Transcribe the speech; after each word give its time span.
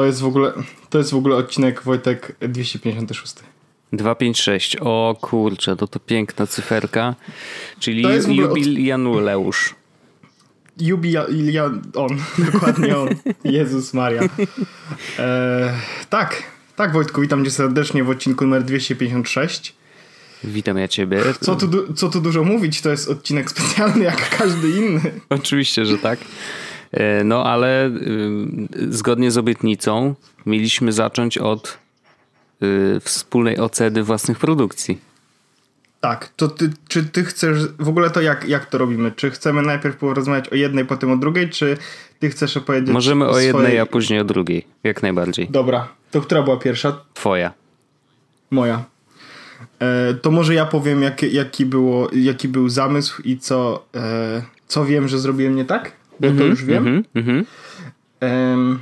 To 0.00 0.04
jest 0.06 0.20
w 0.20 0.26
ogóle, 0.26 0.52
to 0.90 0.98
jest 0.98 1.10
w 1.10 1.16
ogóle 1.16 1.36
odcinek 1.36 1.82
Wojtek 1.82 2.36
256. 2.40 3.34
256. 3.92 4.76
O 4.80 5.16
kurczę, 5.20 5.76
to 5.76 5.86
to 5.86 6.00
piękna 6.00 6.46
cyferka. 6.46 7.14
Czyli 7.78 8.02
jubileusz. 8.28 9.74
Od... 10.76 10.82
Jubilian, 10.82 11.82
on, 11.94 12.18
dokładnie 12.52 12.96
on. 12.98 13.08
Jezus 13.44 13.94
Maria. 13.94 14.22
E, 15.18 15.74
tak, 16.10 16.42
tak 16.76 16.92
Wojtku, 16.92 17.20
witam 17.20 17.44
cię 17.44 17.50
serdecznie 17.50 18.04
w 18.04 18.10
odcinku 18.10 18.44
numer 18.44 18.62
256. 18.62 19.74
Witam 20.44 20.78
ja 20.78 20.88
ciebie. 20.88 21.22
Co 21.40 21.56
tu, 21.56 21.94
co 21.94 22.08
tu 22.08 22.20
dużo 22.20 22.44
mówić, 22.44 22.80
to 22.80 22.90
jest 22.90 23.08
odcinek 23.08 23.50
specjalny 23.54 24.04
jak 24.04 24.38
każdy 24.38 24.70
inny. 24.70 25.20
Oczywiście, 25.28 25.84
że 25.86 25.98
tak. 25.98 26.18
E, 26.92 27.24
no 27.24 27.44
ale 27.44 27.86
y, 27.86 28.92
zgodnie 28.92 29.30
z 29.30 29.38
obietnicą 29.38 30.14
mieliśmy 30.46 30.92
zacząć 30.92 31.38
od 31.38 31.78
y, 32.62 33.00
wspólnej 33.00 33.58
oceny 33.58 34.02
własnych 34.02 34.38
produkcji. 34.38 35.10
Tak, 36.00 36.28
to 36.36 36.48
ty, 36.48 36.70
czy 36.88 37.04
ty 37.04 37.24
chcesz, 37.24 37.58
w 37.78 37.88
ogóle 37.88 38.10
to 38.10 38.20
jak, 38.20 38.48
jak 38.48 38.66
to 38.66 38.78
robimy? 38.78 39.12
Czy 39.12 39.30
chcemy 39.30 39.62
najpierw 39.62 39.96
porozmawiać 39.96 40.48
o 40.48 40.54
jednej, 40.54 40.84
potem 40.84 41.10
o 41.10 41.16
drugiej, 41.16 41.50
czy 41.50 41.76
ty 42.18 42.30
chcesz 42.30 42.56
opowiedzieć 42.56 42.90
Możemy 42.90 43.24
o, 43.24 43.30
o 43.30 43.38
jednej, 43.38 43.62
swojej... 43.62 43.78
a 43.78 43.86
później 43.86 44.20
o 44.20 44.24
drugiej, 44.24 44.66
jak 44.84 45.02
najbardziej. 45.02 45.48
Dobra, 45.50 45.88
to 46.10 46.20
która 46.20 46.42
była 46.42 46.56
pierwsza? 46.56 47.00
Twoja. 47.14 47.52
Moja. 48.50 48.84
E, 49.80 50.14
to 50.14 50.30
może 50.30 50.54
ja 50.54 50.66
powiem, 50.66 51.02
jak, 51.02 51.22
jaki, 51.22 51.66
było, 51.66 52.10
jaki 52.12 52.48
był 52.48 52.68
zamysł 52.68 53.22
i 53.22 53.38
co, 53.38 53.84
e, 53.94 54.42
co 54.66 54.84
wiem, 54.84 55.08
że 55.08 55.18
zrobiłem 55.18 55.56
nie 55.56 55.64
tak? 55.64 55.99
Bo 56.20 56.26
mm 56.26 56.36
-hmm, 56.36 56.38
to 56.38 56.44
mhm, 56.44 56.50
już 56.50 56.64
wiem. 56.64 56.86
Mm 56.86 57.04
-hmm. 57.14 57.44
um, 58.20 58.78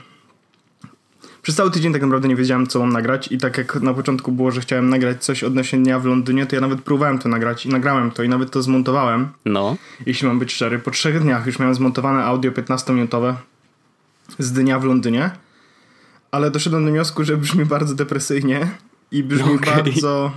przez 1.48 1.56
cały 1.56 1.70
tydzień 1.70 1.92
tak 1.92 2.02
naprawdę 2.02 2.28
nie 2.28 2.36
wiedziałem, 2.36 2.66
co 2.66 2.78
mam 2.78 2.92
nagrać 2.92 3.32
i 3.32 3.38
tak 3.38 3.58
jak 3.58 3.80
na 3.80 3.94
początku 3.94 4.32
było, 4.32 4.50
że 4.50 4.60
chciałem 4.60 4.88
nagrać 4.88 5.24
coś 5.24 5.44
odnośnie 5.44 5.78
dnia 5.78 5.98
w 5.98 6.04
Londynie, 6.04 6.46
to 6.46 6.54
ja 6.56 6.60
nawet 6.60 6.80
próbowałem 6.80 7.18
to 7.18 7.28
nagrać 7.28 7.66
i 7.66 7.68
nagrałem 7.68 8.10
to 8.10 8.22
i 8.22 8.28
nawet 8.28 8.50
to 8.50 8.62
zmontowałem. 8.62 9.28
No. 9.44 9.76
Jeśli 10.06 10.28
mam 10.28 10.38
być 10.38 10.52
szczery. 10.52 10.78
Po 10.78 10.90
trzech 10.90 11.22
dniach 11.22 11.46
już 11.46 11.58
miałem 11.58 11.74
zmontowane 11.74 12.24
audio 12.24 12.52
15-minutowe 12.52 13.34
z 14.38 14.52
dnia 14.52 14.78
w 14.78 14.84
Londynie, 14.84 15.30
ale 16.30 16.50
doszedłem 16.50 16.84
do 16.84 16.90
wniosku, 16.90 17.24
że 17.24 17.36
brzmi 17.36 17.64
bardzo 17.64 17.94
depresyjnie 17.94 18.68
i 19.10 19.22
brzmi 19.22 19.54
okay. 19.54 19.74
bardzo... 19.74 20.32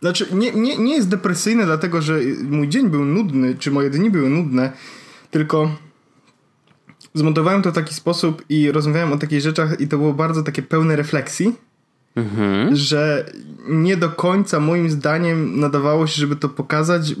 Znaczy, 0.00 0.26
nie, 0.32 0.52
nie, 0.52 0.78
nie 0.78 0.94
jest 0.94 1.08
depresyjne, 1.08 1.64
dlatego 1.64 2.02
że 2.02 2.18
mój 2.42 2.68
dzień 2.68 2.90
był 2.90 3.04
nudny, 3.04 3.54
czy 3.58 3.70
moje 3.70 3.90
dni 3.90 4.10
były 4.10 4.30
nudne, 4.30 4.72
tylko 5.32 5.76
zmontowałem 7.14 7.62
to 7.62 7.72
w 7.72 7.74
taki 7.74 7.94
sposób 7.94 8.44
i 8.48 8.72
rozmawiałem 8.72 9.12
o 9.12 9.18
takich 9.18 9.40
rzeczach 9.40 9.80
i 9.80 9.88
to 9.88 9.98
było 9.98 10.12
bardzo 10.14 10.42
takie 10.42 10.62
pełne 10.62 10.96
refleksji, 10.96 11.56
mhm. 12.16 12.76
że 12.76 13.32
nie 13.68 13.96
do 13.96 14.10
końca 14.10 14.60
moim 14.60 14.90
zdaniem 14.90 15.60
nadawało 15.60 16.06
się, 16.06 16.20
żeby 16.20 16.36
to 16.36 16.48
pokazać 16.48 17.14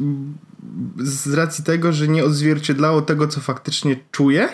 z 0.98 1.34
racji 1.34 1.64
tego, 1.64 1.92
że 1.92 2.08
nie 2.08 2.24
odzwierciedlało 2.24 3.02
tego, 3.02 3.28
co 3.28 3.40
faktycznie 3.40 3.96
czuję. 4.10 4.48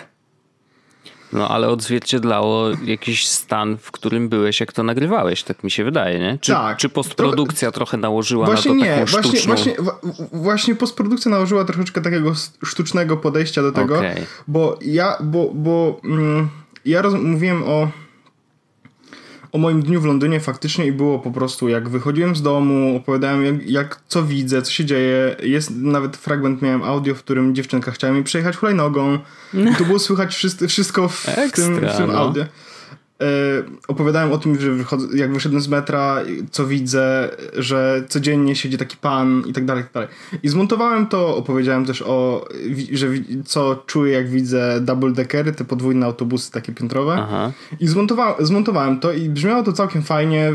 No 1.33 1.49
ale 1.49 1.69
odzwierciedlało 1.69 2.69
jakiś 2.85 3.27
stan, 3.27 3.77
w 3.77 3.91
którym 3.91 4.29
byłeś, 4.29 4.59
jak 4.59 4.73
to 4.73 4.83
nagrywałeś, 4.83 5.43
tak 5.43 5.63
mi 5.63 5.71
się 5.71 5.83
wydaje, 5.83 6.19
nie? 6.19 6.37
Czy, 6.41 6.51
tak. 6.51 6.77
czy 6.77 6.89
postprodukcja 6.89 7.71
to, 7.71 7.75
trochę 7.75 7.97
nałożyła 7.97 8.45
właśnie 8.45 8.73
na 8.73 8.79
to 8.79 8.85
nie, 8.85 8.95
taką 8.95 9.11
właśnie, 9.11 9.31
sztuczną... 9.31 9.55
Właśnie, 9.55 9.75
właśnie 10.33 10.75
postprodukcja 10.75 11.31
nałożyła 11.31 11.65
troszeczkę 11.65 12.01
takiego 12.01 12.33
sztucznego 12.65 13.17
podejścia 13.17 13.61
do 13.61 13.71
tego, 13.71 13.97
okay. 13.97 14.25
bo 14.47 14.79
ja, 14.81 15.17
bo, 15.23 15.51
bo 15.53 16.01
mm, 16.03 16.49
ja 16.85 17.01
roz, 17.01 17.13
mówiłem 17.13 17.63
o 17.63 17.87
o 19.51 19.57
moim 19.57 19.81
dniu 19.83 20.01
w 20.01 20.05
Londynie 20.05 20.39
faktycznie 20.39 20.85
i 20.85 20.91
było 20.91 21.19
po 21.19 21.31
prostu 21.31 21.69
jak 21.69 21.89
wychodziłem 21.89 22.35
z 22.35 22.41
domu, 22.41 22.95
opowiadałem 22.97 23.45
jak, 23.45 23.69
jak 23.69 24.01
co 24.07 24.23
widzę, 24.23 24.61
co 24.61 24.71
się 24.71 24.85
dzieje. 24.85 25.35
Jest 25.43 25.75
nawet 25.75 26.17
fragment 26.17 26.61
miałem 26.61 26.83
audio, 26.83 27.15
w 27.15 27.19
którym 27.19 27.55
dziewczynka 27.55 27.91
chciała 27.91 28.13
mi 28.13 28.23
przejechać 28.23 28.55
hulajnogą. 28.55 29.19
I 29.53 29.75
to 29.75 29.85
było 29.85 29.99
słychać 29.99 30.35
wszystko, 30.35 30.67
wszystko 30.67 31.09
w, 31.09 31.29
Ekstra, 31.29 31.65
tym, 31.65 31.75
w 31.75 31.97
tym 31.97 32.07
no. 32.07 32.19
audio. 32.19 32.45
E, 33.21 33.25
opowiadałem 33.87 34.31
o 34.31 34.37
tym, 34.37 34.59
że 34.59 34.71
wychodzę, 34.71 35.17
jak 35.17 35.33
wyszedłem 35.33 35.61
z 35.61 35.67
metra, 35.67 36.17
co 36.51 36.67
widzę, 36.67 37.29
że 37.57 38.03
codziennie 38.09 38.55
siedzi 38.55 38.77
taki 38.77 38.97
pan 38.97 39.43
i 39.47 39.53
tak 39.53 39.65
dalej, 39.65 39.83
i 39.83 39.85
tak 39.85 39.93
dalej. 39.93 40.09
I 40.43 40.49
zmontowałem 40.49 41.07
to, 41.07 41.37
opowiedziałem 41.37 41.85
też 41.85 42.01
o, 42.01 42.47
że 42.91 43.07
co 43.45 43.83
czuję, 43.85 44.13
jak 44.13 44.29
widzę 44.29 44.81
double 44.81 45.11
deckery, 45.11 45.51
te 45.51 45.65
podwójne 45.65 46.05
autobusy 46.05 46.51
takie 46.51 46.73
piętrowe. 46.73 47.17
Aha. 47.19 47.51
I 47.79 47.87
zmontowałem, 47.87 48.45
zmontowałem 48.45 48.99
to 48.99 49.13
i 49.13 49.29
brzmiało 49.29 49.63
to 49.63 49.73
całkiem 49.73 50.03
fajnie 50.03 50.53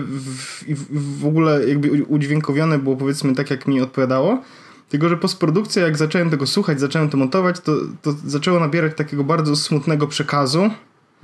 i 0.66 0.74
w, 0.74 1.20
w 1.20 1.26
ogóle 1.26 1.69
jakby 1.69 2.04
udźwiękowione 2.04 2.78
było 2.78 2.97
powiedzmy 2.97 3.34
tak, 3.34 3.50
jak 3.50 3.66
mi 3.66 3.80
odpowiadało. 3.80 4.42
Tylko, 4.88 5.08
że 5.08 5.16
postprodukcja, 5.16 5.82
jak 5.82 5.97
zacząłem 5.97 6.30
tego 6.30 6.47
słuchać, 6.47 6.80
zacząłem 6.80 7.08
to 7.08 7.16
montować, 7.16 7.60
to, 7.60 7.72
to 8.03 8.14
zaczęło 8.26 8.60
nabierać 8.60 8.92
takiego 8.97 9.24
bardzo 9.24 9.56
smutnego 9.56 10.06
przekazu 10.06 10.70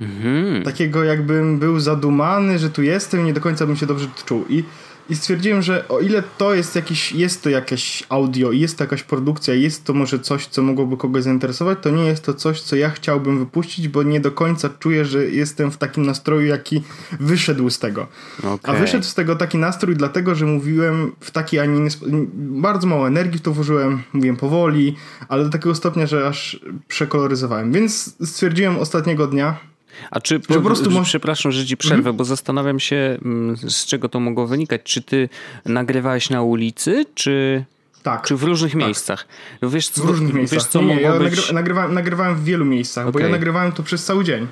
Mhm. 0.01 0.63
Takiego 0.63 1.03
jakbym 1.03 1.59
był 1.59 1.79
zadumany, 1.79 2.59
że 2.59 2.69
tu 2.69 2.83
jestem 2.83 3.25
nie 3.25 3.33
do 3.33 3.41
końca 3.41 3.65
bym 3.65 3.75
się 3.75 3.85
dobrze 3.85 4.07
czuł. 4.25 4.45
I, 4.49 4.63
I 5.09 5.15
stwierdziłem, 5.15 5.61
że 5.61 5.87
o 5.87 5.99
ile 5.99 6.23
to 6.37 6.53
jest 6.53 6.75
jakiś, 6.75 7.11
jest 7.11 7.43
to 7.43 7.49
jakieś 7.49 8.03
audio, 8.09 8.51
jest 8.51 8.77
to 8.77 8.83
jakaś 8.83 9.03
produkcja, 9.03 9.53
jest 9.53 9.85
to 9.85 9.93
może 9.93 10.19
coś, 10.19 10.47
co 10.47 10.61
mogłoby 10.61 10.97
kogoś 10.97 11.23
zainteresować, 11.23 11.77
to 11.81 11.89
nie 11.89 12.05
jest 12.05 12.23
to 12.23 12.33
coś, 12.33 12.61
co 12.61 12.75
ja 12.75 12.89
chciałbym 12.89 13.39
wypuścić, 13.39 13.87
bo 13.87 14.03
nie 14.03 14.19
do 14.19 14.31
końca 14.31 14.69
czuję, 14.79 15.05
że 15.05 15.25
jestem 15.25 15.71
w 15.71 15.77
takim 15.77 16.05
nastroju, 16.05 16.47
jaki 16.47 16.83
wyszedł 17.19 17.69
z 17.69 17.79
tego. 17.79 18.07
Okay. 18.39 18.75
A 18.75 18.79
wyszedł 18.79 19.05
z 19.05 19.13
tego 19.13 19.35
taki 19.35 19.57
nastrój, 19.57 19.95
dlatego, 19.95 20.35
że 20.35 20.45
mówiłem 20.45 21.11
w 21.19 21.31
taki, 21.31 21.59
a 21.59 21.65
nie 21.65 21.77
inny. 21.77 21.89
Bardzo 22.33 22.87
mało 22.87 23.07
energii 23.07 23.39
w 23.39 23.41
to 23.41 23.51
włożyłem, 23.51 24.03
mówiłem 24.13 24.37
powoli, 24.37 24.95
ale 25.27 25.43
do 25.43 25.49
takiego 25.49 25.75
stopnia, 25.75 26.05
że 26.05 26.27
aż 26.27 26.59
przekoloryzowałem. 26.87 27.71
Więc 27.71 28.15
stwierdziłem 28.25 28.77
ostatniego 28.77 29.27
dnia, 29.27 29.70
a 30.11 30.19
czy, 30.19 30.39
po, 30.39 30.53
po 30.53 30.61
prostu 30.61 30.91
może... 30.91 31.05
przepraszam, 31.05 31.51
że 31.51 31.65
ci 31.65 31.77
przerwę, 31.77 31.97
mhm. 31.97 32.15
bo 32.15 32.23
zastanawiam 32.23 32.79
się, 32.79 33.17
mm, 33.25 33.57
z 33.57 33.85
czego 33.85 34.09
to 34.09 34.19
mogło 34.19 34.47
wynikać. 34.47 34.81
Czy 34.83 35.01
ty 35.01 35.29
nagrywałeś 35.65 36.29
na 36.29 36.41
ulicy, 36.41 37.05
czy... 37.15 37.65
Tak. 38.03 38.21
Czy 38.21 38.35
w 38.35 38.43
różnych 38.43 38.71
tak. 38.71 38.81
miejscach? 38.81 39.27
Wiesz, 39.63 39.89
co, 39.89 40.03
w 40.03 40.05
różnych 40.05 40.33
miejscach. 40.33 40.59
Wiesz, 40.59 40.67
co 40.67 40.81
nie, 40.81 40.95
nie, 40.95 41.01
ja 41.01 41.19
być... 41.19 41.51
nagrywałem, 41.51 41.93
nagrywałem 41.93 42.35
w 42.35 42.43
wielu 42.43 42.65
miejscach, 42.65 43.07
okay. 43.07 43.11
bo 43.11 43.19
ja 43.19 43.29
nagrywałem 43.29 43.71
to 43.71 43.83
przez 43.83 44.05
cały 44.05 44.23
dzień. 44.23 44.47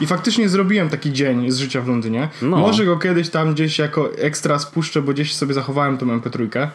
I 0.00 0.06
faktycznie 0.06 0.48
zrobiłem 0.48 0.88
taki 0.88 1.12
dzień 1.12 1.50
z 1.50 1.58
życia 1.58 1.80
w 1.80 1.88
Londynie. 1.88 2.28
No. 2.42 2.56
Może 2.56 2.84
go 2.84 2.96
kiedyś 2.96 3.30
tam 3.30 3.54
gdzieś 3.54 3.78
jako 3.78 4.16
ekstra 4.16 4.58
spuszczę, 4.58 5.02
bo 5.02 5.12
gdzieś 5.12 5.34
sobie 5.34 5.54
zachowałem 5.54 5.98
tą 5.98 6.06
MP3. 6.06 6.68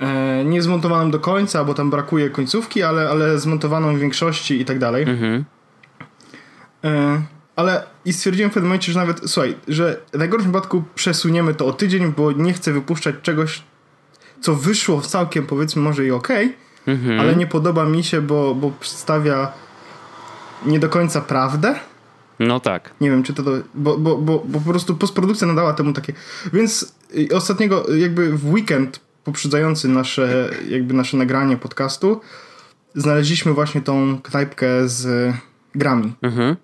E, 0.00 0.44
nie 0.44 0.62
zmontowaną 0.62 1.10
do 1.10 1.20
końca, 1.20 1.64
bo 1.64 1.74
tam 1.74 1.90
brakuje 1.90 2.30
końcówki, 2.30 2.82
ale, 2.82 3.08
ale 3.08 3.38
zmontowaną 3.38 3.96
w 3.96 3.98
większości 3.98 4.60
i 4.60 4.64
tak 4.64 4.78
dalej. 4.78 5.02
Mhm. 5.02 5.44
E, 6.84 7.22
ale 7.56 7.82
i 8.04 8.12
stwierdziłem 8.12 8.50
w 8.50 8.54
pewnym 8.54 8.68
momencie, 8.68 8.92
że 8.92 8.98
nawet, 8.98 9.20
słuchaj, 9.26 9.56
że 9.68 10.00
w 10.12 10.18
najgorszym 10.18 10.52
wypadku 10.52 10.82
przesuniemy 10.94 11.54
to 11.54 11.66
o 11.66 11.72
tydzień, 11.72 12.12
bo 12.16 12.32
nie 12.32 12.52
chcę 12.52 12.72
wypuszczać 12.72 13.14
czegoś, 13.22 13.62
co 14.40 14.54
wyszło 14.54 15.00
w 15.00 15.06
całkiem 15.06 15.46
powiedzmy 15.46 15.82
może 15.82 16.06
i 16.06 16.10
okej, 16.10 16.46
okay, 16.46 16.94
mhm. 16.94 17.20
ale 17.20 17.36
nie 17.36 17.46
podoba 17.46 17.84
mi 17.84 18.04
się, 18.04 18.22
bo, 18.22 18.54
bo 18.54 18.70
przedstawia 18.80 19.52
nie 20.66 20.78
do 20.78 20.88
końca 20.88 21.20
prawdę. 21.20 21.74
No 22.38 22.60
tak. 22.60 22.90
Nie 23.00 23.10
wiem, 23.10 23.22
czy 23.22 23.34
to, 23.34 23.42
bo, 23.74 23.98
bo, 23.98 24.16
bo, 24.18 24.38
bo 24.38 24.60
po 24.60 24.70
prostu 24.70 24.96
postprodukcja 24.96 25.46
nadała 25.46 25.72
temu 25.72 25.92
takie. 25.92 26.12
Więc 26.52 26.94
ostatniego, 27.34 27.94
jakby 27.94 28.38
w 28.38 28.52
weekend 28.52 29.00
poprzedzający 29.24 29.88
nasze, 29.88 30.50
jakby 30.68 30.94
nasze 30.94 31.16
nagranie 31.16 31.56
podcastu, 31.56 32.20
znaleźliśmy 32.94 33.52
właśnie 33.52 33.80
tą 33.80 34.20
knajpkę 34.22 34.88
z 34.88 35.32
grami. 35.74 36.12
Mhm. 36.22 36.56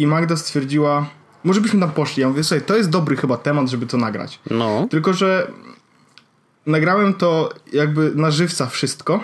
I 0.00 0.06
Magda 0.06 0.36
stwierdziła, 0.36 1.06
może 1.44 1.60
byśmy 1.60 1.80
tam 1.80 1.90
poszli. 1.90 2.20
Ja 2.20 2.28
mówię, 2.28 2.44
słuchaj, 2.44 2.66
to 2.66 2.76
jest 2.76 2.90
dobry 2.90 3.16
chyba 3.16 3.36
temat, 3.36 3.68
żeby 3.68 3.86
to 3.86 3.96
nagrać. 3.96 4.40
No. 4.50 4.86
Tylko, 4.90 5.12
że 5.12 5.50
nagrałem 6.66 7.14
to 7.14 7.50
jakby 7.72 8.12
na 8.14 8.30
żywca 8.30 8.66
wszystko. 8.66 9.20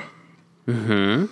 Mhm. 0.69 1.29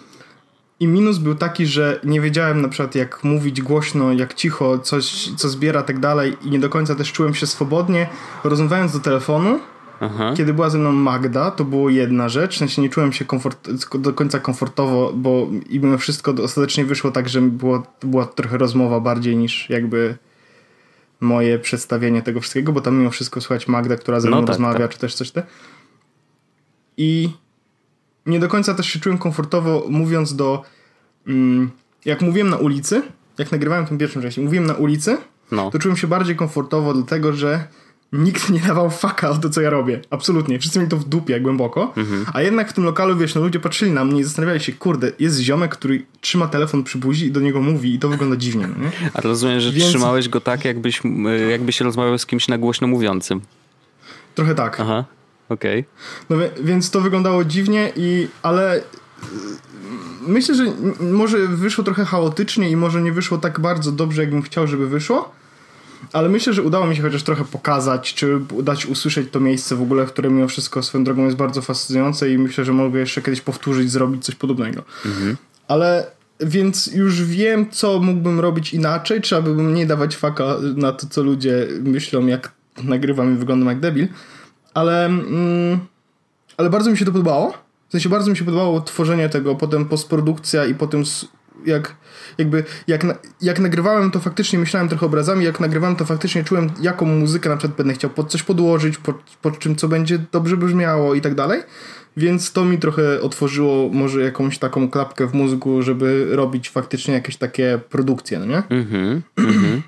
I 0.81 0.87
minus 0.87 1.19
był 1.19 1.35
taki, 1.35 1.67
że 1.67 2.01
nie 2.05 2.21
wiedziałem 2.21 2.63
na 2.63 2.69
przykład 2.69 2.95
jak 2.95 3.25
mówić 3.25 3.63
głośno, 3.63 4.13
jak 4.13 4.35
cicho, 4.35 4.79
coś, 4.79 5.31
co 5.37 5.49
zbiera, 5.49 5.83
tak 5.83 5.99
dalej 6.01 6.37
i 6.43 6.51
nie 6.51 6.59
do 6.59 6.69
końca 6.69 6.95
też 6.95 7.13
czułem 7.13 7.35
się 7.35 7.47
swobodnie. 7.47 8.09
Rozmawiając 8.45 8.93
do 8.93 9.01
telefonu, 9.01 9.61
Aha. 10.01 10.35
Kiedy 10.37 10.55
była 10.55 10.71
ze 10.71 10.79
mną 10.79 10.93
Magda, 10.93 11.51
to 11.51 11.65
było 11.65 11.91
jedna 11.91 12.29
rzecz, 12.29 12.55
w 12.55 12.59
sensie 12.59 12.83
nie 12.83 12.89
czułem 12.89 13.13
się 13.13 13.25
komfort, 13.25 13.71
do 13.99 14.13
końca 14.13 14.41
komfortowo, 14.41 15.13
bo 15.17 15.49
i 15.69 15.81
mimo 15.81 15.99
wszystko 15.99 16.35
ostatecznie 16.43 16.85
wyszło 16.85 17.11
tak, 17.11 17.29
że 17.29 17.41
było, 17.41 17.83
była 18.03 18.27
trochę 18.27 18.59
rozmowa 18.59 19.01
bardziej 19.01 19.37
niż 19.37 19.71
jakby 19.71 20.17
moje 21.21 21.59
przedstawienie 21.59 22.23
tego 22.23 22.41
wszystkiego, 22.41 22.73
bo 22.73 22.81
tam 22.81 22.99
mimo 22.99 23.11
wszystko 23.11 23.41
słychać 23.41 23.69
Magda, 23.69 23.97
która 23.97 24.21
ze 24.21 24.29
mną 24.29 24.37
no 24.37 24.43
tak, 24.43 24.49
rozmawia, 24.49 24.79
tak. 24.79 24.91
czy 24.91 24.99
też 24.99 25.15
coś 25.15 25.31
te. 25.31 25.43
I 26.97 27.31
nie 28.27 28.39
do 28.39 28.49
końca 28.49 28.75
też 28.75 28.87
się 28.87 29.01
czułem 29.01 29.19
komfortowo 29.19 29.87
mówiąc 29.89 30.37
do... 30.37 30.63
Mm, 31.27 31.71
jak 32.05 32.21
mówiłem 32.21 32.51
na 32.51 32.57
ulicy, 32.57 33.03
jak 33.39 33.53
nagrywałem 33.53 33.87
tą 33.87 33.99
pierwszą 33.99 34.23
część, 34.23 34.39
mówiłem 34.39 34.67
na 34.67 34.75
ulicy, 34.75 35.17
no. 35.53 35.71
to 35.71 35.79
czułem 35.79 35.97
się 35.97 36.07
bardziej 36.07 36.37
komfortowo, 36.37 36.95
dlatego 36.95 37.33
że 37.33 37.69
nikt 38.15 38.51
nie 38.51 38.61
dawał 38.61 38.91
faka 38.91 39.31
o 39.31 39.37
to, 39.37 39.51
co 39.51 39.61
ja 39.61 39.71
robię. 39.71 40.01
Absolutnie. 40.11 40.59
Wszyscy 40.59 40.79
mieli 40.79 40.91
to 40.91 40.97
w 40.97 41.05
dupie 41.05 41.41
głęboko. 41.41 41.93
Mhm. 41.97 42.27
A 42.33 42.43
jednak 42.43 42.71
w 42.71 42.73
tym 42.73 42.85
lokalu, 42.85 43.17
wiesz, 43.17 43.35
no 43.35 43.41
ludzie 43.41 43.61
patrzyli 43.61 43.93
na 43.93 44.05
mnie 44.05 44.21
i 44.21 44.25
zastanawiali 44.25 44.61
się, 44.61 44.73
kurde, 44.73 45.13
jest 45.19 45.41
ziomek, 45.41 45.77
który 45.77 46.07
trzyma 46.21 46.49
telefon 46.49 46.85
przy 46.85 46.99
buzi 46.99 47.27
i 47.27 47.31
do 47.31 47.41
niego 47.41 47.61
mówi 47.61 47.95
i 47.95 47.99
to 47.99 48.09
wygląda 48.09 48.37
dziwnie. 48.37 48.67
No 48.67 48.85
nie? 48.85 49.11
A 49.15 49.21
rozumiem, 49.21 49.61
że 49.61 49.73
Więc... 49.73 49.89
trzymałeś 49.89 50.29
go 50.29 50.41
tak, 50.41 50.65
jakbyś, 50.65 51.03
jakbyś 51.51 51.81
rozmawiał 51.81 52.19
z 52.19 52.27
kimś 52.27 52.49
na 52.49 52.59
głośno 52.59 52.87
mówiącym. 52.87 53.41
Trochę 54.35 54.55
tak. 54.55 54.81
Aha, 54.81 55.05
okej. 55.49 55.81
Okay. 55.81 56.49
No 56.55 56.65
więc 56.65 56.91
to 56.91 57.01
wyglądało 57.01 57.45
dziwnie 57.45 57.93
i, 57.97 58.29
ale 58.43 58.83
myślę, 60.27 60.55
że 60.55 60.65
może 61.01 61.39
wyszło 61.39 61.85
trochę 61.85 62.05
chaotycznie 62.05 62.71
i 62.71 62.77
może 62.77 63.03
nie 63.03 63.13
wyszło 63.13 63.39
tak 63.39 63.61
bardzo 63.61 63.93
dobrze, 63.93 64.23
jakbym 64.23 64.43
chciał, 64.43 64.67
żeby 64.67 64.89
wyszło. 64.89 65.33
Ale 66.13 66.29
myślę, 66.29 66.53
że 66.53 66.63
udało 66.63 66.87
mi 66.87 66.97
się 66.97 67.03
chociaż 67.03 67.23
trochę 67.23 67.45
pokazać, 67.45 68.15
czy 68.15 68.41
dać 68.63 68.87
usłyszeć 68.87 69.29
to 69.31 69.41
miejsce 69.41 69.77
w 69.77 69.83
ogóle, 69.83 70.07
które 70.07 70.31
mimo 70.31 70.49
wszystko 70.49 70.83
swoją 70.83 71.05
drogą 71.05 71.25
jest 71.25 71.37
bardzo 71.37 71.63
fascynujące 71.63 72.31
i 72.31 72.39
myślę, 72.39 72.65
że 72.65 72.73
mogę 72.73 73.01
jeszcze 73.01 73.23
kiedyś 73.23 73.41
powtórzyć, 73.41 73.91
zrobić 73.91 74.25
coś 74.25 74.35
podobnego. 74.35 74.83
Mhm. 75.07 75.37
Ale 75.69 76.07
więc 76.41 76.87
już 76.87 77.23
wiem, 77.23 77.71
co 77.71 78.01
mógłbym 78.01 78.41
robić 78.41 78.75
inaczej. 78.75 79.21
Trzeba 79.21 79.43
by 79.43 79.63
nie 79.63 79.87
dawać 79.87 80.17
faka 80.17 80.57
na 80.77 80.93
to, 80.93 81.07
co 81.07 81.23
ludzie 81.23 81.67
myślą, 81.81 82.27
jak 82.27 82.53
nagrywam 82.83 83.35
i 83.35 83.37
wyglądam 83.37 83.69
jak 83.69 83.81
debil. 83.81 84.09
Ale, 84.75 85.07
mm, 85.07 85.79
ale 86.57 86.71
bardzo 86.71 86.91
mi 86.91 86.99
się 86.99 87.05
to 87.05 87.13
podobało. 87.13 87.53
W 87.89 87.93
sensie 87.93 88.09
bardzo 88.09 88.31
mi 88.31 88.37
się 88.37 88.45
podobało 88.45 88.81
tworzenie 88.81 89.29
tego, 89.29 89.55
potem 89.55 89.85
postprodukcja 89.85 90.67
i 90.67 90.75
potem 90.75 91.05
jak, 91.67 91.97
jakby, 92.39 92.65
jak, 92.87 93.07
jak 93.43 93.59
nagrywałem 93.59 94.11
to 94.11 94.21
faktycznie 94.21 94.59
myślałem 94.59 94.89
trochę 94.89 95.07
obrazami, 95.07 95.45
jak 95.45 95.61
nagrywałem 95.61 95.97
to 95.97 96.05
faktycznie 96.05 96.45
czułem 96.45 96.71
jaką 96.81 97.07
muzykę 97.07 97.49
na 97.49 97.57
przykład 97.57 97.77
będę 97.77 97.95
chciał 97.95 98.11
pod 98.11 98.31
coś 98.31 98.43
podłożyć, 98.43 98.99
pod, 98.99 99.17
pod 99.43 99.59
czym 99.59 99.77
co 99.77 99.89
będzie 99.89 100.19
dobrze 100.33 100.57
brzmiało 100.57 101.15
i 101.15 101.21
tak 101.21 101.35
dalej. 101.35 101.61
Więc 102.17 102.53
to 102.53 102.65
mi 102.65 102.79
trochę 102.79 103.21
otworzyło 103.21 103.89
może 103.93 104.23
jakąś 104.23 104.59
taką 104.59 104.91
klapkę 104.91 105.27
w 105.27 105.35
mózgu, 105.35 105.83
żeby 105.83 106.29
robić 106.31 106.71
faktycznie 106.71 107.15
jakieś 107.15 107.37
takie 107.37 107.81
produkcje, 107.91 108.39
no 108.39 108.47
nie? 108.47 108.63
Mhm, 108.71 109.23
mhm. 109.37 109.83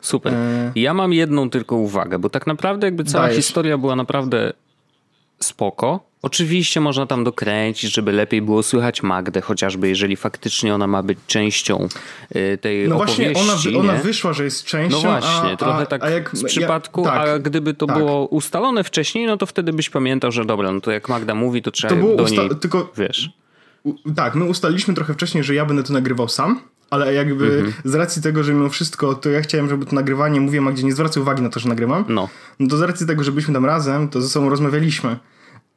Super. 0.00 0.34
E... 0.34 0.72
Ja 0.74 0.94
mam 0.94 1.12
jedną 1.12 1.50
tylko 1.50 1.76
uwagę, 1.76 2.18
bo 2.18 2.30
tak 2.30 2.46
naprawdę 2.46 2.86
jakby 2.86 3.04
cała 3.04 3.24
Dajesz. 3.24 3.36
historia 3.36 3.78
była 3.78 3.96
naprawdę 3.96 4.52
spoko. 5.42 6.10
Oczywiście 6.22 6.80
można 6.80 7.06
tam 7.06 7.24
dokręcić, 7.24 7.94
żeby 7.94 8.12
lepiej 8.12 8.42
było 8.42 8.62
słychać 8.62 9.02
Magdę, 9.02 9.40
chociażby 9.40 9.88
jeżeli 9.88 10.16
faktycznie 10.16 10.74
ona 10.74 10.86
ma 10.86 11.02
być 11.02 11.18
częścią 11.26 11.88
y, 12.36 12.58
tej 12.60 12.88
no 12.88 12.96
opowieści. 12.96 13.22
No 13.22 13.44
właśnie, 13.44 13.78
ona, 13.78 13.92
ona 13.92 14.02
wyszła, 14.02 14.32
że 14.32 14.44
jest 14.44 14.64
częścią. 14.64 14.96
No 14.96 15.02
właśnie, 15.02 15.50
a, 15.52 15.56
trochę 15.56 15.86
tak 15.86 16.04
a 16.04 16.10
jak, 16.10 16.30
z 16.36 16.44
przypadku, 16.44 17.04
ja, 17.04 17.10
tak, 17.10 17.28
a 17.28 17.38
gdyby 17.38 17.74
to 17.74 17.86
tak. 17.86 17.98
było 17.98 18.26
ustalone 18.26 18.84
wcześniej, 18.84 19.26
no 19.26 19.36
to 19.36 19.46
wtedy 19.46 19.72
byś 19.72 19.90
pamiętał, 19.90 20.32
że 20.32 20.44
dobra, 20.44 20.72
no 20.72 20.80
to 20.80 20.90
jak 20.90 21.08
Magda 21.08 21.34
mówi, 21.34 21.62
to 21.62 21.70
trzeba 21.70 21.94
to 21.94 22.00
było 22.00 22.16
do 22.16 22.28
niej, 22.28 22.50
tylko, 22.60 22.92
wiesz. 22.96 23.30
U, 23.84 23.94
tak, 24.16 24.34
my 24.34 24.44
ustaliliśmy 24.44 24.94
trochę 24.94 25.14
wcześniej, 25.14 25.44
że 25.44 25.54
ja 25.54 25.64
będę 25.64 25.82
to 25.82 25.92
nagrywał 25.92 26.28
sam, 26.28 26.60
ale 26.90 27.14
jakby 27.14 27.44
mhm. 27.44 27.72
z 27.84 27.94
racji 27.94 28.22
tego, 28.22 28.44
że 28.44 28.54
mimo 28.54 28.68
wszystko 28.68 29.14
to 29.14 29.30
ja 29.30 29.40
chciałem, 29.40 29.68
żeby 29.68 29.86
to 29.86 29.94
nagrywanie, 29.94 30.40
mówię 30.40 30.60
Magdzie, 30.60 30.84
nie 30.84 30.92
zwracał 30.92 31.22
uwagi 31.22 31.42
na 31.42 31.48
to, 31.48 31.60
że 31.60 31.68
nagrywam, 31.68 32.04
no. 32.08 32.28
no 32.58 32.68
to 32.68 32.76
z 32.76 32.82
racji 32.82 33.06
tego, 33.06 33.24
że 33.24 33.32
byliśmy 33.32 33.54
tam 33.54 33.64
razem, 33.64 34.08
to 34.08 34.20
ze 34.20 34.28
sobą 34.28 34.48
rozmawialiśmy. 34.48 35.16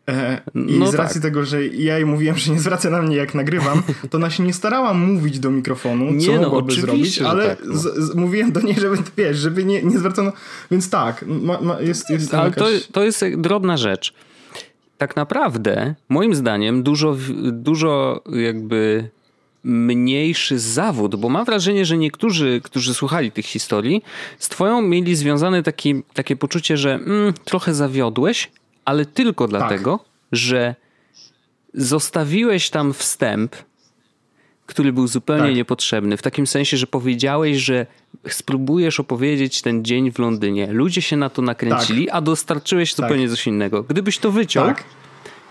E, 0.10 0.42
I 0.56 0.80
no 0.80 0.92
z 0.92 0.96
racji 0.96 1.22
tak. 1.22 1.24
tego, 1.24 1.46
że 1.46 1.68
ja 1.68 1.96
jej 1.96 2.06
mówiłem, 2.06 2.38
że 2.38 2.52
nie 2.52 2.60
zwraca 2.60 2.90
na 2.90 3.02
mnie 3.02 3.16
jak 3.16 3.36
nagrywam, 3.36 3.84
to 4.10 4.18
ona 4.18 4.30
się 4.30 4.44
nie 4.44 4.54
starała 4.54 4.94
mówić 4.94 5.40
do 5.40 5.52
mikrofonu, 5.52 6.12
nie, 6.12 6.26
co 6.26 6.36
no, 6.36 6.42
mogłaby 6.42 6.74
zrobić, 6.74 7.22
ale 7.22 7.56
tak, 7.56 7.66
no. 7.66 7.78
z, 7.78 7.98
z, 7.98 8.16
mówiłem 8.16 8.52
do 8.52 8.62
niej, 8.62 8.76
żeby, 8.80 8.98
wiesz, 9.18 9.38
żeby 9.38 9.66
nie, 9.66 9.84
nie 9.84 10.00
zwracano, 10.00 10.32
więc 10.72 10.90
tak, 10.90 11.26
ma, 11.28 11.62
ma, 11.62 11.82
jest, 11.82 12.10
jest 12.10 12.34
Ale 12.34 12.46
jakaś... 12.46 12.88
to, 12.88 12.94
to 12.94 13.04
jest 13.04 13.26
drobna 13.38 13.78
rzecz. 13.78 14.14
Tak 14.98 15.16
naprawdę, 15.16 15.96
moim 16.10 16.36
zdaniem, 16.36 16.84
dużo, 16.84 17.18
dużo 17.52 18.22
jakby 18.32 19.10
mniejszy 19.64 20.60
zawód, 20.60 21.16
bo 21.16 21.30
mam 21.30 21.46
wrażenie, 21.46 21.86
że 21.86 21.98
niektórzy, 21.98 22.62
którzy 22.64 22.94
słuchali 22.94 23.32
tych 23.32 23.46
historii, 23.46 24.04
z 24.40 24.50
twoją 24.50 24.82
mieli 24.82 25.16
związane 25.16 25.64
taki, 25.64 26.04
takie 26.14 26.36
poczucie, 26.36 26.78
że 26.78 26.94
mm, 26.94 27.34
trochę 27.44 27.74
zawiodłeś, 27.74 28.52
ale 28.86 29.06
tylko 29.06 29.48
tak. 29.48 29.50
dlatego, 29.50 29.98
tak. 29.98 30.08
że 30.32 30.76
zostawiłeś 31.74 32.70
tam 32.70 32.94
wstęp, 32.94 33.56
który 34.66 34.94
był 34.94 35.08
zupełnie 35.08 35.48
tak. 35.48 35.56
niepotrzebny. 35.56 36.18
W 36.18 36.22
takim 36.22 36.48
sensie, 36.48 36.78
że 36.78 36.88
powiedziałeś, 36.88 37.58
że 37.58 37.86
spróbujesz 38.30 39.00
opowiedzieć 39.00 39.62
ten 39.62 39.86
dzień 39.86 40.12
w 40.12 40.20
Londynie. 40.20 40.68
Ludzie 40.72 41.02
się 41.02 41.18
na 41.18 41.30
to 41.30 41.42
nakręcili, 41.42 42.06
tak. 42.06 42.16
a 42.16 42.22
dostarczyłeś 42.22 42.96
zupełnie 42.96 43.28
tak. 43.28 43.36
coś 43.36 43.48
innego. 43.48 43.84
Gdybyś 43.84 44.18
to 44.18 44.32
wyciął, 44.32 44.66
tak. 44.66 44.84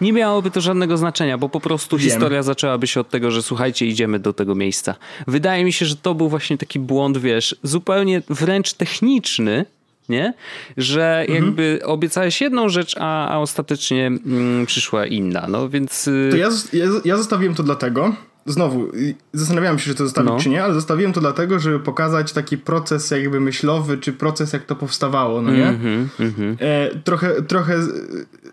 Nie 0.03 0.13
miałoby 0.13 0.51
to 0.51 0.61
żadnego 0.61 0.97
znaczenia, 0.97 1.39
bo 1.39 1.49
po 1.49 1.61
prostu 1.61 1.99
Wiem. 1.99 2.11
historia 2.11 2.43
zaczęłaby 2.43 2.87
się 2.87 3.01
od 3.01 3.09
tego, 3.09 3.31
że 3.31 3.43
słuchajcie, 3.43 3.87
idziemy 3.87 4.19
do 4.19 4.33
tego 4.33 4.55
miejsca. 4.55 4.95
Wydaje 5.27 5.65
mi 5.65 5.73
się, 5.73 5.87
że 5.87 5.97
to 5.97 6.15
był 6.15 6.29
właśnie 6.29 6.59
taki 6.59 6.79
błąd, 6.79 7.19
wiesz, 7.19 7.57
zupełnie 7.63 8.23
wręcz 8.29 8.73
techniczny, 8.73 9.65
nie? 10.09 10.35
Że 10.77 11.21
mhm. 11.21 11.45
jakby 11.45 11.81
obiecałeś 11.85 12.41
jedną 12.41 12.69
rzecz, 12.69 12.97
a, 12.99 13.29
a 13.29 13.39
ostatecznie 13.39 14.07
mm, 14.07 14.67
przyszła 14.67 15.07
inna, 15.07 15.47
no 15.49 15.69
więc... 15.69 16.09
Y, 16.09 16.29
to 16.31 16.37
ja, 16.37 16.49
ja, 16.73 16.87
ja 17.05 17.17
zostawiłem 17.17 17.55
to 17.55 17.63
dlatego, 17.63 18.15
znowu, 18.47 18.89
zastanawiałem 19.33 19.79
się, 19.79 19.91
czy 19.91 19.95
to 19.95 20.05
zostawić, 20.05 20.31
no. 20.31 20.39
czy 20.41 20.49
nie, 20.49 20.65
ale 20.65 20.75
zostawiłem 20.75 21.13
to 21.13 21.21
dlatego, 21.21 21.59
żeby 21.59 21.81
pokazać 21.81 22.33
taki 22.33 22.59
proces 22.59 23.11
jakby 23.11 23.41
myślowy, 23.41 23.99
czy 23.99 24.13
proces, 24.13 24.53
jak 24.53 24.65
to 24.65 24.77
powstawało, 24.77 25.43
no 25.43 25.53
nie? 25.53 25.69
Mm 25.69 26.09
-hmm, 26.19 26.57
e, 26.61 26.91
trochę, 27.05 27.43
trochę 27.43 27.75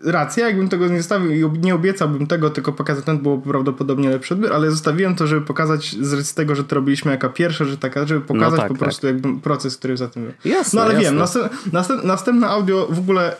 racja, 0.04 0.46
jakbym 0.46 0.68
tego 0.68 0.88
nie 0.88 0.98
zostawił 0.98 1.30
i 1.30 1.58
nie 1.58 1.74
obiecałbym 1.74 2.26
tego, 2.26 2.50
tylko 2.50 2.72
pokazać 2.72 3.04
ten, 3.04 3.18
było 3.18 3.38
prawdopodobnie 3.38 4.10
lepszy 4.10 4.34
odbiór, 4.34 4.52
ale 4.52 4.70
zostawiłem 4.70 5.14
to, 5.14 5.26
żeby 5.26 5.46
pokazać 5.46 5.96
z 6.00 6.12
racji 6.12 6.36
tego, 6.36 6.54
że 6.54 6.64
to 6.64 6.74
robiliśmy 6.74 7.10
jako 7.10 7.28
pierwsze, 7.28 7.64
że 7.64 7.78
taka, 7.78 8.06
żeby 8.06 8.20
pokazać 8.20 8.50
no 8.50 8.56
tak, 8.56 8.68
po 8.68 8.74
tak. 8.74 8.82
prostu 8.82 9.06
jakby 9.06 9.40
proces, 9.40 9.76
który 9.76 9.96
za 9.96 10.08
tym 10.08 10.22
był. 10.22 10.32
Jasne, 10.44 10.76
no 10.76 10.84
ale 10.84 10.94
jasne. 10.94 11.08
wiem, 11.08 11.18
następ, 11.18 11.72
następ, 11.72 12.04
następne 12.04 12.48
audio 12.48 12.88
w 12.90 12.98
ogóle 12.98 13.36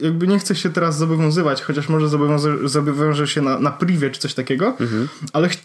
jakby 0.00 0.28
nie 0.28 0.38
chcę 0.38 0.54
się 0.54 0.70
teraz 0.70 0.98
zobowiązywać, 0.98 1.62
chociaż 1.62 1.88
może 1.88 2.08
zobowiążę, 2.08 2.68
zobowiążę 2.68 3.26
się 3.26 3.42
na, 3.42 3.58
na 3.58 3.70
privie 3.70 4.10
czy 4.10 4.20
coś 4.20 4.34
takiego, 4.34 4.66
mhm. 4.80 5.08
ale 5.32 5.48
ch 5.48 5.56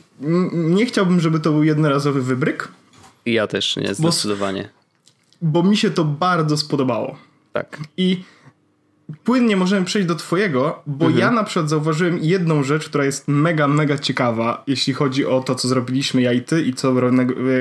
nie 0.53 0.85
chciałbym, 0.85 1.19
żeby 1.19 1.39
to 1.39 1.51
był 1.51 1.63
jednorazowy 1.63 2.21
wybryk. 2.21 2.67
Ja 3.25 3.47
też 3.47 3.75
nie, 3.75 3.95
zdecydowanie. 3.95 4.69
Bo, 5.41 5.61
bo 5.61 5.69
mi 5.69 5.77
się 5.77 5.89
to 5.89 6.05
bardzo 6.05 6.57
spodobało. 6.57 7.17
Tak. 7.53 7.77
I 7.97 8.23
płynnie 9.23 9.55
możemy 9.55 9.85
przejść 9.85 10.07
do 10.07 10.15
twojego, 10.15 10.81
bo 10.87 11.05
mhm. 11.05 11.19
ja 11.19 11.31
na 11.31 11.43
przykład 11.43 11.69
zauważyłem 11.69 12.19
jedną 12.21 12.63
rzecz, 12.63 12.89
która 12.89 13.05
jest 13.05 13.27
mega, 13.27 13.67
mega 13.67 13.97
ciekawa, 13.97 14.63
jeśli 14.67 14.93
chodzi 14.93 15.25
o 15.25 15.41
to, 15.41 15.55
co 15.55 15.67
zrobiliśmy 15.67 16.21
ja 16.21 16.33
i 16.33 16.41
ty 16.41 16.61
i 16.61 16.73
co 16.73 16.93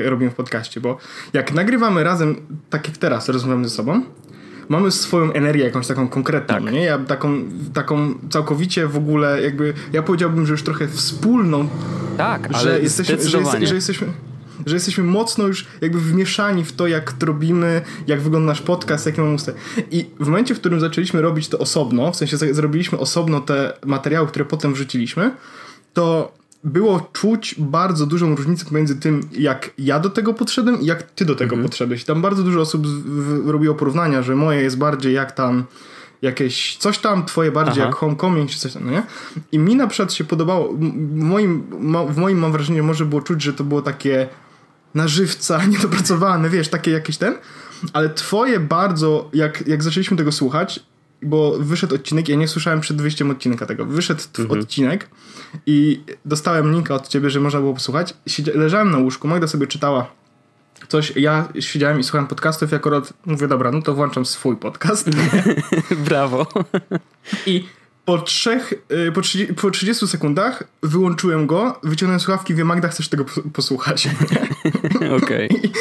robimy 0.05 0.31
w 0.31 0.35
podcaście, 0.35 0.81
bo 0.81 0.97
jak 1.33 1.53
nagrywamy 1.53 2.03
razem, 2.03 2.35
tak 2.69 2.87
jak 2.87 2.97
teraz 2.97 3.29
rozmawiamy 3.29 3.69
ze 3.69 3.75
sobą, 3.75 4.03
mamy 4.69 4.91
swoją 4.91 5.33
energię 5.33 5.63
jakąś 5.63 5.87
taką 5.87 6.07
konkretną, 6.07 6.55
tak. 6.55 6.73
nie? 6.73 6.83
Ja 6.83 6.97
taką, 6.97 7.43
taką 7.73 8.13
całkowicie 8.29 8.87
w 8.87 8.97
ogóle 8.97 9.41
jakby, 9.41 9.73
ja 9.93 10.03
powiedziałbym, 10.03 10.45
że 10.45 10.51
już 10.51 10.63
trochę 10.63 10.87
wspólną. 10.87 11.69
Tak, 12.17 12.49
ale 12.53 12.63
że 12.63 12.79
jesteśmy, 12.81 13.29
że, 13.29 13.37
jest, 13.37 13.51
że 13.61 13.75
jesteśmy 13.75 14.07
że 14.65 14.75
jesteśmy 14.75 15.03
mocno 15.03 15.47
już 15.47 15.67
jakby 15.81 15.99
wmieszani 15.99 16.65
w 16.65 16.71
to, 16.71 16.87
jak 16.87 17.11
to 17.11 17.25
robimy, 17.25 17.81
jak 18.07 18.21
wygląda 18.21 18.47
nasz 18.47 18.61
podcast, 18.61 19.05
jakie 19.05 19.21
mamy 19.21 19.33
usty. 19.33 19.53
I 19.91 20.05
w 20.19 20.25
momencie, 20.25 20.55
w 20.55 20.59
którym 20.59 20.79
zaczęliśmy 20.79 21.21
robić 21.21 21.47
to 21.47 21.59
osobno, 21.59 22.11
w 22.11 22.15
sensie 22.15 22.37
zrobiliśmy 22.37 22.97
osobno 22.97 23.39
te 23.39 23.73
materiały, 23.85 24.27
które 24.27 24.45
potem 24.45 24.73
wrzuciliśmy, 24.73 25.31
to 25.93 26.38
było 26.63 27.09
czuć 27.13 27.55
bardzo 27.57 28.05
dużą 28.05 28.35
różnicę 28.35 28.65
pomiędzy 28.65 28.95
tym, 28.95 29.21
jak 29.31 29.71
ja 29.77 29.99
do 29.99 30.09
tego 30.09 30.33
podszedłem 30.33 30.81
i 30.81 30.85
jak 30.85 31.03
ty 31.03 31.25
do 31.25 31.35
tego 31.35 31.55
mhm. 31.55 31.63
podszedłeś. 31.63 32.03
Tam 32.03 32.21
bardzo 32.21 32.43
dużo 32.43 32.61
osób 32.61 32.87
robiło 33.45 33.75
porównania, 33.75 34.21
że 34.21 34.35
moje 34.35 34.61
jest 34.61 34.77
bardziej 34.77 35.13
jak 35.13 35.31
tam 35.31 35.63
jakieś 36.21 36.77
coś 36.77 36.97
tam, 36.97 37.25
twoje 37.25 37.51
bardziej 37.51 37.83
Aha. 37.83 37.89
jak 37.89 37.95
homecoming 37.95 38.49
czy 38.49 38.59
coś 38.59 38.73
tam, 38.73 38.85
no 38.85 38.91
nie? 38.91 39.03
I 39.51 39.59
mi 39.59 39.75
na 39.75 39.87
przykład 39.87 40.13
się 40.13 40.23
podobało, 40.23 40.73
w 40.73 41.15
moim, 41.15 41.63
w 42.09 42.17
moim 42.17 42.37
mam 42.37 42.51
wrażenie 42.51 42.83
może 42.83 43.05
było 43.05 43.21
czuć, 43.21 43.41
że 43.41 43.53
to 43.53 43.63
było 43.63 43.81
takie 43.81 44.27
na 44.95 45.07
żywca, 45.07 45.65
niedopracowane, 45.71 46.49
wiesz, 46.49 46.67
takie 46.67 46.91
jakieś 46.91 47.17
ten, 47.17 47.35
ale 47.93 48.09
twoje 48.09 48.59
bardzo, 48.59 49.29
jak, 49.33 49.67
jak 49.67 49.83
zaczęliśmy 49.83 50.17
tego 50.17 50.31
słuchać, 50.31 50.79
bo 51.21 51.59
wyszedł 51.59 51.95
odcinek, 51.95 52.29
ja 52.29 52.35
nie 52.35 52.47
słyszałem 52.47 52.81
przed 52.81 53.01
wyjściem 53.01 53.31
odcinka 53.31 53.65
tego, 53.65 53.85
wyszedł 53.85 54.23
mhm. 54.39 54.59
odcinek 54.59 55.09
i 55.65 56.03
dostałem 56.25 56.71
linka 56.73 56.95
od 56.95 57.07
ciebie, 57.07 57.29
że 57.29 57.39
można 57.39 57.59
było 57.59 57.73
posłuchać. 57.73 58.13
leżałem 58.53 58.91
na 58.91 58.97
łóżku, 58.97 59.27
Magda 59.27 59.47
sobie 59.47 59.67
czytała 59.67 60.19
coś, 60.87 61.13
ja 61.15 61.47
siedziałem 61.59 61.99
i 61.99 62.03
słuchałem 62.03 62.27
podcastów 62.27 62.71
i 62.71 62.75
akurat 62.75 63.13
mówię, 63.25 63.47
dobra, 63.47 63.71
no 63.71 63.81
to 63.81 63.93
włączam 63.93 64.25
swój 64.25 64.57
podcast. 64.57 65.09
Brawo. 66.07 66.47
I 67.45 67.65
po 68.05 68.17
trzech, 68.17 68.73
y, 69.07 69.11
po 69.11 69.21
30, 69.21 69.53
po 69.53 69.71
30 69.71 70.07
sekundach 70.07 70.63
wyłączyłem 70.83 71.47
go, 71.47 71.79
wyciągnąłem 71.83 72.19
słuchawki 72.19 72.53
i 72.53 72.55
wiem, 72.55 72.67
Magda, 72.67 72.87
chcesz 72.87 73.09
tego 73.09 73.25
posłuchać. 73.53 74.09
Okej. 75.23 75.49
Okay. 75.49 75.71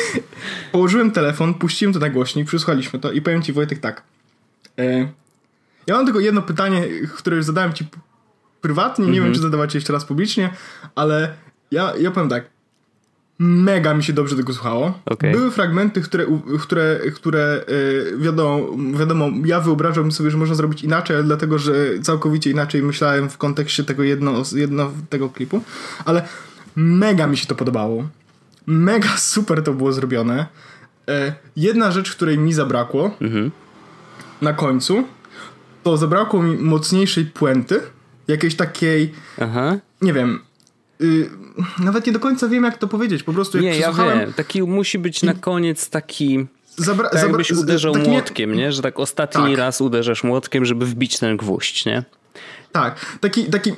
Położyłem 0.72 1.10
telefon, 1.10 1.54
puściłem 1.54 1.94
to 1.94 1.98
na 2.00 2.10
głośnik, 2.10 2.46
przysłuchaliśmy 2.46 2.98
to 2.98 3.12
i 3.12 3.22
powiem 3.22 3.42
ci, 3.42 3.52
Wojtek, 3.52 3.78
tak. 3.78 4.02
E, 4.78 5.08
ja 5.88 5.94
mam 5.94 6.04
tylko 6.04 6.20
jedno 6.20 6.42
pytanie, 6.42 6.84
które 7.16 7.36
już 7.36 7.44
zadałem 7.44 7.72
ci 7.72 7.88
prywatnie, 8.60 9.04
nie 9.04 9.10
mm 9.10 9.12
-hmm. 9.12 9.14
wiem, 9.14 9.24
mhm. 9.24 9.34
czy 9.34 9.40
zadawać 9.40 9.74
jeszcze 9.74 9.92
raz 9.92 10.04
publicznie, 10.04 10.50
ale 10.94 11.34
ja, 11.70 11.92
ja 11.96 12.10
powiem 12.10 12.28
tak 12.28 12.44
mega 13.38 13.94
mi 13.94 14.04
się 14.04 14.12
dobrze 14.12 14.36
tego 14.36 14.52
słuchało. 14.52 14.98
Okay. 15.06 15.32
Były 15.32 15.50
fragmenty, 15.50 16.00
które, 16.00 16.26
które, 16.60 17.00
które 17.14 17.64
yy, 17.68 18.18
wiadomo, 18.18 18.66
wiadomo, 18.98 19.28
ja 19.44 19.60
wyobrażam 19.60 20.12
sobie, 20.12 20.30
że 20.30 20.36
można 20.36 20.54
zrobić 20.54 20.82
inaczej, 20.82 21.16
dlatego, 21.24 21.58
że 21.58 21.72
całkowicie 22.02 22.50
inaczej 22.50 22.82
myślałem 22.82 23.30
w 23.30 23.38
kontekście 23.38 23.84
tego 23.84 24.02
jedno, 24.02 24.42
jedno 24.54 24.92
tego 25.10 25.28
klipu, 25.28 25.62
ale 26.04 26.22
mega 26.76 27.26
mi 27.26 27.36
się 27.36 27.46
to 27.46 27.54
podobało. 27.54 28.08
Mega 28.66 29.16
super 29.16 29.62
to 29.62 29.74
było 29.74 29.92
zrobione. 29.92 30.46
Yy, 31.06 31.14
jedna 31.56 31.90
rzecz, 31.90 32.12
której 32.16 32.38
mi 32.38 32.52
zabrakło 32.52 33.16
mhm. 33.20 33.50
na 34.42 34.52
końcu, 34.52 35.04
to 35.82 35.96
zabrakło 35.96 36.42
mi 36.42 36.56
mocniejszej 36.56 37.24
puenty, 37.24 37.80
jakiejś 38.28 38.56
takiej, 38.56 39.12
Aha. 39.38 39.78
nie 40.02 40.12
wiem, 40.12 40.40
Y, 41.00 41.30
nawet 41.78 42.06
nie 42.06 42.12
do 42.12 42.20
końca 42.20 42.48
wiem, 42.48 42.64
jak 42.64 42.78
to 42.78 42.88
powiedzieć. 42.88 43.22
Po 43.22 43.32
prostu 43.32 43.58
jak 43.58 43.64
Nie, 43.64 43.80
ja 43.80 43.92
wiem. 43.92 44.32
Taki 44.32 44.62
musi 44.62 44.98
być 44.98 45.22
na 45.22 45.34
koniec 45.34 45.90
taki... 45.90 46.46
Zabra, 46.76 47.08
tak 47.08 47.22
jakbyś 47.22 47.50
uderzał 47.50 47.92
tak 47.92 48.06
młotkiem, 48.06 48.54
nie... 48.54 48.72
Że 48.72 48.82
tak 48.82 48.98
ostatni 48.98 49.42
tak. 49.42 49.58
raz 49.58 49.80
uderzasz 49.80 50.24
młotkiem, 50.24 50.64
żeby 50.64 50.86
wbić 50.86 51.18
ten 51.18 51.36
gwóźdź, 51.36 51.86
nie? 51.86 52.04
Tak, 52.72 53.18
taki, 53.20 53.44
taki 53.44 53.72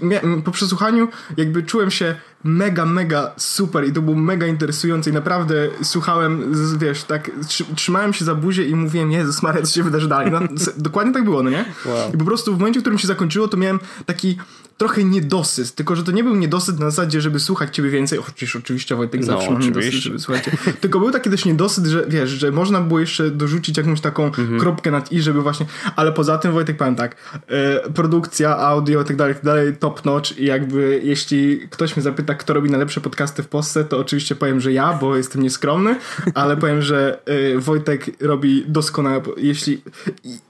po 0.45 0.51
przesłuchaniu 0.51 1.09
jakby 1.37 1.63
czułem 1.63 1.91
się 1.91 2.15
mega, 2.45 2.85
mega 2.85 3.31
super 3.37 3.89
i 3.89 3.93
to 3.93 4.03
było 4.03 4.17
mega 4.17 4.47
interesujące 4.47 5.11
i 5.11 5.13
naprawdę 5.13 5.55
słuchałem, 5.83 6.53
wiesz, 6.79 7.05
tak 7.05 7.31
trzymałem 7.77 8.13
się 8.13 8.25
za 8.25 8.35
buzię 8.35 8.65
i 8.65 8.75
mówiłem, 8.75 9.13
Jezus 9.13 9.43
Maria, 9.43 9.63
co 9.63 9.75
się 9.75 9.83
wydarzy 9.83 10.09
dalej. 10.09 10.33
No, 10.33 10.41
dokładnie 10.77 11.13
tak 11.13 11.25
było, 11.25 11.43
no 11.43 11.51
nie? 11.51 11.65
Wow. 11.87 12.13
I 12.15 12.19
po 12.19 12.25
prostu 12.25 12.55
w 12.57 12.59
momencie, 12.59 12.81
w 12.81 12.83
którym 12.83 12.99
się 12.99 13.07
zakończyło, 13.07 13.49
to 13.49 13.57
miałem 13.57 13.81
taki 14.07 14.39
trochę 14.81 15.05
niedosyt, 15.05 15.75
tylko 15.75 15.97
że 15.97 16.05
to 16.05 16.13
nie 16.13 16.25
był 16.25 16.37
niedosyt 16.37 16.79
na 16.79 16.91
zasadzie, 16.91 17.21
żeby 17.21 17.41
słuchać 17.41 17.77
ciebie 17.77 17.91
więcej, 17.91 18.19
chociaż 18.19 18.57
oczywiście 18.57 18.97
Wojtek 18.97 19.21
no, 19.21 19.27
zawsze 19.27 19.51
mam 19.51 19.63
niedosyt, 19.63 19.93
żeby 19.93 20.19
słuchać 20.19 20.45
tylko 20.81 21.01
był 21.01 21.11
taki 21.11 21.31
też 21.31 21.45
niedosyt, 21.45 21.87
że 21.87 22.05
wiesz, 22.09 22.31
że 22.31 22.51
można 22.51 22.81
było 22.81 23.01
jeszcze 23.01 23.31
dorzucić 23.31 23.77
jakąś 23.77 24.01
taką 24.01 24.25
mhm. 24.27 24.61
kropkę 24.61 24.91
nad 24.91 25.13
i, 25.13 25.23
żeby 25.23 25.43
właśnie, 25.43 25.67
ale 25.97 26.13
poza 26.13 26.39
tym 26.39 26.53
Wojtek 26.53 26.77
powiem 26.77 26.97
tak, 26.97 27.17
e, 27.47 27.91
produkcja, 27.91 28.57
audio 28.57 29.03
i 29.03 29.05
tak 29.05 29.17
dalej, 29.17 29.35
tak 29.35 29.45
dalej, 29.45 29.77
top 29.77 30.05
notch 30.05 30.39
i 30.39 30.45
jakby 30.45 31.01
jeśli 31.05 31.69
ktoś 31.71 31.97
mnie 31.97 32.03
zapyta, 32.03 32.35
kto 32.35 32.55
robi 32.55 32.71
najlepsze 32.71 33.01
podcasty 33.01 33.43
w 33.43 33.49
Polsce, 33.49 33.85
to 33.85 33.99
oczywiście 33.99 34.35
powiem, 34.35 34.61
że 34.61 34.73
ja, 34.73 34.93
bo 34.93 35.17
jestem 35.17 35.43
nieskromny, 35.43 35.97
ale 36.35 36.57
powiem, 36.57 36.83
że 36.83 37.19
e, 37.27 37.59
Wojtek 37.59 38.11
robi 38.21 38.65
doskonale, 38.69 39.23
jeśli 39.37 39.83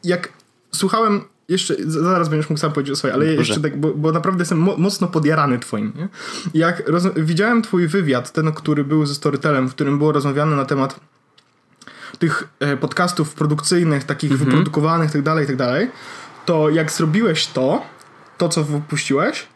jak 0.04 0.32
słuchałem 0.72 1.24
jeszcze, 1.50 1.74
zaraz 1.86 2.28
będziesz 2.28 2.50
mógł 2.50 2.60
sam 2.60 2.72
powiedzieć 2.72 2.92
o 2.92 2.96
swojej, 2.96 3.14
ale 3.14 3.24
Boże. 3.24 3.36
jeszcze 3.36 3.60
tak, 3.60 3.80
bo, 3.80 3.94
bo, 3.94 4.12
naprawdę 4.12 4.42
jestem 4.42 4.58
mo 4.58 4.76
mocno 4.76 5.08
podjarany 5.08 5.58
twoim. 5.58 5.92
Nie? 5.96 6.08
Jak 6.54 6.82
widziałem 7.16 7.62
twój 7.62 7.88
wywiad, 7.88 8.32
ten, 8.32 8.52
który 8.52 8.84
był 8.84 9.06
ze 9.06 9.14
Storytelem, 9.14 9.68
w 9.68 9.74
którym 9.74 9.98
było 9.98 10.12
rozmawiane 10.12 10.56
na 10.56 10.64
temat 10.64 11.00
tych 12.18 12.48
e, 12.60 12.76
podcastów 12.76 13.34
produkcyjnych, 13.34 14.04
takich 14.04 14.30
mhm. 14.32 14.50
wyprodukowanych, 14.50 15.10
tak 15.10 15.22
dalej, 15.22 15.46
tak 15.46 15.56
dalej, 15.56 15.90
to 16.46 16.70
jak 16.70 16.92
zrobiłeś 16.92 17.46
to, 17.46 17.82
to 18.38 18.48
co 18.48 18.64
wypuściłeś, 18.64 19.46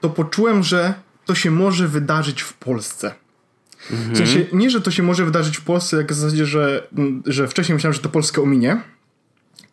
to 0.00 0.10
poczułem, 0.10 0.62
że 0.62 0.94
to 1.24 1.34
się 1.34 1.50
może 1.50 1.88
wydarzyć 1.88 2.42
w 2.42 2.52
Polsce. 2.52 3.14
Mhm. 3.90 4.14
W 4.14 4.16
sensie, 4.16 4.46
nie, 4.52 4.70
że 4.70 4.80
to 4.80 4.90
się 4.90 5.02
może 5.02 5.24
wydarzyć 5.24 5.56
w 5.56 5.64
Polsce, 5.64 5.96
jak 5.96 6.12
w 6.12 6.14
zasadzie, 6.14 6.46
że, 6.46 6.88
że 7.26 7.48
wcześniej 7.48 7.74
myślałem, 7.74 7.94
że 7.94 8.00
to 8.00 8.08
Polskę 8.08 8.42
ominie, 8.42 8.82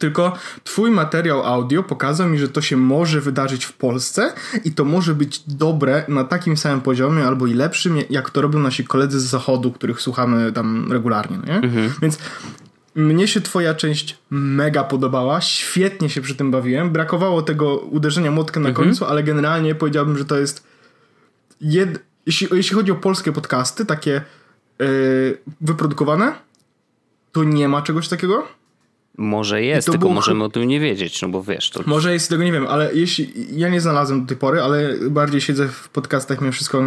tylko 0.01 0.33
twój 0.63 0.91
materiał 0.91 1.43
audio 1.43 1.83
pokazał 1.83 2.29
mi, 2.29 2.37
że 2.37 2.49
to 2.49 2.61
się 2.61 2.77
może 2.77 3.21
wydarzyć 3.21 3.65
w 3.65 3.73
Polsce 3.73 4.33
i 4.63 4.71
to 4.71 4.85
może 4.85 5.15
być 5.15 5.43
dobre 5.47 6.05
na 6.07 6.23
takim 6.23 6.57
samym 6.57 6.81
poziomie 6.81 7.25
albo 7.25 7.47
i 7.47 7.53
lepszym, 7.53 7.97
jak 8.09 8.29
to 8.29 8.41
robią 8.41 8.59
nasi 8.59 8.83
koledzy 8.83 9.19
z 9.19 9.23
zachodu, 9.23 9.71
których 9.71 10.01
słuchamy 10.01 10.51
tam 10.51 10.91
regularnie. 10.91 11.37
Nie? 11.47 11.55
Mhm. 11.55 11.93
Więc 12.01 12.17
mnie 12.95 13.27
się 13.27 13.41
twoja 13.41 13.73
część 13.73 14.17
mega 14.29 14.83
podobała, 14.83 15.41
świetnie 15.41 16.09
się 16.09 16.21
przy 16.21 16.35
tym 16.35 16.51
bawiłem. 16.51 16.89
Brakowało 16.89 17.41
tego 17.41 17.77
uderzenia 17.77 18.31
młotkiem 18.31 18.63
na 18.63 18.69
mhm. 18.69 18.87
końcu, 18.87 19.05
ale 19.05 19.23
generalnie 19.23 19.75
powiedziałbym, 19.75 20.17
że 20.17 20.25
to 20.25 20.37
jest 20.37 20.63
jed... 21.61 22.03
jeśli, 22.25 22.47
jeśli 22.51 22.75
chodzi 22.75 22.91
o 22.91 22.95
polskie 22.95 23.31
podcasty, 23.31 23.85
takie 23.85 24.21
yy, 24.79 25.37
wyprodukowane, 25.61 26.33
to 27.31 27.43
nie 27.43 27.67
ma 27.67 27.81
czegoś 27.81 28.07
takiego. 28.07 28.60
Może 29.17 29.63
jest, 29.63 29.85
tylko 29.85 29.99
było... 29.99 30.13
możemy 30.13 30.43
o 30.43 30.49
tym 30.49 30.63
nie 30.63 30.79
wiedzieć, 30.79 31.21
no 31.21 31.29
bo 31.29 31.43
wiesz. 31.43 31.69
To... 31.69 31.83
Może 31.85 32.13
jest, 32.13 32.29
tego 32.29 32.43
nie 32.43 32.51
wiem, 32.51 32.67
ale 32.67 32.93
jeśli. 32.93 33.33
Ja 33.59 33.69
nie 33.69 33.81
znalazłem 33.81 34.21
do 34.21 34.27
tej 34.27 34.37
pory, 34.37 34.61
ale 34.61 34.97
bardziej 35.09 35.41
siedzę 35.41 35.67
w 35.67 35.89
podcastach 35.89 36.41
mimo 36.41 36.51
wszystko 36.51 36.83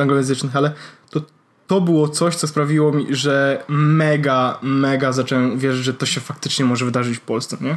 anglojęzycznych, 0.00 0.56
ale 0.56 0.72
to, 1.10 1.20
to 1.66 1.80
było 1.80 2.08
coś, 2.08 2.36
co 2.36 2.46
sprawiło 2.48 2.92
mi, 2.92 3.06
że 3.10 3.64
mega, 3.68 4.58
mega 4.62 5.12
zacząłem 5.12 5.58
wierzyć, 5.58 5.84
że 5.84 5.94
to 5.94 6.06
się 6.06 6.20
faktycznie 6.20 6.64
może 6.64 6.84
wydarzyć 6.84 7.18
w 7.18 7.20
Polsce, 7.20 7.56
nie? 7.60 7.76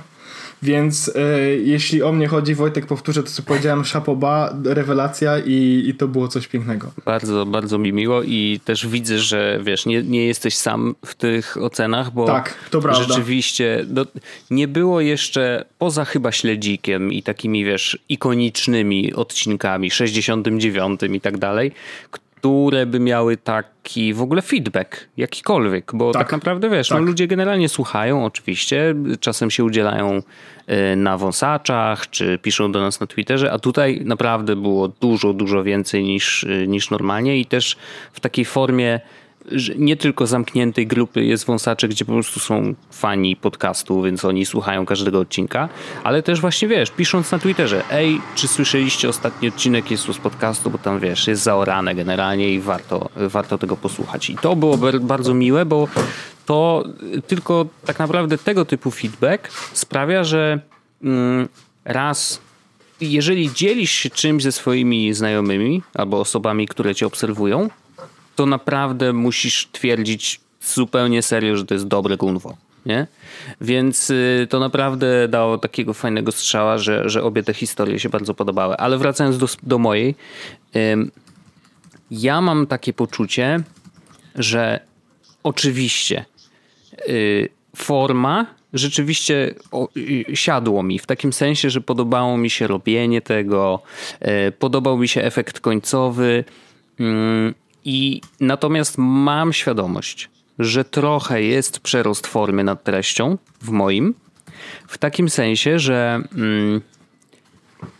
Więc 0.61 1.11
e, 1.15 1.39
jeśli 1.55 2.03
o 2.03 2.11
mnie 2.11 2.27
chodzi, 2.27 2.55
Wojtek, 2.55 2.85
powtórzę 2.85 3.23
to, 3.23 3.29
co 3.29 3.43
powiedziałem, 3.43 3.83
Chapoba, 3.83 4.55
rewelacja 4.65 5.39
i, 5.39 5.83
i 5.87 5.95
to 5.95 6.07
było 6.07 6.27
coś 6.27 6.47
pięknego. 6.47 6.91
Bardzo, 7.05 7.45
bardzo 7.45 7.77
mi 7.77 7.93
miło 7.93 8.23
i 8.23 8.59
też 8.65 8.87
widzę, 8.87 9.19
że 9.19 9.59
wiesz, 9.63 9.85
nie, 9.85 10.03
nie 10.03 10.25
jesteś 10.25 10.55
sam 10.55 10.95
w 11.05 11.15
tych 11.15 11.57
ocenach, 11.57 12.11
bo 12.11 12.25
tak, 12.25 12.53
to 12.69 12.81
prawda. 12.81 13.03
rzeczywiście 13.03 13.85
do, 13.87 14.05
nie 14.51 14.67
było 14.67 15.01
jeszcze, 15.01 15.65
poza 15.77 16.05
chyba 16.05 16.31
Śledzikiem 16.31 17.13
i 17.13 17.23
takimi, 17.23 17.65
wiesz, 17.65 17.99
ikonicznymi 18.09 19.13
odcinkami, 19.13 19.91
69 19.91 21.01
i 21.13 21.21
tak 21.21 21.37
dalej, 21.37 21.71
które 22.45 22.85
by 22.85 22.99
miały 22.99 23.37
taki 23.37 24.13
w 24.13 24.21
ogóle 24.21 24.41
feedback, 24.41 25.07
jakikolwiek, 25.17 25.91
bo 25.93 26.11
tak, 26.11 26.21
tak 26.21 26.31
naprawdę 26.31 26.69
wiesz, 26.69 26.89
no, 26.89 26.95
tak. 26.95 27.01
no, 27.01 27.07
ludzie 27.07 27.27
generalnie 27.27 27.69
słuchają 27.69 28.25
oczywiście, 28.25 28.95
czasem 29.19 29.51
się 29.51 29.63
udzielają 29.63 30.21
y, 30.91 30.95
na 30.95 31.17
wąsaczach, 31.17 32.09
czy 32.09 32.37
piszą 32.37 32.71
do 32.71 32.81
nas 32.81 32.99
na 32.99 33.07
Twitterze, 33.07 33.51
a 33.51 33.59
tutaj 33.59 34.01
naprawdę 34.05 34.55
było 34.55 34.87
dużo, 34.87 35.33
dużo 35.33 35.63
więcej 35.63 36.03
niż, 36.03 36.43
y, 36.43 36.65
niż 36.67 36.89
normalnie 36.89 37.37
i 37.39 37.45
też 37.45 37.75
w 38.13 38.19
takiej 38.19 38.45
formie 38.45 38.99
nie 39.77 39.97
tylko 39.97 40.27
zamkniętej 40.27 40.87
grupy 40.87 41.25
jest 41.25 41.45
wąsacze, 41.45 41.87
gdzie 41.87 42.05
po 42.05 42.11
prostu 42.11 42.39
są 42.39 42.73
fani 42.91 43.35
podcastu, 43.35 44.01
więc 44.01 44.25
oni 44.25 44.45
słuchają 44.45 44.85
każdego 44.85 45.19
odcinka, 45.19 45.69
ale 46.03 46.23
też 46.23 46.41
właśnie 46.41 46.67
wiesz, 46.67 46.91
pisząc 46.91 47.31
na 47.31 47.39
Twitterze, 47.39 47.83
ej, 47.91 48.21
czy 48.35 48.47
słyszeliście 48.47 49.09
ostatni 49.09 49.47
odcinek 49.47 49.91
jest 49.91 50.03
z 50.03 50.17
podcastu, 50.17 50.69
bo 50.69 50.77
tam 50.77 50.99
wiesz, 50.99 51.27
jest 51.27 51.43
zaorane 51.43 51.95
generalnie 51.95 52.49
i 52.49 52.59
warto, 52.59 53.09
warto 53.15 53.57
tego 53.57 53.77
posłuchać. 53.77 54.29
I 54.29 54.35
to 54.35 54.55
było 54.55 54.77
bardzo 55.01 55.33
miłe, 55.33 55.65
bo 55.65 55.87
to 56.45 56.83
tylko 57.27 57.65
tak 57.85 57.99
naprawdę 57.99 58.37
tego 58.37 58.65
typu 58.65 58.91
feedback 58.91 59.51
sprawia, 59.73 60.23
że 60.23 60.59
mm, 61.03 61.47
raz 61.85 62.41
jeżeli 63.01 63.53
dzielisz 63.53 63.91
się 63.91 64.09
czymś 64.09 64.43
ze 64.43 64.51
swoimi 64.51 65.13
znajomymi 65.13 65.81
albo 65.93 66.19
osobami, 66.19 66.67
które 66.67 66.95
cię 66.95 67.07
obserwują, 67.07 67.69
to 68.35 68.45
naprawdę 68.45 69.13
musisz 69.13 69.67
twierdzić 69.71 70.39
zupełnie 70.61 71.21
serio, 71.21 71.55
że 71.55 71.65
to 71.65 71.73
jest 71.73 71.87
dobre 71.87 72.17
gunwo. 72.17 72.57
Nie? 72.85 73.07
Więc 73.61 74.09
y, 74.09 74.47
to 74.49 74.59
naprawdę 74.59 75.27
dało 75.27 75.57
takiego 75.57 75.93
fajnego 75.93 76.31
strzała, 76.31 76.77
że, 76.77 77.09
że 77.09 77.23
obie 77.23 77.43
te 77.43 77.53
historie 77.53 77.99
się 77.99 78.09
bardzo 78.09 78.33
podobały. 78.33 78.77
Ale 78.77 78.97
wracając 78.97 79.37
do, 79.37 79.47
do 79.63 79.79
mojej, 79.79 80.15
ja 82.11 82.41
mam 82.41 82.67
takie 82.67 82.93
poczucie, 82.93 83.59
że 84.35 84.79
oczywiście 85.43 86.25
y, 87.09 87.49
forma 87.75 88.45
rzeczywiście 88.73 89.55
y, 89.97 90.35
siadło 90.35 90.83
mi 90.83 90.99
w 90.99 91.05
takim 91.05 91.33
sensie, 91.33 91.69
że 91.69 91.81
podobało 91.81 92.37
mi 92.37 92.49
się 92.49 92.67
robienie 92.67 93.21
tego, 93.21 93.81
podobał 94.59 94.97
mi 94.97 95.07
się 95.07 95.21
efekt 95.21 95.59
końcowy. 95.59 96.43
I 97.85 98.21
natomiast 98.39 98.95
mam 98.97 99.53
świadomość, 99.53 100.29
że 100.59 100.85
trochę 100.85 101.43
jest 101.43 101.79
przerost 101.79 102.27
formy 102.27 102.63
nad 102.63 102.83
treścią 102.83 103.37
w 103.61 103.69
moim. 103.69 104.13
W 104.87 104.97
takim 104.97 105.29
sensie, 105.29 105.79
że 105.79 106.21
mm, 106.35 106.81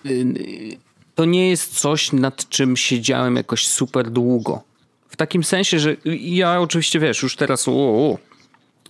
y, 0.05 0.77
to 1.15 1.25
nie 1.25 1.49
jest 1.49 1.79
coś, 1.79 2.11
nad 2.11 2.49
czym 2.49 2.77
siedziałem 2.77 3.35
jakoś 3.35 3.67
super 3.67 4.09
długo. 4.09 4.63
W 5.09 5.15
takim 5.15 5.43
sensie, 5.43 5.79
że 5.79 5.95
ja 6.19 6.59
oczywiście 6.59 6.99
wiesz, 6.99 7.23
już 7.23 7.35
teraz 7.35 7.67
o, 7.67 8.17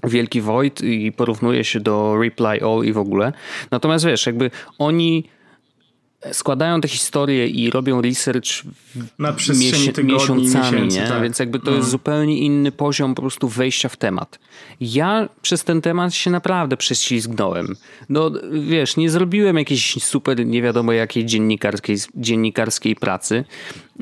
wielki 0.03 0.41
Void 0.41 0.81
i 0.81 1.11
porównuję 1.11 1.63
się 1.63 1.79
do 1.79 2.17
Reply 2.21 2.63
All 2.63 2.85
i 2.85 2.93
w 2.93 2.97
ogóle. 2.97 3.33
Natomiast 3.71 4.05
wiesz, 4.05 4.25
jakby 4.25 4.51
oni 4.77 5.23
składają 6.32 6.82
te 6.82 6.88
historie 6.88 7.48
i 7.48 7.70
robią 7.70 8.01
research 8.01 8.63
na 9.20 9.34
przestrzeni 9.34 10.08
miesiącami, 10.13 10.77
miesięcy, 10.77 11.00
nie? 11.00 11.08
Tak. 11.08 11.24
więc 11.24 11.39
jakby 11.39 11.60
to 11.60 11.72
no. 11.72 11.77
jest 11.77 11.89
zupełnie 11.89 12.38
inny 12.38 12.72
poziom 12.72 13.15
po 13.15 13.22
prostu 13.22 13.50
wejścia 13.50 13.89
w 13.89 13.98
temat. 13.98 14.39
Ja 14.82 15.29
przez 15.41 15.63
ten 15.63 15.82
temat 15.82 16.13
się 16.13 16.32
naprawdę 16.32 16.77
prześlizgnąłem. 16.77 17.75
No 18.10 18.32
wiesz, 18.51 18.98
nie 18.98 19.10
zrobiłem 19.10 19.58
jakiejś 19.58 20.03
super 20.03 20.46
nie 20.46 20.62
wiadomo 20.62 20.91
jakiej 20.91 21.25
dziennikarskiej, 21.25 21.98
dziennikarskiej 22.15 22.96
pracy. 22.96 23.44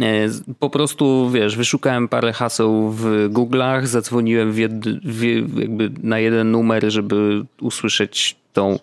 E, 0.02 0.30
po 0.60 0.70
prostu, 0.70 1.30
wiesz, 1.30 1.58
wyszukałem 1.58 2.08
parę 2.08 2.34
haseł 2.34 2.90
w 2.90 3.30
Google'ach, 3.30 3.86
zadzwoniłem 3.86 4.52
w 4.52 4.58
jed, 4.58 4.74
w, 5.06 5.24
jakby 5.60 5.92
na 6.04 6.20
jeden 6.20 6.52
numer, 6.52 6.92
żeby 6.92 7.46
usłyszeć 7.62 8.43
tą 8.54 8.80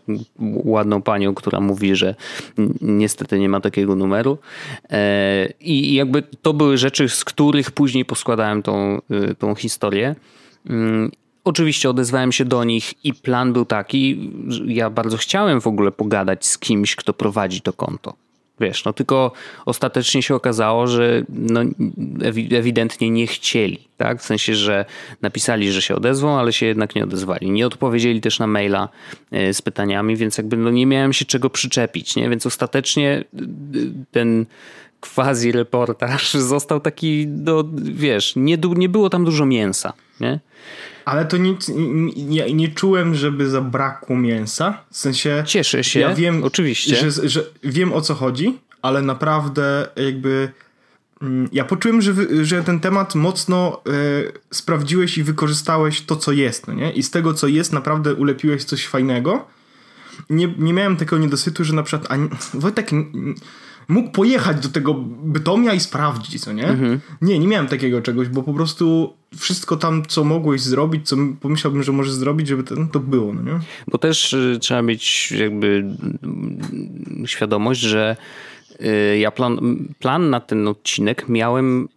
ładną 0.65 1.03
panią, 1.03 1.35
która 1.35 1.61
mówi, 1.61 1.97
że 1.97 2.15
niestety 2.81 3.39
nie 3.39 3.49
ma 3.49 3.61
takiego 3.61 3.97
numeru. 3.97 4.39
E, 4.91 5.49
I 5.61 5.95
jakby 5.95 6.23
to 6.43 6.53
były 6.53 6.79
rzeczy, 6.79 7.09
z 7.09 7.25
których 7.25 7.71
później 7.71 8.05
poskładałem 8.05 8.63
tą, 8.63 9.01
y, 9.31 9.35
tą 9.35 9.55
historię. 9.55 10.15
Mm, 10.67 11.11
oczywiście 11.45 11.91
odezwałem 11.91 12.33
się 12.33 12.45
do 12.45 12.65
nich 12.65 13.05
i 13.05 13.15
plan 13.15 13.53
był 13.53 13.65
taki, 13.65 14.31
ja 14.67 14.91
bardzo 14.91 15.17
chciałem 15.17 15.61
w 15.61 15.67
ogóle 15.67 15.93
pogadać 15.93 16.47
z 16.47 16.59
kimś, 16.59 16.97
kto 16.97 17.13
prowadzi 17.13 17.61
to 17.61 17.73
konto. 17.73 18.15
Wiesz, 18.61 18.85
no 18.85 18.93
tylko 18.93 19.33
ostatecznie 19.67 20.23
się 20.23 20.35
okazało, 20.35 20.87
że 20.87 21.23
no, 21.29 21.61
ewidentnie 22.51 23.11
nie 23.11 23.27
chcieli, 23.27 23.89
tak? 23.97 24.21
W 24.21 24.25
sensie, 24.25 24.55
że 24.55 24.85
napisali, 25.23 25.73
że 25.73 25.83
się 25.83 25.95
odezwą, 25.95 26.39
ale 26.39 26.53
się 26.53 26.67
jednak 26.67 26.95
nie 26.95 27.05
odezwali. 27.05 27.51
Nie 27.51 27.67
odpowiedzieli 27.67 28.21
też 28.21 28.39
na 28.39 28.47
maila 28.47 28.89
e, 29.31 29.55
z 29.55 29.63
pytaniami, 29.63 30.17
więc 30.17 30.39
jakby 30.39 30.57
no, 30.57 30.71
nie 30.71 30.87
miałem 30.87 31.13
się 31.13 31.25
czego 31.25 31.51
przyczepić, 31.51 32.17
nie? 32.17 32.31
Więc 32.31 32.47
ostatecznie 32.47 33.25
ten 34.11 34.47
quasi 35.01 35.53
reportaż 35.53 36.35
został 36.55 36.81
taki, 36.81 37.27
no 37.29 37.65
wiesz, 37.83 38.37
nie, 38.37 38.59
nie 38.77 38.89
było 38.89 39.11
tam 39.11 39.25
dużo 39.25 39.47
mięsa, 39.47 39.93
nie? 40.21 40.41
Ale 41.11 41.25
to 41.25 41.37
nic, 41.37 41.71
nie, 42.17 42.55
nie 42.55 42.69
czułem, 42.69 43.15
żeby 43.15 43.51
zabrakło 43.51 44.17
mięsa. 44.17 44.79
W 44.91 44.97
sensie. 44.97 45.43
Cieszę 45.47 45.85
się. 45.85 46.01
Ja 46.01 46.15
wiem, 46.15 46.45
oczywiście. 46.45 47.11
Że, 47.11 47.29
że 47.29 47.45
wiem 47.63 47.93
o 47.93 48.01
co 48.01 48.15
chodzi, 48.15 48.59
ale 48.83 49.03
naprawdę 49.03 49.89
jakby. 49.97 50.53
Mm, 51.23 51.49
ja 51.53 51.65
poczułem, 51.65 52.03
że, 52.03 52.15
że 52.43 52.63
ten 52.63 52.81
temat 52.81 53.15
mocno 53.15 53.83
y, 53.87 54.33
sprawdziłeś 54.51 55.19
i 55.19 55.23
wykorzystałeś 55.23 56.03
to, 56.03 56.17
co 56.17 56.33
jest, 56.33 56.67
no 56.67 56.75
nie? 56.75 56.93
I 56.93 57.03
z 57.03 57.11
tego, 57.11 57.35
co 57.35 57.47
jest, 57.47 57.73
naprawdę 57.73 58.15
ulepiłeś 58.15 58.65
coś 58.65 58.87
fajnego. 58.87 59.47
Nie, 60.31 60.55
nie 60.59 60.73
miałem 60.73 60.97
takiego 60.97 61.19
niedosytu, 61.19 61.65
że 61.65 61.75
na 61.75 61.83
przykład. 61.83 62.13
A, 62.13 62.17
Wojtek 62.59 62.91
mógł 63.91 64.11
pojechać 64.11 64.61
do 64.61 64.69
tego 64.69 64.95
Bytomia 65.23 65.75
i 65.75 65.81
sprawdzić, 65.81 66.45
co 66.45 66.53
nie? 66.53 66.69
Mhm. 66.69 67.01
Nie, 67.23 67.39
nie 67.39 67.47
miałem 67.47 67.69
takiego 67.69 68.03
czegoś, 68.03 68.29
bo 68.29 68.43
po 68.43 68.55
prostu 68.55 69.15
wszystko 69.37 69.77
tam, 69.77 70.03
co 70.09 70.25
mogłeś 70.25 70.61
zrobić, 70.61 71.09
co 71.09 71.17
pomyślałbym, 71.41 71.83
że 71.83 71.93
możesz 71.93 72.13
zrobić, 72.13 72.49
żeby 72.49 72.63
to, 72.63 72.75
to 72.93 73.01
było, 73.01 73.35
no 73.35 73.43
nie? 73.43 73.61
Bo 73.89 73.99
też 73.99 74.33
y, 74.33 74.59
trzeba 74.61 74.83
mieć 74.83 75.33
jakby 75.33 75.67
mm, 76.23 77.25
świadomość, 77.27 77.81
że 77.81 78.17
y, 78.81 79.19
ja 79.19 79.31
plan, 79.31 79.79
plan 79.99 80.31
na 80.31 80.41
ten 80.41 80.69
odcinek 80.69 81.29
miałem 81.29 81.89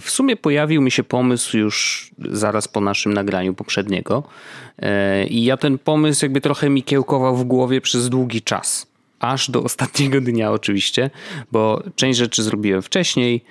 w 0.00 0.10
sumie 0.10 0.36
pojawił 0.36 0.82
mi 0.82 0.90
się 0.90 1.04
pomysł 1.04 1.56
już 1.56 2.10
zaraz 2.18 2.68
po 2.68 2.80
naszym 2.80 3.14
nagraniu 3.14 3.54
poprzedniego. 3.54 4.22
I 5.28 5.44
ja 5.44 5.56
ten 5.56 5.78
pomysł 5.78 6.24
jakby 6.24 6.40
trochę 6.40 6.70
mi 6.70 6.82
kiełkował 6.82 7.36
w 7.36 7.44
głowie 7.44 7.80
przez 7.80 8.08
długi 8.08 8.42
czas 8.42 8.89
aż 9.20 9.50
do 9.50 9.62
ostatniego 9.62 10.20
dnia 10.20 10.52
oczywiście, 10.52 11.10
bo 11.52 11.82
część 11.96 12.18
rzeczy 12.18 12.42
zrobiłem 12.42 12.82
wcześniej, 12.82 13.44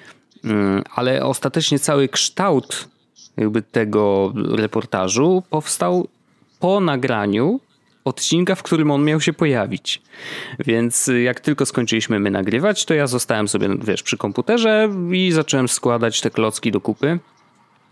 mm, 0.43 0.83
ale 0.95 1.25
ostatecznie 1.25 1.79
cały 1.79 2.09
kształt 2.09 2.89
jakby 3.37 3.61
tego 3.61 4.33
reportażu 4.35 5.43
powstał 5.49 6.07
po 6.59 6.79
nagraniu 6.79 7.59
odcinka, 8.05 8.55
w 8.55 8.63
którym 8.63 8.91
on 8.91 9.03
miał 9.03 9.21
się 9.21 9.33
pojawić. 9.33 10.01
Więc 10.59 11.09
jak 11.23 11.39
tylko 11.39 11.65
skończyliśmy 11.65 12.19
my 12.19 12.31
nagrywać, 12.31 12.85
to 12.85 12.93
ja 12.93 13.07
zostałem 13.07 13.47
sobie, 13.47 13.69
wiesz, 13.83 14.03
przy 14.03 14.17
komputerze 14.17 14.89
i 15.11 15.31
zacząłem 15.31 15.67
składać 15.67 16.21
te 16.21 16.29
klocki 16.29 16.71
do 16.71 16.81
kupy. 16.81 17.19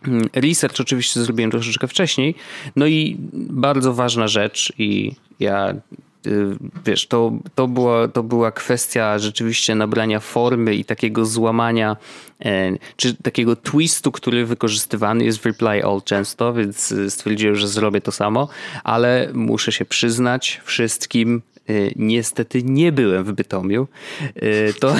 Mm, 0.07 0.29
research 0.33 0.81
oczywiście 0.81 1.19
zrobiłem 1.19 1.51
troszeczkę 1.51 1.87
wcześniej. 1.87 2.35
No 2.75 2.85
i 2.87 3.17
bardzo 3.33 3.93
ważna 3.93 4.27
rzecz 4.27 4.73
i 4.77 5.11
ja 5.39 5.73
wiesz, 6.85 7.07
to, 7.07 7.31
to, 7.55 7.67
była, 7.67 8.07
to 8.07 8.23
była 8.23 8.51
kwestia 8.51 9.19
rzeczywiście 9.19 9.75
nabrania 9.75 10.19
formy 10.19 10.75
i 10.75 10.85
takiego 10.85 11.25
złamania, 11.25 11.97
e, 12.45 12.71
czy 12.95 13.13
takiego 13.13 13.55
twistu, 13.55 14.11
który 14.11 14.45
wykorzystywany 14.45 15.25
jest 15.25 15.39
w 15.39 15.45
Reply 15.45 15.85
All 15.85 16.01
często, 16.05 16.53
więc 16.53 16.91
y, 16.91 17.11
stwierdziłem, 17.11 17.55
że 17.55 17.67
zrobię 17.67 18.01
to 18.01 18.11
samo, 18.11 18.47
ale 18.83 19.29
muszę 19.33 19.71
się 19.71 19.85
przyznać 19.85 20.61
wszystkim, 20.65 21.41
y, 21.69 21.93
niestety 21.95 22.63
nie 22.63 22.91
byłem 22.91 23.23
w 23.23 23.31
Bytomiu. 23.31 23.87
To, 24.79 24.95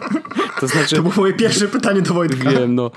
to 0.60 0.66
znaczy... 0.66 0.96
To 0.96 1.02
było 1.02 1.14
moje 1.16 1.32
pierwsze 1.32 1.68
pytanie 1.68 2.02
do 2.02 2.14
Wojtka. 2.14 2.50
Wiem, 2.50 2.74
no. 2.74 2.90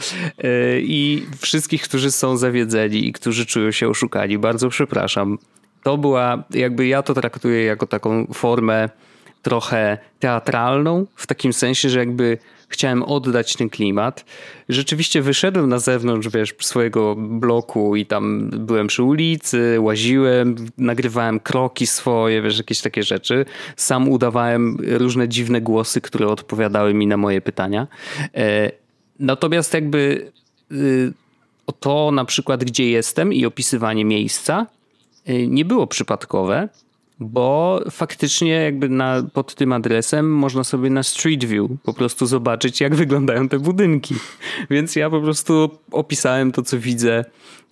I 0.81 1.25
wszystkich, 1.37 1.81
którzy 1.81 2.11
są 2.11 2.37
zawiedzeni 2.37 3.07
i 3.07 3.13
którzy 3.13 3.45
czują 3.45 3.71
się 3.71 3.89
oszukani, 3.89 4.37
bardzo 4.37 4.69
przepraszam 4.69 5.37
to 5.87 5.97
była, 5.97 6.43
jakby 6.49 6.87
ja 6.87 7.03
to 7.03 7.13
traktuję 7.13 7.63
jako 7.63 7.87
taką 7.87 8.27
formę 8.33 8.89
trochę 9.41 9.97
teatralną, 10.19 11.05
w 11.15 11.27
takim 11.27 11.53
sensie, 11.53 11.89
że 11.89 11.99
jakby 11.99 12.37
chciałem 12.69 13.03
oddać 13.03 13.55
ten 13.55 13.69
klimat. 13.69 14.25
Rzeczywiście 14.69 15.21
wyszedłem 15.21 15.69
na 15.69 15.79
zewnątrz, 15.79 16.29
wiesz, 16.29 16.55
swojego 16.59 17.15
bloku 17.17 17.95
i 17.95 18.05
tam 18.05 18.49
byłem 18.49 18.87
przy 18.87 19.03
ulicy, 19.03 19.77
łaziłem, 19.79 20.55
nagrywałem 20.77 21.39
kroki 21.39 21.87
swoje, 21.87 22.41
wiesz, 22.41 22.57
jakieś 22.57 22.81
takie 22.81 23.03
rzeczy. 23.03 23.45
Sam 23.75 24.09
udawałem 24.09 24.77
różne 24.87 25.29
dziwne 25.29 25.61
głosy, 25.61 26.01
które 26.01 26.27
odpowiadały 26.27 26.93
mi 26.93 27.07
na 27.07 27.17
moje 27.17 27.41
pytania. 27.41 27.87
E, 28.35 28.71
natomiast 29.19 29.73
jakby 29.73 30.31
y, 30.71 31.13
to 31.79 32.11
na 32.11 32.25
przykład, 32.25 32.63
gdzie 32.63 32.89
jestem 32.89 33.33
i 33.33 33.45
opisywanie 33.45 34.05
miejsca, 34.05 34.67
nie 35.27 35.65
było 35.65 35.87
przypadkowe, 35.87 36.69
bo 37.19 37.81
faktycznie 37.91 38.51
jakby 38.51 38.89
na, 38.89 39.23
pod 39.33 39.55
tym 39.55 39.73
adresem 39.73 40.33
można 40.33 40.63
sobie 40.63 40.89
na 40.89 41.03
Street 41.03 41.45
View 41.45 41.69
po 41.83 41.93
prostu 41.93 42.25
zobaczyć, 42.25 42.81
jak 42.81 42.95
wyglądają 42.95 43.49
te 43.49 43.59
budynki. 43.59 44.15
Więc 44.69 44.95
ja 44.95 45.09
po 45.09 45.21
prostu 45.21 45.69
opisałem 45.91 46.51
to, 46.51 46.61
co 46.61 46.79
widzę 46.79 47.25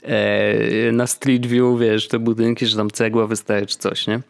e, 0.03 0.91
na 0.91 1.07
Street 1.07 1.45
View, 1.45 1.79
wiesz, 1.79 2.07
te 2.07 2.19
budynki, 2.19 2.65
że 2.65 2.77
tam 2.77 2.91
cegła 2.91 3.27
wystaje 3.27 3.65
czy 3.65 3.77
coś, 3.77 4.07
nie? 4.07 4.21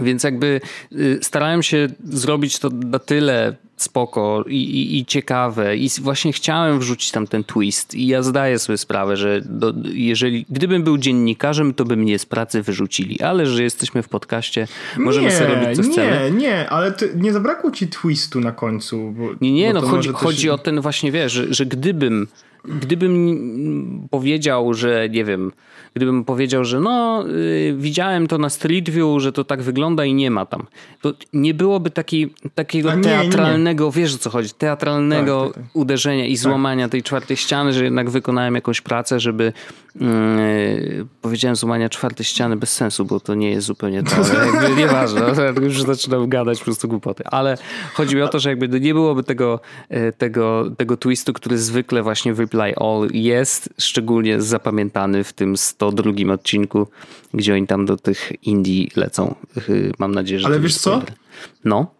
Więc 0.00 0.24
jakby 0.24 0.60
y, 0.92 1.18
starałem 1.22 1.62
się 1.62 1.88
zrobić 2.04 2.58
to 2.58 2.68
na 2.70 2.98
tyle 2.98 3.56
spoko 3.76 4.44
i, 4.48 4.54
i, 4.54 4.98
i, 4.98 5.04
ciekawe 5.04 5.76
i 5.76 5.88
właśnie 6.00 6.32
chciałem 6.32 6.78
wrzucić 6.78 7.10
tam 7.10 7.26
ten 7.26 7.44
twist 7.44 7.94
i 7.94 8.06
ja 8.06 8.22
zdaję 8.22 8.58
sobie 8.58 8.78
sprawę, 8.78 9.16
że 9.16 9.40
do, 9.44 9.72
jeżeli, 9.84 10.46
gdybym 10.50 10.82
był 10.82 10.98
dziennikarzem, 10.98 11.74
to 11.74 11.84
by 11.84 11.96
mnie 11.96 12.18
z 12.18 12.26
pracy 12.26 12.62
wyrzucili, 12.62 13.20
ale 13.22 13.46
że 13.46 13.62
jesteśmy 13.62 14.02
w 14.02 14.08
podcaście, 14.08 14.68
możemy 14.96 15.26
nie, 15.26 15.32
sobie 15.32 15.54
robić 15.54 15.76
co 15.76 15.82
nie, 15.82 15.92
chcemy. 15.92 16.30
Nie, 16.30 16.38
nie, 16.38 16.70
ale 16.70 16.94
nie 17.16 17.32
zabrakło 17.32 17.70
ci 17.70 17.88
twistu 17.88 18.40
na 18.40 18.52
końcu. 18.52 19.12
Bo, 19.12 19.28
nie, 19.40 19.52
nie, 19.52 19.72
no 19.72 19.80
chodzi, 19.80 20.08
chodzi 20.08 20.50
o 20.50 20.58
ten 20.58 20.80
właśnie, 20.80 21.12
wiesz, 21.12 21.32
że, 21.32 21.54
że 21.54 21.66
gdybym 21.66 22.28
gdybym 22.68 24.08
powiedział, 24.10 24.74
że 24.74 25.08
nie 25.08 25.24
wiem, 25.24 25.52
gdybym 25.96 26.24
powiedział, 26.24 26.64
że 26.64 26.80
no, 26.80 27.24
yy, 27.26 27.76
widziałem 27.76 28.26
to 28.26 28.38
na 28.38 28.50
Street 28.50 28.90
View, 28.90 29.22
że 29.22 29.32
to 29.32 29.44
tak 29.44 29.62
wygląda 29.62 30.04
i 30.04 30.14
nie 30.14 30.30
ma 30.30 30.46
tam, 30.46 30.66
to 31.00 31.12
nie 31.32 31.54
byłoby 31.54 31.90
taki, 31.90 32.34
takiego 32.54 32.94
nie, 32.94 33.02
teatralnego, 33.02 33.84
nie, 33.84 33.90
nie. 33.90 34.02
wiesz 34.02 34.14
o 34.14 34.18
co 34.18 34.30
chodzi, 34.30 34.50
teatralnego 34.58 35.44
tak, 35.44 35.54
tak, 35.54 35.64
tak. 35.64 35.76
uderzenia 35.76 36.26
i 36.26 36.32
tak. 36.32 36.38
złamania 36.38 36.88
tej 36.88 37.02
czwartej 37.02 37.36
ściany, 37.36 37.72
że 37.72 37.84
jednak 37.84 38.10
wykonałem 38.10 38.54
jakąś 38.54 38.80
pracę, 38.80 39.20
żeby 39.20 39.52
yy, 40.00 41.06
powiedziałem 41.22 41.56
złamania 41.56 41.88
czwartej 41.88 42.26
ściany 42.26 42.56
bez 42.56 42.72
sensu, 42.72 43.04
bo 43.04 43.20
to 43.20 43.34
nie 43.34 43.50
jest 43.50 43.66
zupełnie 43.66 44.02
to, 44.02 44.16
ale 44.16 44.46
jakby 44.46 44.76
nieważne, 44.76 45.20
już 45.62 45.82
zaczynam 45.82 46.28
gadać 46.28 46.58
po 46.58 46.64
prostu 46.64 46.88
głupoty, 46.88 47.24
ale 47.26 47.58
chodzi 47.94 48.16
mi 48.16 48.22
o 48.22 48.28
to, 48.28 48.38
że 48.38 48.48
jakby 48.48 48.80
nie 48.80 48.94
byłoby 48.94 49.22
tego, 49.22 49.60
y, 49.90 50.12
tego, 50.18 50.64
tego 50.76 50.96
twistu, 50.96 51.32
który 51.32 51.58
zwykle 51.58 52.02
właśnie 52.02 52.34
w 52.34 52.40
Reply 52.56 52.76
All 52.76 53.08
jest, 53.12 53.74
szczególnie 53.78 54.42
zapamiętany 54.42 55.24
w 55.24 55.32
tym 55.32 55.56
102 55.56 56.32
odcinku, 56.32 56.88
gdzie 57.34 57.54
oni 57.54 57.66
tam 57.66 57.86
do 57.86 57.96
tych 57.96 58.32
Indii 58.42 58.90
lecą. 58.96 59.34
Mam 59.98 60.14
nadzieję, 60.14 60.40
że 60.40 60.46
Ale 60.46 60.60
wiesz 60.60 60.76
co? 60.76 61.02
No. 61.64 61.94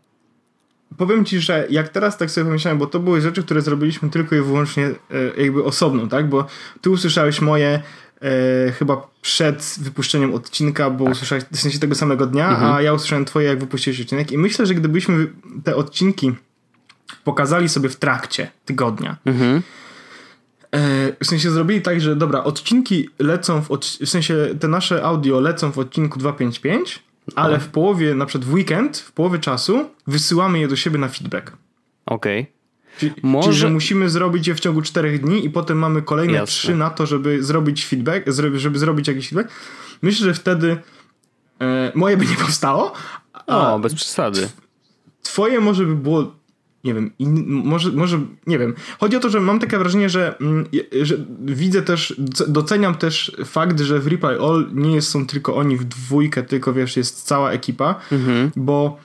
Powiem 0.97 1.25
ci, 1.25 1.41
że 1.41 1.67
jak 1.71 1.89
teraz 1.89 2.19
tak 2.19 2.31
sobie 2.31 2.45
pomyślałem, 2.45 2.79
bo 2.79 2.87
to 2.87 3.01
były 3.01 3.21
rzeczy, 3.21 3.43
które 3.43 3.63
zrobiliśmy 3.63 4.11
tylko 4.11 4.37
i 4.37 4.41
wyłącznie 4.41 4.87
e, 4.87 5.43
jakby 5.43 5.65
osobno, 5.65 6.07
tak? 6.07 6.29
Bo 6.29 6.47
ty 6.81 6.91
usłyszałeś 6.91 7.41
moje 7.41 7.83
e, 8.23 8.73
chyba 8.73 9.09
przed 9.23 9.77
wypuszczeniem 9.81 10.35
odcinka, 10.35 10.91
bo 10.91 11.05
tak. 11.05 11.13
usłyszałeś 11.13 11.45
w 11.53 11.57
sensie 11.57 11.79
tego 11.79 11.95
samego 11.95 12.27
dnia, 12.27 12.51
mhm. 12.51 12.73
a 12.73 12.83
ja 12.83 12.93
usłyszałem 12.93 13.25
twoje, 13.25 13.49
jak 13.49 13.59
wypuściłeś 13.59 14.01
odcinek 14.01 14.33
i 14.33 14.39
myślę, 14.39 14.67
że 14.67 14.75
gdybyśmy 14.75 15.27
te 15.65 15.77
odcinki 15.77 16.33
pokazali 17.25 17.69
sobie 17.69 17.89
w 17.89 17.97
trakcie 17.97 18.51
tygodnia, 18.65 19.17
mhm. 19.25 19.63
E, 20.77 21.13
w 21.21 21.27
sensie 21.27 21.51
zrobili 21.51 21.83
tak, 21.83 22.01
że 22.01 22.17
dobra, 22.17 22.45
odcinki 22.45 23.09
lecą 23.19 23.63
w, 23.63 23.71
od, 23.71 23.85
w 23.85 24.09
sensie 24.09 24.35
te 24.61 24.69
nasze 24.69 25.05
audio 25.05 25.41
lecą 25.41 25.73
w 25.73 25.79
odcinku 25.79 26.19
255, 26.19 27.03
ale 27.35 27.59
w 27.59 27.69
połowie, 27.69 28.15
na 28.15 28.27
przykład 28.27 28.51
w 28.51 28.55
weekend, 28.55 28.99
w 28.99 29.13
połowie 29.13 29.39
czasu 29.39 29.91
wysyłamy 30.07 30.59
je 30.59 30.69
do 30.69 30.77
siebie 30.77 30.99
na 30.99 31.09
feedback. 31.09 31.53
Okej. 32.07 32.41
Okay. 32.41 32.57
Czyli, 32.99 33.13
Może... 33.23 33.49
czyli, 33.49 33.59
że 33.59 33.71
musimy 33.71 34.11
zrobić 34.11 34.47
je 34.47 34.55
w 34.55 34.61
ciągu 34.61 34.83
czterech 34.83 35.21
dni 35.21 35.45
i 35.45 35.51
potem 35.51 35.79
mamy 35.79 36.03
kolejne 36.03 36.47
trzy 36.47 36.75
na 36.75 36.91
to, 36.91 37.07
żeby 37.07 37.43
zrobić 37.43 37.87
feedback, 37.87 38.31
żeby 38.33 38.79
zrobić 38.79 39.09
jakiś 39.09 39.29
feedback. 39.29 39.55
Myślę, 40.03 40.27
że 40.27 40.35
wtedy 40.35 40.77
e, 41.61 41.93
moje 41.95 42.17
by 42.17 42.27
nie 42.27 42.37
powstało. 42.37 42.93
O, 43.47 43.79
bez 43.79 43.95
przesady. 43.95 44.49
Twoje 45.23 45.61
może 45.61 45.85
by 45.85 45.95
było 45.95 46.35
nie 46.87 46.95
wiem, 46.95 47.11
in, 47.19 47.45
może, 47.65 47.93
może, 47.93 48.21
nie 48.47 48.59
wiem. 48.59 48.75
Chodzi 49.01 49.17
o 49.17 49.21
to, 49.21 49.31
że 49.31 49.41
mam 49.41 49.59
takie 49.59 49.79
wrażenie, 49.79 50.09
że, 50.09 50.39
mm, 50.41 50.67
że 51.03 51.17
widzę 51.41 51.83
też, 51.83 52.15
doceniam 52.49 52.95
też 52.95 53.37
fakt, 53.45 53.81
że 53.81 54.01
w 54.01 54.07
Reply 54.07 54.41
All 54.41 54.69
nie 54.73 54.95
jest, 54.95 55.09
są 55.09 55.27
tylko 55.27 55.57
oni 55.57 55.77
w 55.77 55.85
dwójkę, 55.85 56.43
tylko 56.43 56.73
wiesz, 56.73 56.97
jest 56.97 57.23
cała 57.23 57.51
ekipa, 57.51 57.95
mhm. 58.13 58.51
bo 58.57 58.99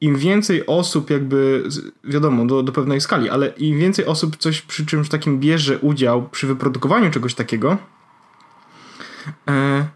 im 0.00 0.16
więcej 0.16 0.66
osób 0.66 1.10
jakby, 1.10 1.68
wiadomo, 2.04 2.46
do, 2.46 2.62
do 2.62 2.72
pewnej 2.72 3.00
skali, 3.00 3.30
ale 3.30 3.48
im 3.48 3.78
więcej 3.78 4.06
osób 4.06 4.36
coś 4.36 4.62
przy 4.62 4.86
czymś 4.86 5.08
takim 5.08 5.40
bierze 5.40 5.78
udział 5.78 6.28
przy 6.28 6.46
wyprodukowaniu 6.46 7.10
czegoś 7.10 7.34
takiego 7.34 7.76
e, 9.48 9.86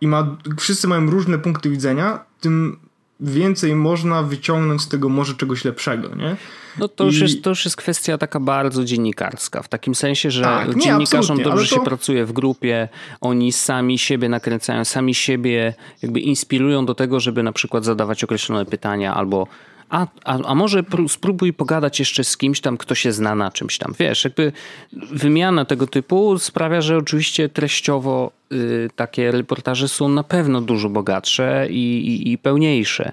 i 0.00 0.06
ma, 0.06 0.36
wszyscy 0.58 0.88
mają 0.88 1.10
różne 1.10 1.38
punkty 1.38 1.70
widzenia, 1.70 2.24
tym 2.40 2.78
więcej 3.22 3.74
można 3.74 4.22
wyciągnąć 4.22 4.82
z 4.82 4.88
tego 4.88 5.08
może 5.08 5.34
czegoś 5.34 5.64
lepszego, 5.64 6.14
nie? 6.14 6.36
No 6.78 6.88
to, 6.88 7.04
I... 7.04 7.06
już 7.06 7.20
jest, 7.20 7.42
to 7.42 7.50
już 7.50 7.64
jest 7.64 7.76
kwestia 7.76 8.18
taka 8.18 8.40
bardzo 8.40 8.84
dziennikarska, 8.84 9.62
w 9.62 9.68
takim 9.68 9.94
sensie, 9.94 10.30
że 10.30 10.42
tak, 10.42 10.76
nie, 10.76 10.82
dziennikarzom 10.82 11.42
dobrze 11.42 11.68
to... 11.68 11.74
się 11.74 11.80
pracuje 11.80 12.26
w 12.26 12.32
grupie, 12.32 12.88
oni 13.20 13.52
sami 13.52 13.98
siebie 13.98 14.28
nakręcają, 14.28 14.84
sami 14.84 15.14
siebie 15.14 15.74
jakby 16.02 16.20
inspirują 16.20 16.86
do 16.86 16.94
tego, 16.94 17.20
żeby 17.20 17.42
na 17.42 17.52
przykład 17.52 17.84
zadawać 17.84 18.24
określone 18.24 18.64
pytania 18.64 19.14
albo 19.14 19.46
a, 19.92 20.06
a, 20.24 20.38
a 20.44 20.54
może 20.54 20.84
spróbuj 21.08 21.52
pogadać 21.52 21.98
jeszcze 21.98 22.24
z 22.24 22.36
kimś 22.36 22.60
tam, 22.60 22.76
kto 22.76 22.94
się 22.94 23.12
zna 23.12 23.34
na 23.34 23.50
czymś 23.50 23.78
tam. 23.78 23.94
Wiesz, 23.98 24.24
jakby 24.24 24.52
wymiana 24.92 25.64
tego 25.64 25.86
typu 25.86 26.38
sprawia, 26.38 26.80
że 26.80 26.96
oczywiście 26.96 27.48
treściowo 27.48 28.32
y, 28.52 28.90
takie 28.96 29.32
reportaże 29.32 29.88
są 29.88 30.08
na 30.08 30.24
pewno 30.24 30.60
dużo 30.60 30.88
bogatsze 30.88 31.66
i, 31.70 32.06
i, 32.06 32.32
i 32.32 32.38
pełniejsze. 32.38 33.12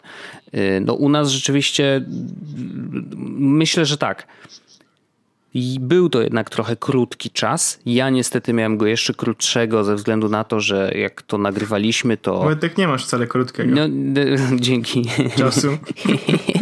Y, 0.54 0.82
no 0.86 0.94
u 0.94 1.10
nas 1.10 1.30
rzeczywiście 1.30 2.06
myślę, 3.38 3.86
że 3.86 3.98
tak. 3.98 4.28
I 5.54 5.78
był 5.80 6.10
to 6.10 6.22
jednak 6.22 6.50
trochę 6.50 6.76
krótki 6.76 7.30
czas. 7.30 7.80
Ja 7.86 8.10
niestety 8.10 8.54
miałem 8.54 8.78
go 8.78 8.86
jeszcze 8.86 9.14
krótszego 9.14 9.84
ze 9.84 9.96
względu 9.96 10.30
na 10.30 10.44
to, 10.44 10.60
że 10.60 10.92
jak 10.96 11.22
to 11.22 11.38
nagrywaliśmy, 11.38 12.18
to. 12.18 12.56
tak 12.62 12.78
nie 12.78 12.88
masz 12.88 13.06
wcale 13.06 13.28
krótkiego. 13.28 13.76
No, 13.76 13.86
dzięki. 14.60 15.06
Czasu. 15.38 15.68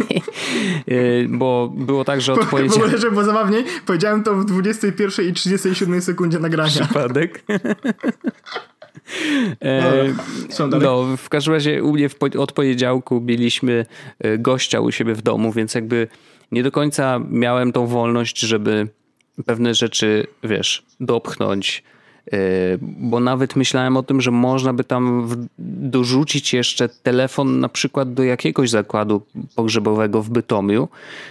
Y, 0.88 1.26
bo 1.30 1.72
było 1.76 2.04
tak, 2.04 2.20
że 2.20 2.32
odpowiedziałem. 2.32 2.82
Ogóle, 2.82 2.98
żeby 2.98 3.10
było 3.10 3.24
zabawniej, 3.24 3.64
powiedziałem 3.86 4.22
to 4.22 4.34
w 4.34 4.44
21 4.44 5.28
i 5.28 5.32
37 5.32 6.02
sekundzie 6.02 6.38
nagrania. 6.38 6.70
Przypadek. 6.70 7.44
E, 9.60 10.14
no, 10.80 11.16
w 11.16 11.28
każdym 11.28 11.54
razie 11.54 11.82
u 11.82 11.92
mnie 11.92 12.08
w, 12.08 12.16
od 12.38 12.52
poniedziałku 12.52 13.20
mieliśmy 13.20 13.86
e, 14.18 14.38
gościa 14.38 14.80
u 14.80 14.92
siebie 14.92 15.14
w 15.14 15.22
domu, 15.22 15.52
więc 15.52 15.74
jakby 15.74 16.08
nie 16.52 16.62
do 16.62 16.72
końca 16.72 17.20
miałem 17.30 17.72
tą 17.72 17.86
wolność, 17.86 18.38
żeby 18.38 18.88
pewne 19.46 19.74
rzeczy, 19.74 20.26
wiesz, 20.44 20.86
dopchnąć. 21.00 21.82
E, 22.32 22.38
bo 22.80 23.20
nawet 23.20 23.56
myślałem 23.56 23.96
o 23.96 24.02
tym, 24.02 24.20
że 24.20 24.30
można 24.30 24.72
by 24.72 24.84
tam 24.84 25.28
dorzucić 25.58 26.52
jeszcze 26.52 26.88
telefon 26.88 27.60
na 27.60 27.68
przykład 27.68 28.14
do 28.14 28.22
jakiegoś 28.22 28.70
zakładu 28.70 29.22
pogrzebowego 29.54 30.22
w 30.22 30.30
Bytomiu, 30.30 30.88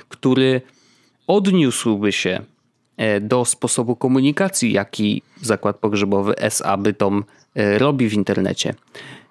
który 0.10 0.62
odniósłby 1.28 2.12
się 2.12 2.42
do 3.22 3.46
sposobu 3.46 3.96
komunikacji, 3.96 4.74
jaki 4.74 5.22
zakład 5.42 5.78
pogrzebowy 5.78 6.40
SA 6.40 6.78
Bytom 6.78 7.24
E, 7.24 7.47
robi 7.78 8.10
w 8.10 8.14
internecie. 8.14 8.74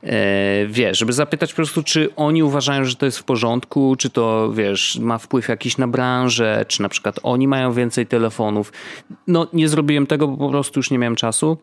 E, 0.02 0.66
wiesz, 0.66 0.98
żeby 0.98 1.12
zapytać 1.12 1.52
po 1.52 1.56
prostu, 1.56 1.82
czy 1.82 2.14
oni 2.16 2.42
uważają, 2.42 2.84
że 2.84 2.96
to 2.96 3.06
jest 3.06 3.18
w 3.18 3.24
porządku, 3.24 3.96
czy 3.98 4.10
to, 4.10 4.52
wiesz, 4.52 4.98
ma 5.00 5.18
wpływ 5.18 5.48
jakiś 5.48 5.78
na 5.78 5.88
branżę, 5.88 6.64
czy 6.68 6.82
na 6.82 6.88
przykład 6.88 7.20
oni 7.22 7.48
mają 7.48 7.72
więcej 7.72 8.06
telefonów. 8.06 8.72
No, 9.26 9.46
nie 9.52 9.68
zrobiłem 9.68 10.06
tego, 10.06 10.28
bo 10.28 10.36
po 10.36 10.50
prostu 10.50 10.78
już 10.78 10.90
nie 10.90 10.98
miałem 10.98 11.16
czasu. 11.16 11.58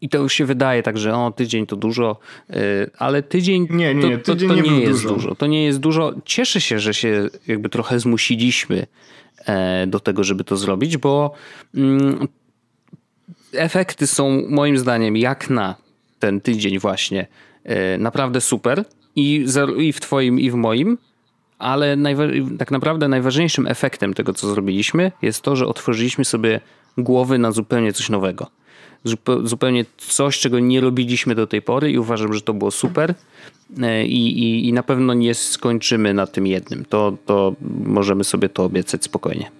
I 0.00 0.08
to 0.08 0.18
już 0.18 0.32
się 0.32 0.44
wydaje 0.44 0.82
tak, 0.82 0.98
że 0.98 1.14
o, 1.14 1.30
tydzień 1.30 1.66
to 1.66 1.76
dużo, 1.76 2.16
e, 2.50 2.56
ale 2.98 3.22
tydzień, 3.22 3.66
nie, 3.70 3.94
nie, 3.94 4.18
to, 4.18 4.32
tydzień 4.32 4.48
to, 4.48 4.54
to 4.54 4.60
nie, 4.60 4.70
nie 4.70 4.80
jest 4.80 5.02
dużo. 5.02 5.14
dużo. 5.14 5.34
To 5.34 5.46
nie 5.46 5.64
jest 5.64 5.80
dużo. 5.80 6.14
Cieszę 6.24 6.60
się, 6.60 6.78
że 6.78 6.94
się 6.94 7.28
jakby 7.46 7.68
trochę 7.68 8.00
zmusiliśmy 8.00 8.86
do 9.86 10.00
tego, 10.00 10.24
żeby 10.24 10.44
to 10.44 10.56
zrobić, 10.56 10.96
bo 10.96 11.32
mm, 11.74 12.28
efekty 13.56 14.06
są 14.06 14.42
moim 14.48 14.78
zdaniem 14.78 15.16
jak 15.16 15.50
na 15.50 15.74
ten 16.18 16.40
tydzień 16.40 16.78
właśnie 16.78 17.26
e, 17.64 17.98
naprawdę 17.98 18.40
super 18.40 18.84
i, 19.16 19.46
w 19.94 20.00
twoim 20.00 20.40
i 20.40 20.50
w 20.50 20.54
moim, 20.54 20.98
ale 21.58 21.96
tak 22.58 22.70
naprawdę 22.70 23.08
najważniejszym 23.08 23.66
efektem 23.66 24.14
tego, 24.14 24.32
co 24.32 24.48
zrobiliśmy 24.48 25.12
jest 25.22 25.42
to, 25.42 25.56
że 25.56 25.66
otworzyliśmy 25.66 26.24
sobie 26.24 26.60
głowy 26.98 27.38
na 27.38 27.52
zupełnie 27.52 27.92
coś 27.92 28.08
nowego. 28.08 28.46
Zupełnie 29.44 29.84
coś, 29.96 30.38
czego 30.38 30.58
nie 30.58 30.80
robiliśmy 30.80 31.34
do 31.34 31.46
tej 31.46 31.62
pory 31.62 31.92
i 31.92 31.98
uważam, 31.98 32.32
że 32.32 32.40
to 32.40 32.54
było 32.54 32.70
super 32.70 33.14
e, 33.82 34.06
i, 34.06 34.38
i, 34.42 34.68
i 34.68 34.72
na 34.72 34.82
pewno 34.82 35.14
nie 35.14 35.34
skończymy 35.34 36.14
na 36.14 36.26
tym 36.26 36.46
jednym. 36.46 36.84
To, 36.84 37.16
to 37.26 37.54
możemy 37.84 38.24
sobie 38.24 38.48
to 38.48 38.64
obiecać 38.64 39.04
spokojnie. 39.04 39.50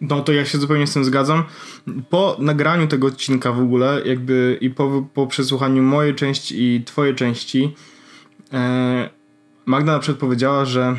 No 0.00 0.20
to 0.20 0.32
ja 0.32 0.44
się 0.44 0.58
zupełnie 0.58 0.86
z 0.86 0.92
tym 0.92 1.04
zgadzam. 1.04 1.44
Po 2.10 2.36
nagraniu 2.40 2.86
tego 2.86 3.06
odcinka 3.06 3.52
w 3.52 3.60
ogóle, 3.60 4.02
jakby 4.04 4.58
i 4.60 4.70
po, 4.70 5.06
po 5.14 5.26
przesłuchaniu 5.26 5.82
mojej 5.82 6.14
części 6.14 6.74
i 6.74 6.84
twojej 6.84 7.14
części, 7.14 7.74
e, 8.52 9.10
Magda 9.66 9.92
na 9.92 9.98
przykład 9.98 10.20
powiedziała, 10.20 10.64
że 10.64 10.96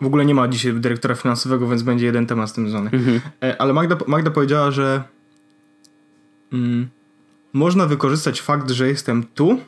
w 0.00 0.06
ogóle 0.06 0.24
nie 0.24 0.34
ma 0.34 0.48
dzisiaj 0.48 0.72
dyrektora 0.72 1.14
finansowego, 1.14 1.68
więc 1.68 1.82
będzie 1.82 2.06
jeden 2.06 2.26
temat 2.26 2.50
z 2.50 2.52
tym 2.52 2.64
związany. 2.70 2.90
Mhm. 2.92 3.20
E, 3.42 3.60
ale 3.60 3.72
Magda, 3.72 3.96
Magda 4.06 4.30
powiedziała, 4.30 4.70
że 4.70 5.04
mm, 6.52 6.88
można 7.52 7.86
wykorzystać 7.86 8.40
fakt, 8.40 8.70
że 8.70 8.88
jestem 8.88 9.24
tu 9.34 9.60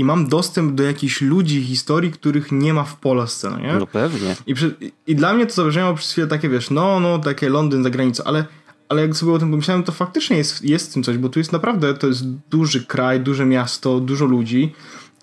i 0.00 0.04
mam 0.04 0.28
dostęp 0.28 0.74
do 0.74 0.82
jakichś 0.82 1.20
ludzi, 1.20 1.64
historii, 1.64 2.10
których 2.10 2.52
nie 2.52 2.74
ma 2.74 2.84
w 2.84 2.96
Polsce, 2.96 3.50
no 3.50 3.58
nie? 3.58 3.72
No 3.72 3.86
pewnie. 3.86 4.36
I, 4.46 4.54
przy, 4.54 4.74
i 5.06 5.16
dla 5.16 5.34
mnie 5.34 5.46
to 5.46 5.52
zabrzmiało 5.52 5.94
przez 5.94 6.12
chwilę 6.12 6.26
takie, 6.26 6.48
wiesz, 6.48 6.70
no, 6.70 7.00
no, 7.00 7.18
takie 7.18 7.48
Londyn 7.48 7.82
za 7.82 7.90
granicą, 7.90 8.24
ale, 8.24 8.44
ale 8.88 9.02
jak 9.02 9.16
sobie 9.16 9.32
o 9.32 9.38
tym 9.38 9.50
pomyślałem, 9.50 9.82
to 9.82 9.92
faktycznie 9.92 10.36
jest, 10.36 10.64
jest 10.64 10.90
w 10.90 10.94
tym 10.94 11.02
coś, 11.02 11.18
bo 11.18 11.28
tu 11.28 11.38
jest 11.38 11.52
naprawdę, 11.52 11.94
to 11.94 12.06
jest 12.06 12.24
duży 12.50 12.86
kraj, 12.86 13.20
duże 13.20 13.46
miasto, 13.46 14.00
dużo 14.00 14.24
ludzi 14.24 14.74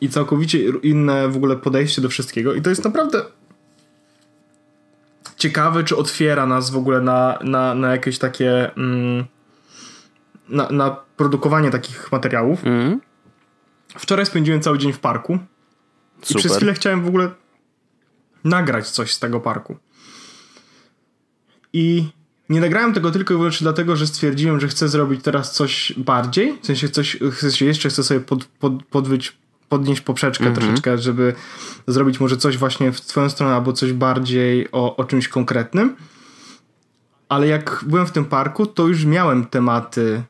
i 0.01 0.09
całkowicie 0.09 0.59
inne 0.83 1.27
w 1.27 1.35
ogóle 1.35 1.55
podejście 1.55 2.01
do 2.01 2.09
wszystkiego 2.09 2.53
i 2.53 2.61
to 2.61 2.69
jest 2.69 2.83
naprawdę 2.83 3.21
ciekawe, 5.37 5.83
czy 5.83 5.97
otwiera 5.97 6.45
nas 6.45 6.69
w 6.69 6.77
ogóle 6.77 7.01
na, 7.01 7.39
na, 7.41 7.73
na 7.73 7.91
jakieś 7.91 8.19
takie 8.19 8.75
mm, 8.75 9.25
na, 10.49 10.69
na 10.69 10.97
produkowanie 11.17 11.71
takich 11.71 12.11
materiałów. 12.11 12.65
Mm. 12.65 13.06
Wczoraj 13.95 14.25
spędziłem 14.25 14.61
cały 14.61 14.77
dzień 14.77 14.93
w 14.93 14.99
parku. 14.99 15.39
Super. 16.21 16.35
I 16.35 16.39
przez 16.39 16.55
chwilę 16.57 16.73
chciałem 16.73 17.03
w 17.03 17.07
ogóle 17.07 17.31
nagrać 18.43 18.89
coś 18.89 19.13
z 19.13 19.19
tego 19.19 19.39
parku. 19.39 19.77
I 21.73 22.09
nie 22.49 22.61
nagrałem 22.61 22.93
tego 22.93 23.11
tylko 23.11 23.33
i 23.33 23.37
wyłącznie 23.37 23.65
dlatego, 23.65 23.95
że 23.95 24.07
stwierdziłem, 24.07 24.59
że 24.59 24.67
chcę 24.67 24.87
zrobić 24.89 25.23
teraz 25.23 25.53
coś 25.53 25.93
bardziej. 25.97 26.57
W 26.61 26.65
sensie 26.65 26.89
coś, 26.89 27.17
jeszcze 27.61 27.89
chcę 27.89 28.03
sobie 28.03 28.19
pod, 28.19 28.45
pod, 28.45 28.83
podwyć, 28.83 29.37
podnieść 29.69 30.01
poprzeczkę 30.01 30.43
mm 30.43 30.55
-hmm. 30.55 30.59
troszeczkę, 30.59 30.97
żeby 30.97 31.33
zrobić 31.87 32.19
może 32.19 32.37
coś 32.37 32.57
właśnie 32.57 32.91
w 32.91 33.01
twoją 33.01 33.29
stronę 33.29 33.55
albo 33.55 33.73
coś 33.73 33.93
bardziej 33.93 34.71
o, 34.71 34.95
o 34.95 35.03
czymś 35.03 35.27
konkretnym. 35.27 35.95
Ale 37.29 37.47
jak 37.47 37.83
byłem 37.87 38.07
w 38.07 38.11
tym 38.11 38.25
parku, 38.25 38.65
to 38.65 38.87
już 38.87 39.05
miałem 39.05 39.45
tematy 39.45 40.23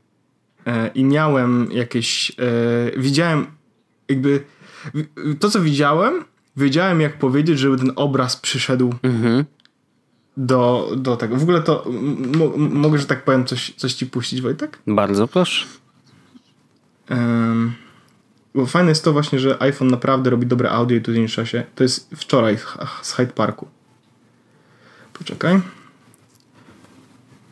i 0.95 1.03
miałem 1.03 1.71
jakieś. 1.71 2.31
E, 2.31 2.99
widziałem 2.99 3.47
jakby 4.09 4.43
to, 5.39 5.49
co 5.49 5.61
widziałem, 5.61 6.25
wiedziałem, 6.57 7.01
jak 7.01 7.19
powiedzieć, 7.19 7.59
żeby 7.59 7.77
ten 7.77 7.91
obraz 7.95 8.37
przyszedł 8.37 8.93
mhm. 9.03 9.45
do, 10.37 10.91
do 10.97 11.17
tego. 11.17 11.35
W 11.35 11.43
ogóle 11.43 11.61
to 11.61 11.85
mogę, 12.57 12.99
że 12.99 13.05
tak 13.05 13.23
powiem, 13.23 13.45
coś, 13.45 13.73
coś 13.77 13.93
ci 13.93 14.05
puścić, 14.05 14.41
Wojtek? 14.41 14.79
Bardzo 14.87 15.27
proszę. 15.27 15.65
Um, 17.09 17.73
bo 18.55 18.65
fajne 18.65 18.89
jest 18.89 19.03
to 19.03 19.13
właśnie, 19.13 19.39
że 19.39 19.61
iPhone 19.61 19.87
naprawdę 19.87 20.29
robi 20.29 20.47
dobre 20.47 20.71
audio 20.71 20.97
i 20.97 21.01
tu 21.01 21.11
zmniejsza 21.11 21.45
się. 21.45 21.63
To 21.75 21.83
jest 21.83 22.09
wczoraj 22.15 22.57
z 23.01 23.13
Hyde 23.13 23.33
Parku. 23.33 23.67
Poczekaj. 25.13 25.61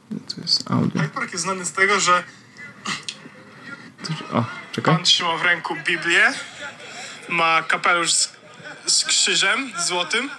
To 0.10 0.42
jest 0.42 0.72
audio. 0.72 1.02
Hyde 1.02 1.14
Park 1.14 1.32
jest 1.32 1.44
znany 1.44 1.66
z 1.66 1.72
tego, 1.72 2.00
że 2.00 2.24
o, 4.34 4.44
czekaj. 4.72 4.96
Pan 4.96 5.04
trzyma 5.04 5.38
w 5.38 5.42
ręku 5.42 5.76
Biblię, 5.76 6.34
ma 7.28 7.64
kapelusz 7.64 8.12
z, 8.14 8.32
z 8.88 9.06
krzyżem 9.06 9.74
złotym. 9.78 10.30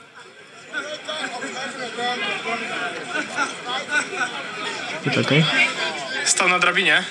Czekaj. 5.15 5.45
Stał 6.25 6.49
na 6.49 6.59
drabinie. 6.59 7.05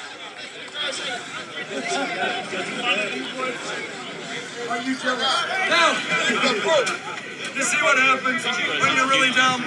You 7.56 7.64
see 7.64 7.82
what 7.88 7.98
happens 7.98 8.44
when 8.82 8.92
you're 8.98 9.08
really 9.08 9.32
down? 9.32 9.64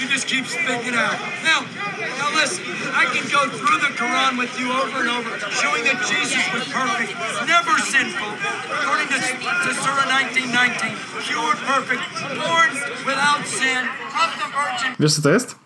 You 0.00 0.08
just 0.08 0.26
keep 0.26 0.46
speaking 0.46 0.94
out. 0.94 1.12
Now, 1.44 1.60
now 2.20 2.28
listen, 2.40 2.64
I 2.94 3.04
can 3.12 3.24
go 3.28 3.42
through 3.52 3.80
the 3.84 3.92
Quran 4.00 4.38
with 4.38 4.58
you 4.60 4.72
over 4.72 5.00
and 5.04 5.10
over, 5.10 5.30
showing 5.60 5.84
that 5.84 5.98
Jesus 6.08 6.44
was 6.54 6.64
perfect, 6.72 7.12
never 7.54 7.74
sinful, 7.94 8.32
according 8.80 9.08
to, 9.12 9.18
to 9.64 9.70
Surah 9.82 10.08
1919, 10.08 10.96
pure, 11.28 11.54
perfect, 11.68 12.00
born 12.40 12.70
without 13.04 13.44
sin, 13.46 13.82
of 14.24 14.30
the 14.40 14.48
Virgin. 14.56 14.96
Wiesz 15.00 15.14
co 15.14 15.22
to 15.22 15.30
jest? 15.30 15.56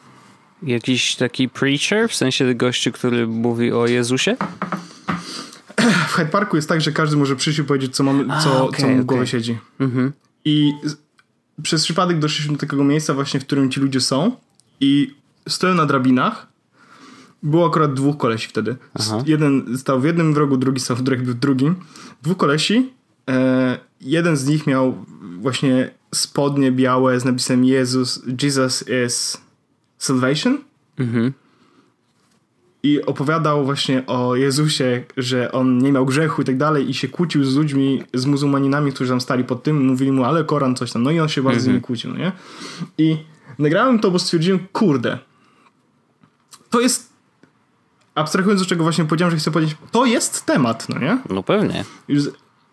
Jakiś 0.62 1.16
taki 1.16 1.48
preacher, 1.48 2.09
w 2.09 2.14
sensie 2.14 2.55
gościu, 2.55 2.92
który 2.92 3.27
mówi 3.27 3.72
o 3.72 3.87
Jezusie? 3.87 4.37
W 6.09 6.14
Hyde 6.14 6.31
Parku 6.31 6.57
jest 6.57 6.68
tak, 6.68 6.81
że 6.81 6.92
każdy 6.92 7.16
może 7.16 7.37
przyjść 7.37 7.59
i 7.59 7.64
powiedzieć, 7.64 7.96
co, 7.96 8.05
mamy, 8.05 8.25
co, 8.42 8.57
A, 8.57 8.62
okay, 8.62 8.81
co 8.81 8.87
mu 8.87 8.92
w 8.92 8.96
okay. 8.96 9.05
głowie 9.05 9.27
siedzi. 9.27 9.59
Mhm. 9.81 10.12
I 10.44 10.72
przez 11.62 11.84
przypadek 11.84 12.18
doszliśmy 12.18 12.52
do 12.52 12.58
takiego 12.58 12.84
miejsca 12.84 13.14
właśnie, 13.14 13.40
w 13.40 13.46
którym 13.46 13.70
ci 13.70 13.80
ludzie 13.80 14.00
są 14.00 14.36
i 14.80 15.14
stoją 15.48 15.74
na 15.74 15.86
drabinach. 15.86 16.46
Było 17.42 17.66
akurat 17.66 17.94
dwóch 17.94 18.16
kolesi 18.16 18.48
wtedy. 18.48 18.76
Aha. 18.94 19.22
Jeden 19.26 19.78
stał 19.78 20.00
w 20.00 20.04
jednym 20.04 20.36
rogu, 20.36 20.56
drugi 20.56 20.80
stał 20.80 20.96
w 20.96 21.34
drugim. 21.34 21.74
Dwóch 22.22 22.36
kolesi. 22.36 22.92
E, 23.30 23.78
jeden 24.00 24.36
z 24.36 24.46
nich 24.46 24.66
miał 24.66 25.04
właśnie 25.40 25.90
spodnie 26.14 26.72
białe 26.72 27.20
z 27.20 27.24
napisem 27.24 27.64
Jezus, 27.64 28.22
Jesus 28.42 28.84
is 29.06 29.40
salvation. 29.98 30.58
Mhm 30.98 31.32
i 32.83 33.03
opowiadał 33.03 33.64
właśnie 33.64 34.07
o 34.07 34.37
Jezusie, 34.37 35.05
że 35.16 35.53
on 35.53 35.79
nie 35.79 35.92
miał 35.92 36.07
grzechu 36.07 36.42
i 36.42 36.45
tak 36.45 36.57
dalej 36.57 36.90
i 36.90 36.95
się 36.95 37.09
kłócił 37.09 37.45
z 37.45 37.57
ludźmi, 37.57 38.03
z 38.14 38.27
muzułmaninami, 38.27 38.92
którzy 38.92 39.11
tam 39.11 39.21
stali 39.21 39.45
pod 39.45 39.62
tym, 39.62 39.87
mówili 39.87 40.12
mu, 40.12 40.25
ale 40.25 40.45
Koran 40.45 40.77
coś 40.77 40.92
tam, 40.92 41.03
no 41.03 41.11
i 41.11 41.21
on 41.21 41.29
się 41.29 41.42
bardzo 41.42 41.61
z 41.61 41.66
nimi 41.66 41.77
mhm. 41.77 41.87
kłócił, 41.87 42.11
no 42.11 42.18
nie? 42.18 42.33
I 42.99 43.16
nagrałem 43.59 43.99
to, 43.99 44.11
bo 44.11 44.18
stwierdziłem, 44.18 44.61
kurde, 44.73 45.18
to 46.71 46.81
jest 46.81 47.12
abstrahując 48.14 48.62
od 48.62 48.68
czego 48.68 48.83
właśnie 48.83 49.05
powiedziałem, 49.05 49.31
że 49.31 49.37
chcę 49.37 49.51
powiedzieć, 49.51 49.77
to 49.90 50.07
jest 50.07 50.47
temat, 50.47 50.88
no 50.88 50.99
nie? 50.99 51.18
No 51.31 51.42
pewnie. 51.42 51.85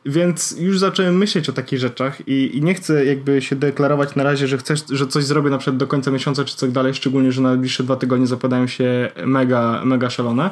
Więc 0.05 0.55
już 0.59 0.79
zacząłem 0.79 1.17
myśleć 1.17 1.49
o 1.49 1.53
takich 1.53 1.79
rzeczach 1.79 2.27
i, 2.27 2.57
i, 2.57 2.61
nie 2.61 2.73
chcę 2.73 3.05
jakby 3.05 3.41
się 3.41 3.55
deklarować 3.55 4.15
na 4.15 4.23
razie, 4.23 4.47
że 4.47 4.57
chcesz, 4.57 4.79
że 4.89 5.07
coś 5.07 5.23
zrobię 5.23 5.49
na 5.49 5.57
przykład 5.57 5.77
do 5.77 5.87
końca 5.87 6.11
miesiąca 6.11 6.45
czy 6.45 6.55
coś 6.55 6.71
dalej, 6.71 6.93
szczególnie, 6.93 7.31
że 7.31 7.41
na 7.41 7.49
najbliższe 7.49 7.83
dwa 7.83 7.95
tygodnie 7.95 8.27
zapadają 8.27 8.67
się 8.67 9.11
mega, 9.25 9.81
mega 9.85 10.09
szalone. 10.09 10.49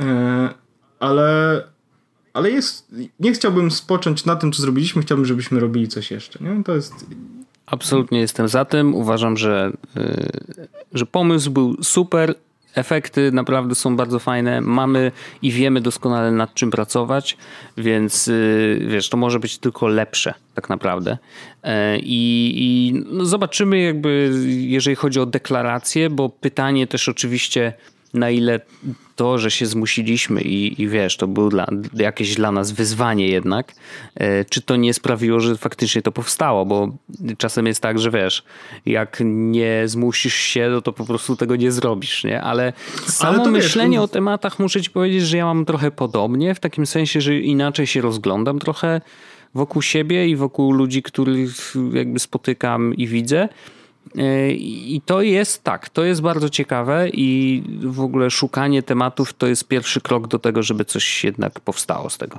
E, 0.00 0.48
ale, 1.00 1.62
ale 2.34 2.50
jest, 2.50 2.94
nie 3.20 3.32
chciałbym 3.32 3.70
spocząć 3.70 4.24
na 4.24 4.36
tym, 4.36 4.52
co 4.52 4.62
zrobiliśmy, 4.62 5.02
chciałbym, 5.02 5.26
żebyśmy 5.26 5.60
robili 5.60 5.88
coś 5.88 6.10
jeszcze. 6.10 6.44
Nie? 6.44 6.64
To 6.64 6.74
jest... 6.74 7.06
Absolutnie 7.66 8.20
jestem 8.20 8.48
za 8.48 8.64
tym. 8.64 8.94
Uważam, 8.94 9.36
że, 9.36 9.72
yy, 9.96 10.66
że 10.92 11.06
pomysł 11.06 11.50
był 11.50 11.76
super 11.82 12.34
efekty 12.74 13.32
naprawdę 13.32 13.74
są 13.74 13.96
bardzo 13.96 14.18
fajne. 14.18 14.60
Mamy 14.60 15.12
i 15.42 15.52
wiemy 15.52 15.80
doskonale 15.80 16.32
nad 16.32 16.54
czym 16.54 16.70
pracować, 16.70 17.36
więc 17.76 18.28
y, 18.28 18.86
wiesz, 18.88 19.08
to 19.08 19.16
może 19.16 19.40
być 19.40 19.58
tylko 19.58 19.88
lepsze 19.88 20.34
tak 20.54 20.68
naprawdę. 20.68 21.18
E, 21.62 21.98
I, 21.98 22.52
i 22.56 22.92
no 23.06 23.24
zobaczymy 23.24 23.82
jakby, 23.82 24.32
jeżeli 24.46 24.96
chodzi 24.96 25.20
o 25.20 25.26
deklarację, 25.26 26.10
bo 26.10 26.28
pytanie 26.28 26.86
też 26.86 27.08
oczywiście 27.08 27.72
na 28.14 28.30
ile 28.30 28.60
to, 29.16 29.38
że 29.38 29.50
się 29.50 29.66
zmusiliśmy 29.66 30.42
i, 30.42 30.82
i 30.82 30.88
wiesz, 30.88 31.16
to 31.16 31.26
było 31.26 31.48
dla, 31.48 31.66
jakieś 31.94 32.34
dla 32.34 32.52
nas 32.52 32.72
wyzwanie 32.72 33.28
jednak, 33.28 33.74
e, 34.14 34.44
czy 34.44 34.62
to 34.62 34.76
nie 34.76 34.94
sprawiło, 34.94 35.40
że 35.40 35.56
faktycznie 35.56 36.02
to 36.02 36.12
powstało, 36.12 36.66
bo 36.66 36.96
czasem 37.38 37.66
jest 37.66 37.80
tak, 37.80 37.98
że 37.98 38.10
wiesz, 38.10 38.44
jak 38.86 39.18
nie 39.24 39.82
zmusisz 39.86 40.34
się, 40.34 40.68
no 40.70 40.82
to 40.82 40.92
po 40.92 41.04
prostu 41.04 41.36
tego 41.36 41.56
nie 41.56 41.72
zrobisz, 41.72 42.24
nie? 42.24 42.42
Ale 42.42 42.72
samo 43.06 43.42
Ale 43.42 43.50
myślenie 43.50 43.96
wiesz, 43.96 44.04
o 44.04 44.08
tematach 44.08 44.58
muszę 44.58 44.82
ci 44.82 44.90
powiedzieć, 44.90 45.22
że 45.22 45.36
ja 45.36 45.44
mam 45.44 45.64
trochę 45.64 45.90
podobnie, 45.90 46.54
w 46.54 46.60
takim 46.60 46.86
sensie, 46.86 47.20
że 47.20 47.38
inaczej 47.38 47.86
się 47.86 48.00
rozglądam 48.00 48.58
trochę 48.58 49.00
wokół 49.54 49.82
siebie 49.82 50.28
i 50.28 50.36
wokół 50.36 50.72
ludzi, 50.72 51.02
których 51.02 51.74
jakby 51.92 52.18
spotykam 52.18 52.94
i 52.94 53.06
widzę. 53.06 53.48
E, 54.18 54.52
I 54.52 55.00
to 55.06 55.22
jest 55.22 55.64
tak, 55.64 55.88
to 55.88 56.04
jest 56.04 56.20
bardzo 56.20 56.48
ciekawe 56.48 57.08
i 57.08 57.62
w 57.82 58.00
ogóle 58.00 58.30
szukanie 58.30 58.82
tematów 58.82 59.32
to 59.32 59.46
jest 59.46 59.68
pierwszy 59.68 60.00
krok 60.00 60.28
do 60.28 60.38
tego, 60.38 60.62
żeby 60.62 60.84
coś 60.84 61.24
jednak 61.24 61.60
powstało 61.60 62.10
z 62.10 62.18
tego. 62.18 62.38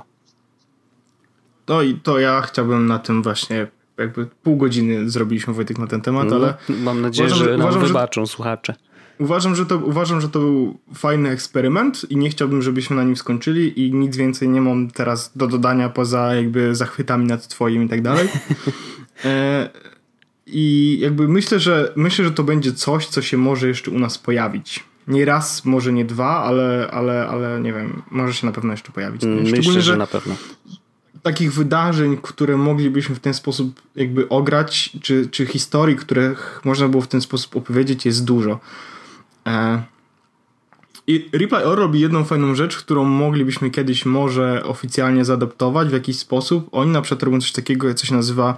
No 1.68 1.82
i 1.82 1.94
to 1.94 2.18
ja 2.18 2.40
chciałbym 2.40 2.86
na 2.86 2.98
tym 2.98 3.22
właśnie 3.22 3.66
jakby 3.98 4.26
pół 4.26 4.56
godziny 4.56 5.10
zrobiliśmy 5.10 5.54
Wojtek 5.54 5.78
na 5.78 5.86
ten 5.86 6.00
temat, 6.00 6.28
no, 6.28 6.36
ale 6.36 6.54
mam 6.68 7.00
nadzieję, 7.00 7.28
uważam, 7.28 7.44
że 7.44 7.56
nam 7.56 7.60
uważam, 7.60 7.86
wybaczą 7.86 8.26
że, 8.26 8.32
słuchacze. 8.32 8.74
Uważam 9.18 9.54
że, 9.54 9.66
to, 9.66 9.78
uważam, 9.78 10.20
że 10.20 10.28
to 10.28 10.38
był 10.38 10.78
fajny 10.94 11.30
eksperyment 11.30 12.10
i 12.10 12.16
nie 12.16 12.30
chciałbym, 12.30 12.62
żebyśmy 12.62 12.96
na 12.96 13.04
nim 13.04 13.16
skończyli 13.16 13.86
i 13.86 13.92
nic 13.92 14.16
więcej 14.16 14.48
nie 14.48 14.60
mam 14.60 14.90
teraz 14.90 15.32
do 15.36 15.46
dodania 15.46 15.88
poza 15.88 16.34
jakby 16.34 16.74
zachwytami 16.74 17.26
nad 17.26 17.48
twoim 17.48 17.82
i 17.82 17.88
tak 17.88 18.02
dalej. 18.02 18.28
I 20.46 20.98
jakby 21.00 21.28
myślę, 21.28 21.60
że 21.60 21.92
myślę, 21.96 22.24
że 22.24 22.30
to 22.30 22.44
będzie 22.44 22.72
coś, 22.72 23.06
co 23.06 23.22
się 23.22 23.36
może 23.36 23.68
jeszcze 23.68 23.90
u 23.90 23.98
nas 23.98 24.18
pojawić. 24.18 24.84
Nie 25.08 25.24
raz, 25.24 25.64
może 25.64 25.92
nie 25.92 26.04
dwa, 26.04 26.42
ale, 26.44 26.88
ale, 26.92 27.28
ale 27.28 27.60
nie 27.60 27.72
wiem, 27.72 28.02
może 28.10 28.34
się 28.34 28.46
na 28.46 28.52
pewno 28.52 28.72
jeszcze 28.72 28.92
pojawić. 28.92 29.22
Myślę, 29.52 29.82
że 29.82 29.96
na 29.96 30.06
pewno. 30.06 30.36
Takich 31.22 31.52
wydarzeń, 31.52 32.18
które 32.22 32.56
moglibyśmy 32.56 33.14
w 33.14 33.20
ten 33.20 33.34
sposób 33.34 33.82
jakby 33.96 34.28
ograć, 34.28 34.96
czy, 35.02 35.28
czy 35.30 35.46
historii, 35.46 35.96
których 35.96 36.60
można 36.64 36.88
było 36.88 37.02
w 37.02 37.08
ten 37.08 37.20
sposób 37.20 37.56
opowiedzieć, 37.56 38.06
jest 38.06 38.24
dużo. 38.24 38.60
E 39.46 39.82
i 41.06 41.28
Reply 41.32 41.58
All 41.58 41.76
robi 41.76 42.00
jedną 42.00 42.24
fajną 42.24 42.54
rzecz, 42.54 42.76
którą 42.76 43.04
moglibyśmy 43.04 43.70
kiedyś 43.70 44.06
może 44.06 44.64
oficjalnie 44.64 45.24
zaadaptować 45.24 45.88
w 45.88 45.92
jakiś 45.92 46.18
sposób. 46.18 46.68
Oni 46.72 46.90
na 46.90 47.02
przykład 47.02 47.22
robią 47.22 47.40
coś 47.40 47.52
takiego, 47.52 47.94
co 47.94 48.06
się 48.06 48.14
nazywa 48.14 48.56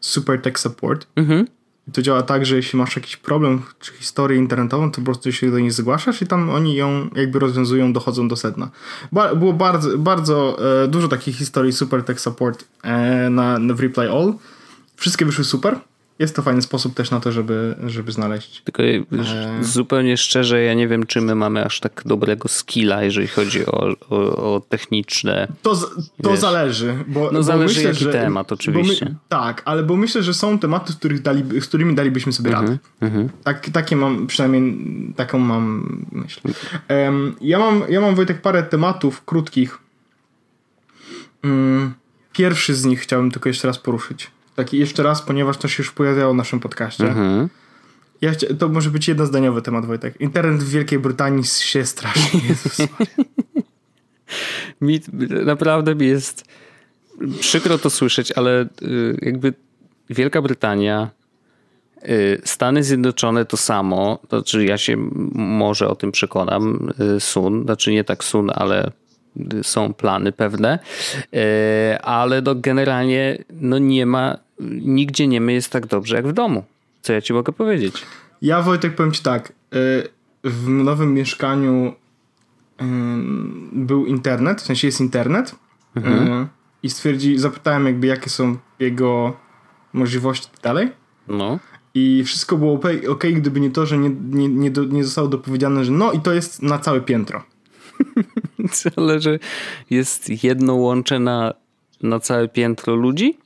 Super 0.00 0.42
Tech 0.42 0.58
Support. 0.58 1.06
Mhm. 1.16 1.46
I 1.88 1.92
to 1.92 2.02
działa 2.02 2.22
tak, 2.22 2.46
że 2.46 2.56
jeśli 2.56 2.78
masz 2.78 2.96
jakiś 2.96 3.16
problem 3.16 3.62
czy 3.80 3.92
historię 3.92 4.38
internetową, 4.38 4.90
to 4.90 4.96
po 4.96 5.04
prostu 5.04 5.32
się 5.32 5.50
do 5.50 5.58
nich 5.58 5.72
zgłaszasz 5.72 6.22
i 6.22 6.26
tam 6.26 6.50
oni 6.50 6.74
ją 6.74 7.10
jakby 7.14 7.38
rozwiązują, 7.38 7.92
dochodzą 7.92 8.28
do 8.28 8.36
sedna. 8.36 8.70
Ba 9.12 9.34
było 9.34 9.52
bardzo, 9.52 9.98
bardzo 9.98 10.58
e, 10.84 10.88
dużo 10.88 11.08
takich 11.08 11.36
historii 11.36 11.72
Super 11.72 12.04
Tech 12.04 12.20
Support 12.20 12.64
e, 12.82 13.30
na, 13.30 13.58
na 13.58 13.74
w 13.74 13.80
Reply 13.80 14.10
All. 14.10 14.34
Wszystkie 14.96 15.24
wyszły 15.24 15.44
super 15.44 15.78
jest 16.18 16.36
to 16.36 16.42
fajny 16.42 16.62
sposób 16.62 16.94
też 16.94 17.10
na 17.10 17.20
to, 17.20 17.32
żeby, 17.32 17.74
żeby 17.86 18.12
znaleźć. 18.12 18.62
Tylko 18.62 18.82
e... 18.82 19.04
zupełnie 19.60 20.16
szczerze, 20.16 20.62
ja 20.62 20.74
nie 20.74 20.88
wiem, 20.88 21.06
czy 21.06 21.20
my 21.20 21.34
mamy 21.34 21.64
aż 21.64 21.80
tak 21.80 22.02
dobrego 22.06 22.48
skilla, 22.48 23.02
jeżeli 23.02 23.26
chodzi 23.26 23.66
o, 23.66 23.94
o, 24.10 24.16
o 24.54 24.60
techniczne. 24.68 25.48
To, 25.62 25.76
to 26.22 26.30
wiesz, 26.30 26.38
zależy. 26.38 27.04
Bo, 27.06 27.24
no 27.24 27.32
bo 27.32 27.42
zależy 27.42 27.74
myślę, 27.74 27.88
jaki 27.88 28.04
że, 28.04 28.12
temat, 28.12 28.52
oczywiście. 28.52 29.04
My, 29.04 29.14
tak, 29.28 29.62
ale 29.64 29.82
bo 29.82 29.96
myślę, 29.96 30.22
że 30.22 30.34
są 30.34 30.58
tematy, 30.58 30.92
z, 30.92 30.96
których 30.96 31.22
dali, 31.22 31.60
z 31.60 31.66
którymi 31.66 31.94
dalibyśmy 31.94 32.32
sobie 32.32 32.50
-hmm, 32.50 32.54
radę. 32.54 32.78
-hmm. 33.02 33.28
tak, 33.44 33.70
takie 33.70 33.96
mam, 33.96 34.26
przynajmniej 34.26 34.78
taką 35.16 35.38
mam 35.38 36.06
myśl. 36.12 36.40
Um, 36.90 37.36
ja, 37.40 37.58
mam, 37.58 37.82
ja 37.88 38.00
mam 38.00 38.14
Wojtek 38.14 38.42
parę 38.42 38.62
tematów 38.62 39.24
krótkich. 39.24 39.78
Um, 41.44 41.94
pierwszy 42.32 42.74
z 42.74 42.84
nich 42.84 43.00
chciałbym 43.00 43.30
tylko 43.30 43.48
jeszcze 43.48 43.68
raz 43.68 43.78
poruszyć 43.78 44.30
taki 44.58 44.78
jeszcze 44.78 45.02
raz, 45.02 45.22
ponieważ 45.22 45.56
to 45.56 45.68
się 45.68 45.82
już 45.82 45.92
pojawiało 45.92 46.32
w 46.32 46.36
naszym 46.36 46.60
podcaście. 46.60 47.08
Mhm. 47.08 47.48
Ja 48.20 48.32
chcia, 48.32 48.46
to 48.58 48.68
może 48.68 48.90
być 48.90 49.08
jednozdaniowy 49.08 49.62
temat, 49.62 49.86
Wojtek. 49.86 50.20
Internet 50.20 50.62
w 50.62 50.70
Wielkiej 50.70 50.98
Brytanii 50.98 51.44
się 51.44 51.86
strasznie. 51.86 52.40
mi, 54.80 55.00
naprawdę 55.44 55.94
mi 55.94 56.06
jest 56.06 56.44
przykro 57.40 57.78
to 57.78 57.90
słyszeć, 57.90 58.32
ale 58.32 58.68
y, 58.82 59.18
jakby 59.22 59.54
Wielka 60.10 60.42
Brytania 60.42 61.10
Y, 62.08 62.40
Stany 62.44 62.84
Zjednoczone 62.84 63.44
to 63.44 63.56
samo, 63.56 64.18
znaczy 64.28 64.64
ja 64.64 64.78
się 64.78 64.96
może 65.34 65.88
o 65.88 65.96
tym 65.96 66.12
przekonam, 66.12 66.92
y, 67.16 67.20
Sun, 67.20 67.64
znaczy 67.64 67.92
nie 67.92 68.04
tak 68.04 68.24
Sun, 68.24 68.50
ale 68.54 68.90
są 69.62 69.94
plany 69.94 70.32
pewne, 70.32 70.78
ale 72.02 72.42
no 72.42 72.54
generalnie 72.54 73.44
no 73.50 73.78
nie 73.78 74.06
ma, 74.06 74.38
nigdzie 74.60 75.28
nie 75.28 75.40
jest 75.40 75.72
tak 75.72 75.86
dobrze 75.86 76.16
jak 76.16 76.28
w 76.28 76.32
domu. 76.32 76.64
Co 77.02 77.12
ja 77.12 77.20
ci 77.20 77.32
mogę 77.32 77.52
powiedzieć? 77.52 78.02
Ja 78.42 78.62
Wojtek 78.62 78.94
powiem 78.94 79.12
ci 79.12 79.22
tak, 79.22 79.52
w 80.44 80.68
nowym 80.68 81.14
mieszkaniu 81.14 81.94
był 83.72 84.06
internet, 84.06 84.62
w 84.62 84.64
sensie 84.64 84.88
jest 84.88 85.00
internet 85.00 85.54
mhm. 85.96 86.48
i 86.82 86.90
stwierdzi, 86.90 87.38
zapytałem 87.38 87.86
jakby 87.86 88.06
jakie 88.06 88.30
są 88.30 88.56
jego 88.78 89.36
możliwości 89.92 90.48
dalej. 90.62 90.88
No. 91.28 91.58
I 91.94 92.24
wszystko 92.24 92.56
było 92.56 92.72
ok, 92.72 92.84
okay 93.08 93.32
gdyby 93.32 93.60
nie 93.60 93.70
to, 93.70 93.86
że 93.86 93.98
nie, 93.98 94.10
nie, 94.10 94.48
nie, 94.48 94.70
do, 94.70 94.84
nie 94.84 95.04
zostało 95.04 95.28
dopowiedziane, 95.28 95.84
że 95.84 95.92
no 95.92 96.12
i 96.12 96.20
to 96.20 96.32
jest 96.32 96.62
na 96.62 96.78
całe 96.78 97.00
piętro. 97.00 97.42
Ale 98.96 99.20
że 99.20 99.38
jest 99.90 100.44
jedno 100.44 100.74
łącze 100.74 101.18
na, 101.18 101.54
na 102.02 102.20
całe 102.20 102.48
piętro 102.48 102.94
ludzi? 102.94 103.38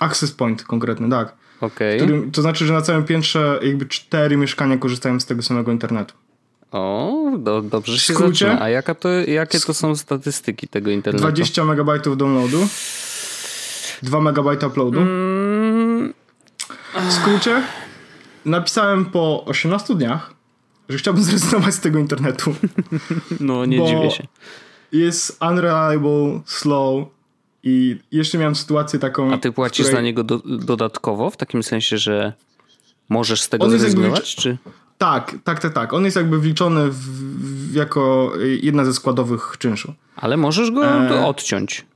Access 0.00 0.32
point 0.32 0.64
konkretny, 0.64 1.10
tak. 1.10 1.34
Okay. 1.60 1.96
Który, 1.96 2.30
to 2.32 2.42
znaczy, 2.42 2.66
że 2.66 2.72
na 2.72 2.82
całym 2.82 3.04
piętrze 3.04 3.60
jakby 3.62 3.86
cztery 3.86 4.36
mieszkania 4.36 4.76
korzystają 4.76 5.20
z 5.20 5.26
tego 5.26 5.42
samego 5.42 5.72
internetu. 5.72 6.14
O, 6.72 7.22
do, 7.38 7.62
dobrze 7.62 7.98
się 7.98 8.14
skrócie, 8.14 8.32
zaczyna. 8.32 8.62
A 8.62 8.68
jaka 8.68 8.94
to, 8.94 9.08
jakie 9.08 9.60
to 9.60 9.74
są 9.74 9.96
statystyki 9.96 10.68
tego 10.68 10.90
internetu? 10.90 11.22
20 11.22 11.64
megabajtów 11.64 12.16
downloadu, 12.16 12.68
2 14.02 14.20
megabajty 14.20 14.66
uploadu. 14.66 15.00
Mm. 15.00 16.14
W 17.08 17.12
skrócie, 17.12 17.62
napisałem 18.44 19.04
po 19.04 19.44
18 19.44 19.94
dniach, 19.94 20.34
że 20.88 20.98
chciałbym 20.98 21.22
zrezygnować 21.30 21.74
z 21.74 21.80
tego 21.80 21.98
internetu. 21.98 22.54
No, 23.40 23.64
nie 23.64 23.86
dziwię 23.86 24.10
się. 24.10 24.26
Jest 24.92 25.38
unreliable, 25.42 26.40
slow 26.46 27.06
i 27.64 27.98
jeszcze 28.12 28.38
miałem 28.38 28.54
sytuację 28.54 28.98
taką... 28.98 29.32
A 29.32 29.38
ty 29.38 29.52
płacisz 29.52 29.86
której... 29.86 30.02
za 30.02 30.02
niego 30.02 30.24
do, 30.24 30.38
dodatkowo? 30.44 31.30
W 31.30 31.36
takim 31.36 31.62
sensie, 31.62 31.98
że 31.98 32.32
możesz 33.08 33.42
z 33.42 33.48
tego 33.48 33.70
zrezygnować, 33.70 34.36
czy... 34.36 34.58
Tak, 34.98 35.34
tak, 35.44 35.60
tak, 35.60 35.72
tak. 35.72 35.92
On 35.92 36.04
jest 36.04 36.16
jakby 36.16 36.38
wliczony 36.38 36.90
w, 36.90 36.96
w, 36.96 37.74
jako 37.74 38.32
jedna 38.62 38.84
ze 38.84 38.94
składowych 38.94 39.56
czynszu. 39.58 39.94
Ale 40.16 40.36
możesz 40.36 40.70
go 40.70 40.84
e... 40.86 41.26
odciąć. 41.26 41.86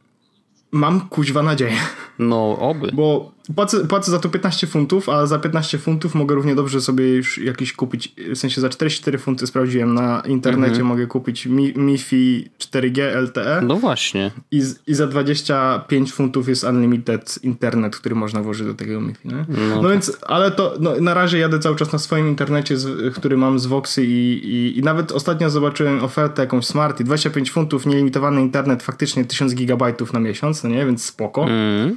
Mam 0.73 1.01
kuźwa 1.01 1.43
nadzieję. 1.43 1.77
No, 2.19 2.59
oby. 2.59 2.91
Bo 2.93 3.33
płacę, 3.55 3.87
płacę 3.87 4.11
za 4.11 4.19
to 4.19 4.29
15 4.29 4.67
funtów, 4.67 5.09
a 5.09 5.27
za 5.27 5.39
15 5.39 5.79
funtów 5.79 6.15
mogę 6.15 6.35
równie 6.35 6.55
dobrze 6.55 6.81
sobie 6.81 7.09
już 7.09 7.39
jakiś 7.39 7.73
kupić, 7.73 8.15
w 8.35 8.37
sensie 8.37 8.61
za 8.61 8.69
44 8.69 9.19
funty 9.19 9.47
sprawdziłem 9.47 9.95
na 9.95 10.23
internecie, 10.27 10.71
mhm. 10.71 10.87
mogę 10.87 11.07
kupić 11.07 11.47
Mi, 11.47 11.73
MiFi 11.77 12.51
4G 12.59 13.23
LTE. 13.23 13.61
No 13.63 13.77
właśnie. 13.77 14.31
I, 14.51 14.63
I 14.87 14.95
za 14.95 15.07
25 15.07 16.13
funtów 16.13 16.49
jest 16.49 16.65
unlimited 16.65 17.39
internet, 17.43 17.97
który 17.97 18.15
można 18.15 18.43
włożyć 18.43 18.67
do 18.67 18.75
tego 18.75 19.01
MiFi. 19.01 19.29
No, 19.29 19.45
no 19.49 19.83
tak. 19.83 19.91
więc, 19.91 20.17
ale 20.27 20.51
to 20.51 20.75
no, 20.81 21.01
na 21.01 21.15
razie 21.15 21.39
jadę 21.39 21.59
cały 21.59 21.77
czas 21.77 21.93
na 21.93 21.99
swoim 21.99 22.29
internecie, 22.29 22.77
z, 22.77 23.15
który 23.15 23.37
mam 23.37 23.59
z 23.59 23.67
Voxy 23.67 24.05
i, 24.05 24.33
i, 24.55 24.79
i, 24.79 24.83
nawet 24.83 25.13
ostatnio 25.13 25.51
zobaczyłem 25.51 26.05
ofertę 26.05 26.43
jakąś 26.43 26.67
smart 26.67 27.01
i 27.01 27.05
25 27.05 27.51
funtów, 27.51 27.87
nielimitowany 27.87 28.41
internet, 28.41 28.83
faktycznie 28.83 29.25
1000 29.25 29.55
gigabajtów 29.55 30.13
na 30.13 30.21
miesiąc, 30.21 30.65
no 30.65 30.71
nie? 30.71 30.87
Więc 30.87 31.05
spoko. 31.05 31.45
Mm 31.45 31.97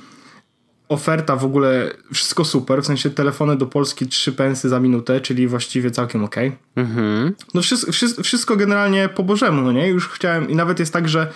oferta 0.92 1.36
w 1.36 1.46
ogóle, 1.46 1.94
wszystko 2.14 2.46
super, 2.46 2.84
w 2.84 2.86
sensie 2.86 3.10
telefony 3.10 3.56
do 3.56 3.66
Polski 3.66 4.08
3 4.08 4.32
pensy 4.32 4.70
za 4.70 4.80
minutę, 4.80 5.22
czyli 5.22 5.48
właściwie 5.48 5.92
całkiem 5.92 6.24
ok. 6.24 6.36
Mhm. 6.76 7.34
No 7.54 7.62
wszystko, 7.62 7.92
wszystko 8.24 8.56
generalnie 8.56 9.10
po 9.10 9.24
bożemu, 9.24 9.62
no 9.62 9.72
nie? 9.72 9.88
Już 9.88 10.08
chciałem 10.08 10.50
i 10.50 10.56
nawet 10.56 10.80
jest 10.80 10.94
tak, 10.94 11.10
że 11.10 11.32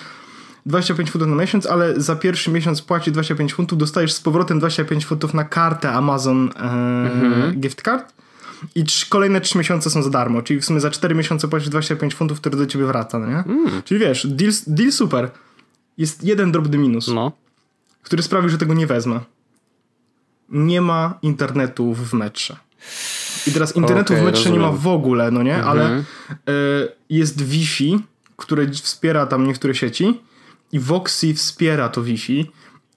25 0.65 1.11
funtów 1.11 1.29
na 1.29 1.35
miesiąc, 1.35 1.65
ale 1.65 2.01
za 2.01 2.15
pierwszy 2.15 2.51
miesiąc 2.51 2.81
płaci 2.81 3.11
25 3.11 3.53
funtów, 3.53 3.77
dostajesz 3.77 4.13
z 4.13 4.19
powrotem 4.19 4.59
25 4.59 5.05
funtów 5.05 5.33
na 5.33 5.43
kartę 5.43 5.91
Amazon 5.91 6.49
e, 6.55 6.61
mhm. 6.61 7.59
gift 7.59 7.81
card 7.81 8.13
i 8.75 8.83
trz, 8.83 9.05
kolejne 9.05 9.41
3 9.41 9.57
miesiące 9.57 9.89
są 9.89 10.03
za 10.03 10.09
darmo, 10.09 10.41
czyli 10.41 10.61
w 10.61 10.65
sumie 10.65 10.79
za 10.79 10.89
4 10.89 11.15
miesiące 11.15 11.47
płacisz 11.47 11.69
25 11.69 12.15
funtów, 12.15 12.39
które 12.39 12.57
do 12.57 12.65
ciebie 12.65 12.85
wraca, 12.85 13.19
no 13.19 13.27
nie? 13.27 13.37
Mm. 13.37 13.83
Czyli 13.83 13.99
wiesz, 13.99 14.27
deal, 14.27 14.51
deal 14.67 14.91
super. 14.91 15.31
Jest 15.97 16.23
jeden 16.23 16.51
drobny 16.51 16.77
minus, 16.77 17.07
no. 17.07 17.31
który 18.03 18.23
sprawi, 18.23 18.49
że 18.49 18.57
tego 18.57 18.73
nie 18.73 18.87
wezmę 18.87 19.19
nie 20.49 20.81
ma 20.81 21.19
internetu 21.21 21.93
w 21.93 22.13
metrze. 22.13 22.57
I 23.47 23.51
teraz 23.51 23.75
internetu 23.75 24.13
okay, 24.13 24.23
w 24.23 24.25
metrze 24.25 24.43
rozumiem. 24.43 24.61
nie 24.61 24.67
ma 24.67 24.73
w 24.77 24.87
ogóle, 24.87 25.31
no 25.31 25.43
nie? 25.43 25.55
Mhm. 25.55 25.69
Ale 25.69 25.99
y, 25.99 26.03
jest 27.09 27.41
Wi-Fi, 27.41 27.99
które 28.37 28.67
wspiera 28.71 29.25
tam 29.25 29.47
niektóre 29.47 29.75
sieci 29.75 30.21
i 30.71 30.79
Voxy 30.79 31.33
wspiera 31.33 31.89
to 31.89 32.03
Wi-Fi. 32.03 32.51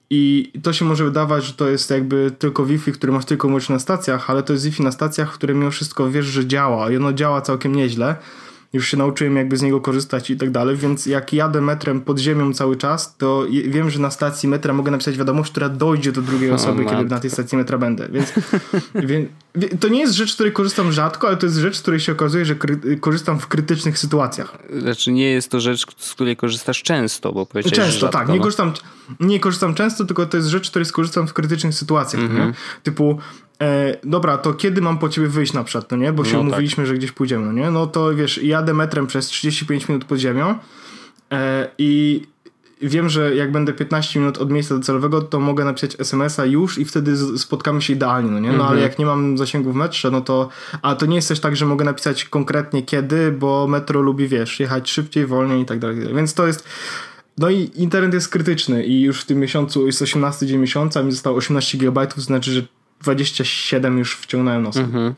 I 0.09 0.51
to 0.63 0.73
się 0.73 0.85
może 0.85 1.03
wydawać, 1.05 1.43
że 1.43 1.53
to 1.53 1.69
jest 1.69 1.89
jakby 1.89 2.31
tylko 2.39 2.65
Wi-Fi, 2.65 2.91
który 2.91 3.13
masz 3.13 3.25
tylko 3.25 3.49
na 3.69 3.79
stacjach, 3.79 4.29
ale 4.29 4.43
to 4.43 4.53
jest 4.53 4.65
Wi-Fi 4.65 4.83
na 4.83 4.91
stacjach, 4.91 5.33
które 5.33 5.53
mimo 5.53 5.71
wszystko 5.71 6.11
wiesz, 6.11 6.25
że 6.25 6.47
działa 6.47 6.91
i 6.91 6.97
ono 6.97 7.13
działa 7.13 7.41
całkiem 7.41 7.75
nieźle 7.75 8.15
już 8.73 8.87
się 8.87 8.97
nauczyłem 8.97 9.35
jakby 9.35 9.57
z 9.57 9.61
niego 9.61 9.81
korzystać 9.81 10.29
i 10.29 10.37
tak 10.37 10.51
dalej, 10.51 10.75
więc 10.75 11.05
jak 11.05 11.33
jadę 11.33 11.61
metrem 11.61 12.01
pod 12.01 12.19
ziemią 12.19 12.53
cały 12.53 12.75
czas, 12.75 13.15
to 13.17 13.45
wiem, 13.67 13.89
że 13.89 13.99
na 13.99 14.11
stacji 14.11 14.49
metra 14.49 14.73
mogę 14.73 14.91
napisać 14.91 15.17
wiadomość, 15.17 15.51
która 15.51 15.69
dojdzie 15.69 16.11
do 16.11 16.21
drugiej 16.21 16.51
osoby, 16.51 16.85
kiedy 16.85 17.05
na 17.05 17.19
tej 17.19 17.29
stacji 17.29 17.57
metra 17.57 17.77
będę, 17.77 18.09
więc, 18.11 18.33
więc 19.09 19.29
to 19.79 19.87
nie 19.87 19.99
jest 19.99 20.13
rzecz, 20.13 20.31
z 20.31 20.33
której 20.33 20.53
korzystam 20.53 20.91
rzadko, 20.91 21.27
ale 21.27 21.37
to 21.37 21.45
jest 21.45 21.57
rzecz, 21.57 21.77
z 21.77 21.81
której 21.81 21.99
się 21.99 22.11
okazuje, 22.11 22.45
że 22.45 22.55
korzystam 22.99 23.39
w 23.39 23.47
krytycznych 23.47 23.99
sytuacjach. 23.99 24.57
Znaczy 24.79 25.11
nie 25.11 25.31
jest 25.31 25.51
to 25.51 25.59
rzecz, 25.59 25.85
z 25.97 26.13
której 26.13 26.37
korzystasz 26.37 26.83
często, 26.83 27.33
bo 27.33 27.45
powiedziałeś 27.45 27.77
Często, 27.77 27.99
rzadko, 27.99 28.17
tak. 28.17 28.27
Nie, 28.27 28.35
no. 28.35 28.41
korzystam, 28.41 28.73
nie 29.19 29.39
korzystam 29.39 29.75
często, 29.75 30.05
tylko 30.05 30.25
to 30.25 30.37
jest 30.37 30.49
rzecz, 30.49 30.67
z 30.67 30.69
której 30.69 30.85
skorzystam 30.85 31.27
w 31.27 31.33
krytycznych 31.33 31.75
sytuacjach. 31.75 32.23
Mm 32.23 32.37
-hmm. 32.37 32.53
Typu 32.83 33.19
E, 33.61 33.97
dobra, 34.03 34.37
to 34.37 34.53
kiedy 34.53 34.81
mam 34.81 34.97
po 34.97 35.09
ciebie 35.09 35.27
wyjść 35.27 35.53
na 35.53 35.63
przykład, 35.63 35.91
no 35.91 35.97
nie? 35.97 36.13
Bo 36.13 36.25
się 36.25 36.33
no, 36.33 36.39
umówiliśmy, 36.39 36.83
tak. 36.83 36.87
że 36.87 36.93
gdzieś 36.93 37.11
pójdziemy, 37.11 37.45
no 37.45 37.51
nie? 37.51 37.71
No 37.71 37.87
to 37.87 38.15
wiesz, 38.15 38.43
jadę 38.43 38.73
metrem 38.73 39.07
przez 39.07 39.27
35 39.27 39.87
minut 39.87 40.05
pod 40.05 40.17
ziemią 40.17 40.55
e, 41.31 41.67
i 41.77 42.21
wiem, 42.81 43.09
że 43.09 43.35
jak 43.35 43.51
będę 43.51 43.73
15 43.73 44.19
minut 44.19 44.37
od 44.37 44.51
miejsca 44.51 44.75
docelowego, 44.75 45.21
to 45.21 45.39
mogę 45.39 45.65
napisać 45.65 45.95
SMS-a 45.99 46.45
już 46.45 46.77
i 46.77 46.85
wtedy 46.85 47.37
spotkamy 47.37 47.81
się 47.81 47.93
idealnie, 47.93 48.31
no 48.31 48.39
nie? 48.39 48.47
No 48.47 48.53
mhm. 48.53 48.71
ale 48.71 48.81
jak 48.81 48.99
nie 48.99 49.05
mam 49.05 49.37
zasięgu 49.37 49.71
w 49.71 49.75
metrze, 49.75 50.11
no 50.11 50.21
to... 50.21 50.49
A 50.81 50.95
to 50.95 51.05
nie 51.05 51.15
jest 51.15 51.27
też 51.27 51.39
tak, 51.39 51.55
że 51.55 51.65
mogę 51.65 51.85
napisać 51.85 52.25
konkretnie 52.25 52.83
kiedy, 52.83 53.31
bo 53.31 53.67
metro 53.67 54.01
lubi, 54.01 54.27
wiesz, 54.27 54.59
jechać 54.59 54.89
szybciej, 54.89 55.25
wolniej 55.25 55.61
i 55.61 55.65
tak 55.65 55.79
dalej. 55.79 55.97
Więc 56.15 56.33
to 56.33 56.47
jest... 56.47 56.67
No 57.37 57.49
i 57.49 57.71
internet 57.75 58.13
jest 58.13 58.29
krytyczny 58.29 58.85
i 58.85 59.01
już 59.01 59.21
w 59.21 59.25
tym 59.25 59.39
miesiącu 59.39 59.85
jest 59.85 60.01
18 60.01 60.45
dzień 60.45 60.59
miesiąca, 60.59 61.03
mi 61.03 61.11
zostało 61.11 61.37
18 61.37 61.77
GB, 61.77 62.07
to 62.07 62.21
znaczy, 62.21 62.51
że 62.51 62.61
27 63.01 63.97
już 63.97 64.15
wciągnąłem 64.15 64.63
nosem. 64.63 64.85
Mhm. 64.85 65.13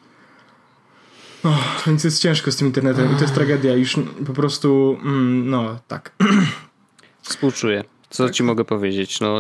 Oh, 1.44 1.84
więc 1.88 2.04
jest 2.04 2.22
ciężko 2.22 2.52
z 2.52 2.56
tym 2.56 2.68
internetem 2.68 3.12
i 3.12 3.16
to 3.16 3.22
jest 3.22 3.34
tragedia. 3.34 3.76
Już 3.76 3.96
po 4.26 4.34
prostu, 4.34 4.98
mm, 5.04 5.50
no 5.50 5.80
tak. 5.88 6.12
Współczuję. 7.22 7.84
Co 8.10 8.26
tak. 8.26 8.34
ci 8.34 8.44
mogę 8.44 8.66
powiedzieć? 8.66 9.20
No, 9.20 9.36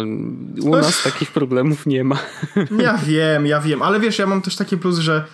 u 0.62 0.70
nas 0.70 1.04
takich 1.04 1.32
problemów 1.32 1.86
nie 1.86 2.04
ma. 2.04 2.18
Ja 2.84 2.98
wiem, 2.98 3.46
ja 3.46 3.62
wiem, 3.62 3.82
ale 3.82 4.00
wiesz, 4.00 4.20
ja 4.20 4.28
mam 4.28 4.42
też 4.42 4.56
taki 4.56 4.78
plus, 4.78 5.00
że 5.00 5.26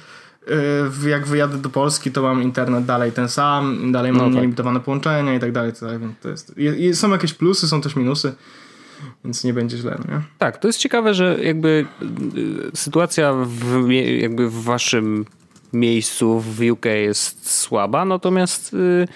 yy, 1.04 1.10
jak 1.10 1.28
wyjadę 1.28 1.58
do 1.58 1.70
Polski, 1.70 2.12
to 2.12 2.22
mam 2.22 2.44
internet 2.44 2.86
dalej 2.86 3.12
ten 3.12 3.30
sam, 3.30 3.92
dalej 3.92 4.12
mam 4.12 4.22
no 4.22 4.26
tak. 4.26 4.36
nielimitowane 4.36 4.80
połączenia 4.80 5.36
i 5.36 5.40
tak 5.40 5.52
dalej. 5.52 5.74
Tak, 5.80 6.00
więc 6.00 6.20
to 6.20 6.30
jest, 6.30 6.56
są 6.94 7.12
jakieś 7.12 7.34
plusy, 7.34 7.68
są 7.68 7.82
też 7.82 7.96
minusy 7.96 8.36
więc 9.24 9.44
nie 9.44 9.54
będzie 9.54 9.78
źle, 9.78 9.98
no 10.00 10.16
nie? 10.16 10.22
Tak, 10.38 10.58
to 10.58 10.68
jest 10.68 10.80
ciekawe, 10.80 11.14
że 11.14 11.38
jakby 11.44 11.86
y, 12.38 12.78
sytuacja 12.78 13.34
w, 13.34 13.92
jakby 14.20 14.50
w 14.50 14.64
waszym 14.64 15.26
miejscu 15.74 16.40
w 16.40 16.62
UK 16.72 16.86
jest 16.86 17.52
słaba, 17.52 18.06
natomiast 18.06 18.74
y, 18.74 19.08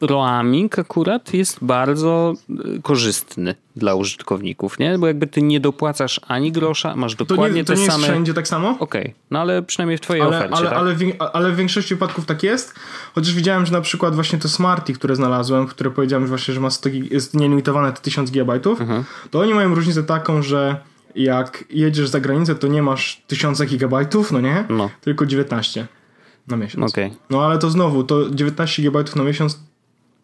roaming 0.00 0.78
akurat 0.78 1.34
jest 1.34 1.58
bardzo 1.62 2.34
y, 2.76 2.82
korzystny 2.82 3.54
dla 3.76 3.94
użytkowników, 3.94 4.78
nie? 4.78 4.98
Bo 4.98 5.06
jakby 5.06 5.26
ty 5.26 5.42
nie 5.42 5.60
dopłacasz 5.60 6.20
ani 6.28 6.52
grosza, 6.52 6.96
masz 6.96 7.14
dokładnie 7.14 7.64
to 7.64 7.72
nie, 7.72 7.76
to 7.76 7.82
nie 7.82 7.86
same... 7.86 7.98
jest 7.98 8.10
wszędzie 8.10 8.34
tak 8.34 8.48
samo? 8.48 8.70
Okej, 8.70 9.02
okay. 9.02 9.14
no 9.30 9.38
ale 9.38 9.62
przynajmniej 9.62 9.98
w 9.98 10.00
twojej 10.00 10.22
ale, 10.22 10.36
ofercie, 10.36 10.56
ale, 10.56 10.68
tak? 10.68 10.78
ale, 10.78 10.94
w, 10.94 11.00
ale 11.32 11.52
w 11.52 11.56
większości 11.56 11.94
wypadków 11.94 12.26
tak 12.26 12.42
jest, 12.42 12.74
chociaż 13.14 13.34
widziałem, 13.34 13.66
że 13.66 13.72
na 13.72 13.80
przykład 13.80 14.14
właśnie 14.14 14.38
to 14.38 14.48
Smarty, 14.48 14.92
które 14.92 15.16
znalazłem, 15.16 15.66
które 15.66 15.90
powiedziałem 15.90 16.24
że 16.24 16.28
właśnie, 16.28 16.54
że 16.54 16.60
ma 16.60 16.70
100, 16.70 16.88
jest 17.10 17.34
nielimitowane 17.34 17.92
te 17.92 18.00
1000 18.00 18.30
GB, 18.30 18.52
mhm. 18.52 19.04
to 19.30 19.40
oni 19.40 19.54
mają 19.54 19.74
różnicę 19.74 20.02
taką, 20.02 20.42
że 20.42 20.76
jak 21.14 21.64
jedziesz 21.70 22.08
za 22.08 22.20
granicę, 22.20 22.54
to 22.54 22.66
nie 22.66 22.82
masz 22.82 23.22
1000 23.26 23.62
GB, 23.62 24.06
no 24.30 24.40
nie? 24.40 24.64
No. 24.68 24.90
Tylko 25.00 25.26
19 25.26 25.86
na 26.48 26.56
miesiąc. 26.56 26.92
Okay. 26.92 27.10
No 27.30 27.46
ale 27.46 27.58
to 27.58 27.70
znowu, 27.70 28.04
to 28.04 28.30
19 28.30 28.82
GB 28.82 29.04
na 29.16 29.24
miesiąc 29.24 29.60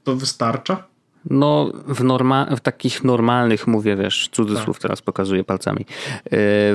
to 0.05 0.17
wystarcza? 0.17 0.85
no 1.31 1.73
w, 1.87 2.05
norma- 2.05 2.57
w 2.57 2.61
takich 2.61 3.05
normalnych, 3.05 3.67
mówię 3.67 3.97
wiesz, 3.97 4.29
cudzysłów 4.33 4.77
tak. 4.77 4.83
teraz 4.83 5.03
pokazuję 5.03 5.45
palcami, 5.45 5.81
y, 5.81 5.87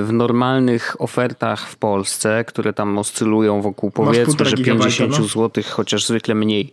w 0.04 0.08
normalnych 0.12 0.96
ofertach 0.98 1.68
w 1.68 1.76
Polsce, 1.76 2.44
które 2.44 2.72
tam 2.72 2.98
oscylują 2.98 3.62
wokół 3.62 3.90
powiedzmy, 3.90 4.44
że 4.44 4.56
50 4.56 5.18
no? 5.18 5.24
zł, 5.24 5.64
chociaż 5.70 6.06
zwykle 6.06 6.34
mniej, 6.34 6.72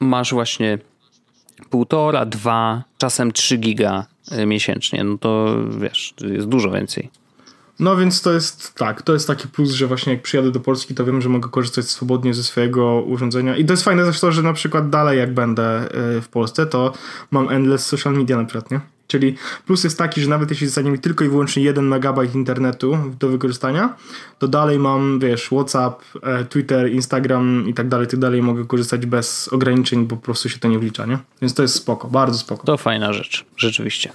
masz 0.00 0.32
właśnie 0.32 0.78
półtora, 1.70 2.26
dwa, 2.26 2.84
czasem 2.98 3.32
3 3.32 3.56
giga 3.56 4.06
y, 4.32 4.46
miesięcznie, 4.46 5.04
no 5.04 5.18
to 5.18 5.56
wiesz, 5.78 6.14
jest 6.20 6.46
dużo 6.46 6.70
więcej. 6.70 7.10
No 7.78 7.96
więc 7.96 8.22
to 8.22 8.32
jest 8.32 8.74
tak, 8.74 9.02
to 9.02 9.12
jest 9.12 9.26
taki 9.26 9.48
plus, 9.48 9.70
że 9.70 9.86
właśnie 9.86 10.12
jak 10.12 10.22
przyjadę 10.22 10.50
do 10.50 10.60
Polski, 10.60 10.94
to 10.94 11.04
wiem, 11.04 11.22
że 11.22 11.28
mogę 11.28 11.48
korzystać 11.48 11.84
swobodnie 11.84 12.34
ze 12.34 12.42
swojego 12.42 13.02
urządzenia. 13.02 13.56
I 13.56 13.64
to 13.64 13.72
jest 13.72 13.84
fajne 13.84 14.04
zresztą, 14.04 14.30
że 14.30 14.42
na 14.42 14.52
przykład 14.52 14.90
dalej 14.90 15.18
jak 15.18 15.34
będę 15.34 15.84
y, 16.16 16.20
w 16.20 16.28
Polsce, 16.28 16.66
to 16.66 16.92
mam 17.30 17.48
endless 17.48 17.86
social 17.86 18.14
media 18.14 18.36
na 18.36 18.44
przykład, 18.44 18.70
nie? 18.70 18.80
Czyli 19.06 19.36
plus 19.66 19.84
jest 19.84 19.98
taki, 19.98 20.20
że 20.20 20.28
nawet 20.28 20.50
jeśli 20.50 20.66
zostanie 20.66 20.90
mi 20.90 20.98
tylko 20.98 21.24
i 21.24 21.28
wyłącznie 21.28 21.62
1 21.62 21.88
megabajt 21.88 22.34
internetu 22.34 22.98
do 23.20 23.28
wykorzystania, 23.28 23.96
to 24.38 24.48
dalej 24.48 24.78
mam, 24.78 25.18
wiesz, 25.18 25.46
WhatsApp, 25.46 26.02
e, 26.22 26.44
Twitter, 26.44 26.92
Instagram 26.92 27.64
i 27.68 27.74
tak 27.74 27.88
dalej, 27.88 28.06
tak 28.06 28.20
dalej. 28.20 28.42
Mogę 28.42 28.64
korzystać 28.64 29.06
bez 29.06 29.48
ograniczeń, 29.48 30.06
bo 30.06 30.16
po 30.16 30.22
prostu 30.22 30.48
się 30.48 30.58
to 30.58 30.68
nie 30.68 30.78
wlicza, 30.78 31.06
nie? 31.06 31.18
Więc 31.42 31.54
to 31.54 31.62
jest 31.62 31.74
spoko, 31.74 32.08
bardzo 32.08 32.38
spoko. 32.38 32.66
To 32.66 32.76
fajna 32.76 33.12
rzecz, 33.12 33.44
rzeczywiście. 33.56 34.12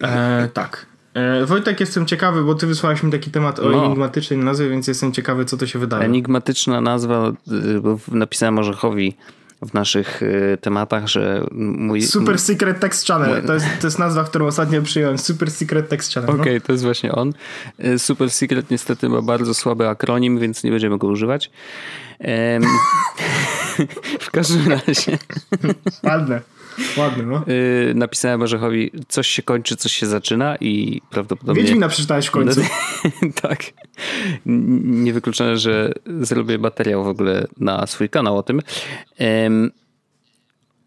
E, 0.00 0.48
tak. 0.48 0.93
E, 1.14 1.46
Wojtek, 1.46 1.80
jestem 1.80 2.06
ciekawy, 2.06 2.44
bo 2.44 2.54
ty 2.54 2.66
wysłałeś 2.66 3.02
mi 3.02 3.12
taki 3.12 3.30
temat 3.30 3.58
o 3.58 3.70
no. 3.70 3.84
enigmatycznej 3.84 4.38
nazwie, 4.38 4.68
więc 4.68 4.88
jestem 4.88 5.12
ciekawy, 5.12 5.44
co 5.44 5.56
to 5.56 5.66
się 5.66 5.78
wydaje. 5.78 6.04
Enigmatyczna 6.04 6.80
nazwa, 6.80 7.32
y, 7.76 7.80
bo 7.80 7.98
napisałem 8.08 8.58
Orzechowi 8.58 9.16
w 9.62 9.74
naszych 9.74 10.22
y, 10.22 10.58
tematach, 10.60 11.08
że 11.08 11.46
mój... 11.52 12.02
Super 12.02 12.38
Secret 12.38 12.80
Text 12.80 13.06
Channel. 13.06 13.30
Mój... 13.30 13.46
To, 13.46 13.54
jest, 13.54 13.66
to 13.80 13.86
jest 13.86 13.98
nazwa, 13.98 14.24
którą 14.24 14.46
ostatnio 14.46 14.82
przyjąłem. 14.82 15.18
Super 15.18 15.50
Secret 15.50 15.88
Text 15.88 16.14
Channel. 16.14 16.28
No. 16.28 16.34
Okej, 16.34 16.42
okay, 16.42 16.54
no. 16.54 16.66
to 16.66 16.72
jest 16.72 16.84
właśnie 16.84 17.12
on. 17.12 17.32
Super 17.98 18.30
Secret 18.30 18.70
niestety 18.70 19.08
ma 19.08 19.22
bardzo 19.22 19.54
słaby 19.54 19.88
akronim, 19.88 20.38
więc 20.38 20.64
nie 20.64 20.70
będziemy 20.70 20.98
go 20.98 21.06
używać. 21.06 21.50
w 24.20 24.30
każdym 24.30 24.68
razie... 24.68 25.18
Ładne. 26.02 26.40
Ładny, 26.96 27.26
no. 27.26 27.44
Yy, 27.46 27.94
napisałem 27.94 28.42
Orzechowi, 28.42 28.90
coś 29.08 29.28
się 29.28 29.42
kończy, 29.42 29.76
coś 29.76 29.92
się 29.92 30.06
zaczyna 30.06 30.56
i 30.56 31.00
prawdopodobnie... 31.10 31.62
Wiedźmina 31.62 31.88
przeczytałeś 31.88 32.26
w 32.26 32.30
końcu. 32.30 32.60
tak. 33.42 33.62
Niewykluczone, 34.46 35.56
że 35.56 35.92
zrobię 36.20 36.58
materiał 36.58 37.04
w 37.04 37.08
ogóle 37.08 37.46
na 37.60 37.86
swój 37.86 38.08
kanał 38.08 38.38
o 38.38 38.42
tym. 38.42 38.60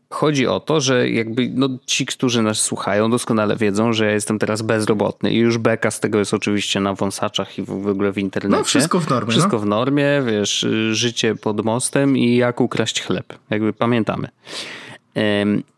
Chodzi 0.09 0.47
o 0.47 0.59
to, 0.59 0.81
że 0.81 1.09
jakby 1.09 1.51
no, 1.53 1.69
ci, 1.85 2.05
którzy 2.05 2.41
nas 2.41 2.59
słuchają, 2.59 3.11
doskonale 3.11 3.55
wiedzą, 3.55 3.93
że 3.93 4.05
ja 4.05 4.11
jestem 4.11 4.39
teraz 4.39 4.61
bezrobotny 4.61 5.31
i 5.31 5.37
już 5.37 5.57
beka 5.57 5.91
z 5.91 5.99
tego 5.99 6.19
jest 6.19 6.33
oczywiście 6.33 6.79
na 6.79 6.93
wąsaczach 6.93 7.59
i 7.59 7.63
w 7.63 7.87
ogóle 7.87 8.11
w 8.11 8.17
internecie. 8.17 8.57
No 8.57 8.63
wszystko 8.63 8.99
w 8.99 9.09
normie. 9.09 9.31
Wszystko 9.31 9.57
no? 9.57 9.59
w 9.59 9.65
normie, 9.65 10.23
wiesz, 10.25 10.65
życie 10.91 11.35
pod 11.35 11.65
mostem 11.65 12.17
i 12.17 12.35
jak 12.35 12.61
ukraść 12.61 13.01
chleb. 13.01 13.33
Jakby 13.49 13.73
pamiętamy. 13.73 14.27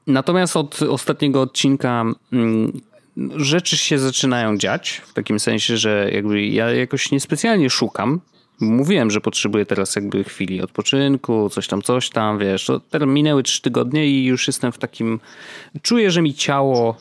Natomiast 0.08 0.58
od 0.58 0.82
ostatniego 0.82 1.42
odcinka 1.42 2.06
mm, 2.34 2.82
rzeczy 3.36 3.78
się 3.78 4.00
zaczynają 4.00 4.58
dziać, 4.58 5.02
w 5.08 5.14
takim 5.14 5.40
sensie, 5.40 5.78
że 5.78 6.10
jakby 6.14 6.46
ja 6.46 6.72
jakoś 6.72 7.12
niespecjalnie 7.12 7.70
szukam. 7.70 8.22
Mówiłem, 8.60 9.12
że 9.12 9.22
potrzebuję 9.22 9.66
teraz 9.66 9.96
jakby 9.96 10.24
chwili 10.24 10.62
odpoczynku, 10.62 11.50
coś 11.50 11.68
tam, 11.68 11.82
coś 11.82 12.10
tam, 12.10 12.40
wiesz. 12.40 12.72
Teraz 12.90 13.10
minęły 13.10 13.44
trzy 13.44 13.62
tygodnie 13.62 14.08
i 14.08 14.26
już 14.26 14.48
jestem 14.48 14.72
w 14.72 14.78
takim... 14.78 15.20
Czuję, 15.82 16.12
że 16.12 16.22
mi 16.22 16.34
ciało 16.34 16.98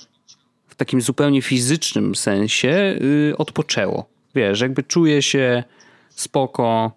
w 0.68 0.74
takim 0.74 1.00
zupełnie 1.00 1.42
fizycznym 1.42 2.14
sensie 2.14 2.98
yy, 3.00 3.36
odpoczęło. 3.38 4.08
Wiesz, 4.34 4.60
jakby 4.60 4.82
czuję 4.82 5.22
się 5.22 5.64
spoko, 6.10 6.92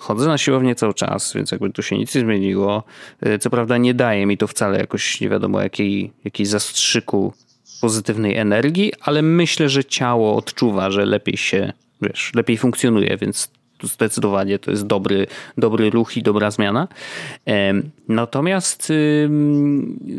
Chodzę 0.00 0.28
na 0.28 0.38
siłownię 0.38 0.74
cały 0.74 0.94
czas, 0.94 1.34
więc 1.34 1.50
jakby 1.50 1.70
tu 1.70 1.82
się 1.82 1.98
nic 1.98 2.14
nie 2.14 2.20
zmieniło. 2.20 2.82
E, 3.20 3.38
co 3.38 3.50
prawda 3.50 3.78
nie 3.78 3.94
daje 3.94 4.26
mi 4.26 4.38
to 4.38 4.46
wcale 4.46 4.78
jakoś 4.78 5.20
nie 5.20 5.28
wiadomo 5.28 5.60
jakiej, 5.60 6.12
jakiej 6.24 6.46
zastrzyku 6.46 7.32
pozytywnej 7.80 8.36
energii, 8.36 8.92
ale 9.00 9.22
myślę, 9.22 9.68
że 9.68 9.84
ciało 9.84 10.36
odczuwa, 10.36 10.90
że 10.90 11.04
lepiej 11.04 11.36
się, 11.36 11.72
wiesz, 12.02 12.32
lepiej 12.34 12.56
funkcjonuje, 12.56 13.16
więc 13.20 13.50
zdecydowanie 13.86 14.58
to 14.58 14.70
jest 14.70 14.86
dobry, 14.86 15.26
dobry 15.58 15.90
ruch 15.90 16.16
i 16.16 16.22
dobra 16.22 16.50
zmiana. 16.50 16.88
Natomiast 18.08 18.92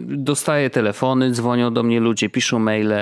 dostaję 0.08 0.70
telefony, 0.70 1.32
dzwonią 1.32 1.74
do 1.74 1.84
mnie 1.84 2.00
ludzie, 2.00 2.30
piszą 2.30 2.60
maile 2.60 2.92
y, 2.92 2.96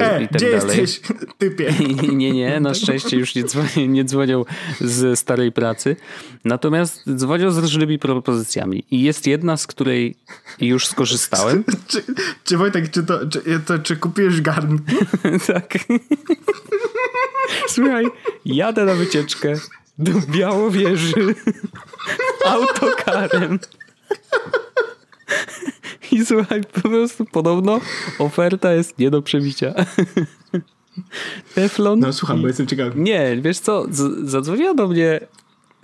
e, 0.00 0.22
i 0.22 0.28
tak 0.28 0.36
gdzie 0.36 0.58
dalej. 0.58 0.80
Jesteś, 0.80 1.00
typie? 1.38 1.74
Nie, 2.12 2.32
nie, 2.32 2.60
na 2.60 2.74
szczęście 2.84 3.16
już 3.16 3.34
nie 3.34 3.44
dzwonią, 3.44 3.86
nie 3.88 4.04
dzwonią 4.04 4.44
z 4.80 5.18
starej 5.18 5.52
pracy. 5.52 5.96
Natomiast 6.44 7.14
dzwonią 7.14 7.50
z 7.50 7.58
różnymi 7.58 7.98
propozycjami. 7.98 8.84
I 8.90 9.02
jest 9.02 9.26
jedna, 9.26 9.56
z 9.56 9.66
której 9.66 10.16
już 10.60 10.86
skorzystałem. 10.86 11.64
Czy, 11.64 12.02
czy, 12.02 12.14
czy 12.44 12.56
Wojtek, 12.56 12.90
czy, 12.90 13.02
to, 13.02 13.26
czy, 13.26 13.60
to, 13.66 13.78
czy 13.78 13.96
kupiłeś 13.96 14.40
garnki? 14.40 14.96
tak. 15.46 15.74
Słuchaj, 17.68 18.04
jadę 18.44 18.84
na 18.84 18.94
wycieczkę 18.94 19.54
do 19.98 20.12
Białowieży 20.28 21.34
autokarem. 22.46 23.58
I 26.12 26.26
słuchaj, 26.26 26.60
po 26.82 26.88
prostu 26.88 27.24
podobno 27.24 27.80
oferta 28.18 28.72
jest 28.72 28.98
nie 28.98 29.10
do 29.10 29.22
przebicia. 29.22 29.74
Teflon. 31.54 32.00
No 32.00 32.12
słucham, 32.12 32.40
bo 32.42 32.46
jestem 32.48 32.66
ciekawy. 32.66 33.00
Nie, 33.00 33.36
wiesz 33.42 33.58
co, 33.58 33.84
z- 33.90 34.28
zadzwoniła 34.30 34.74
do 34.74 34.88
mnie 34.88 35.20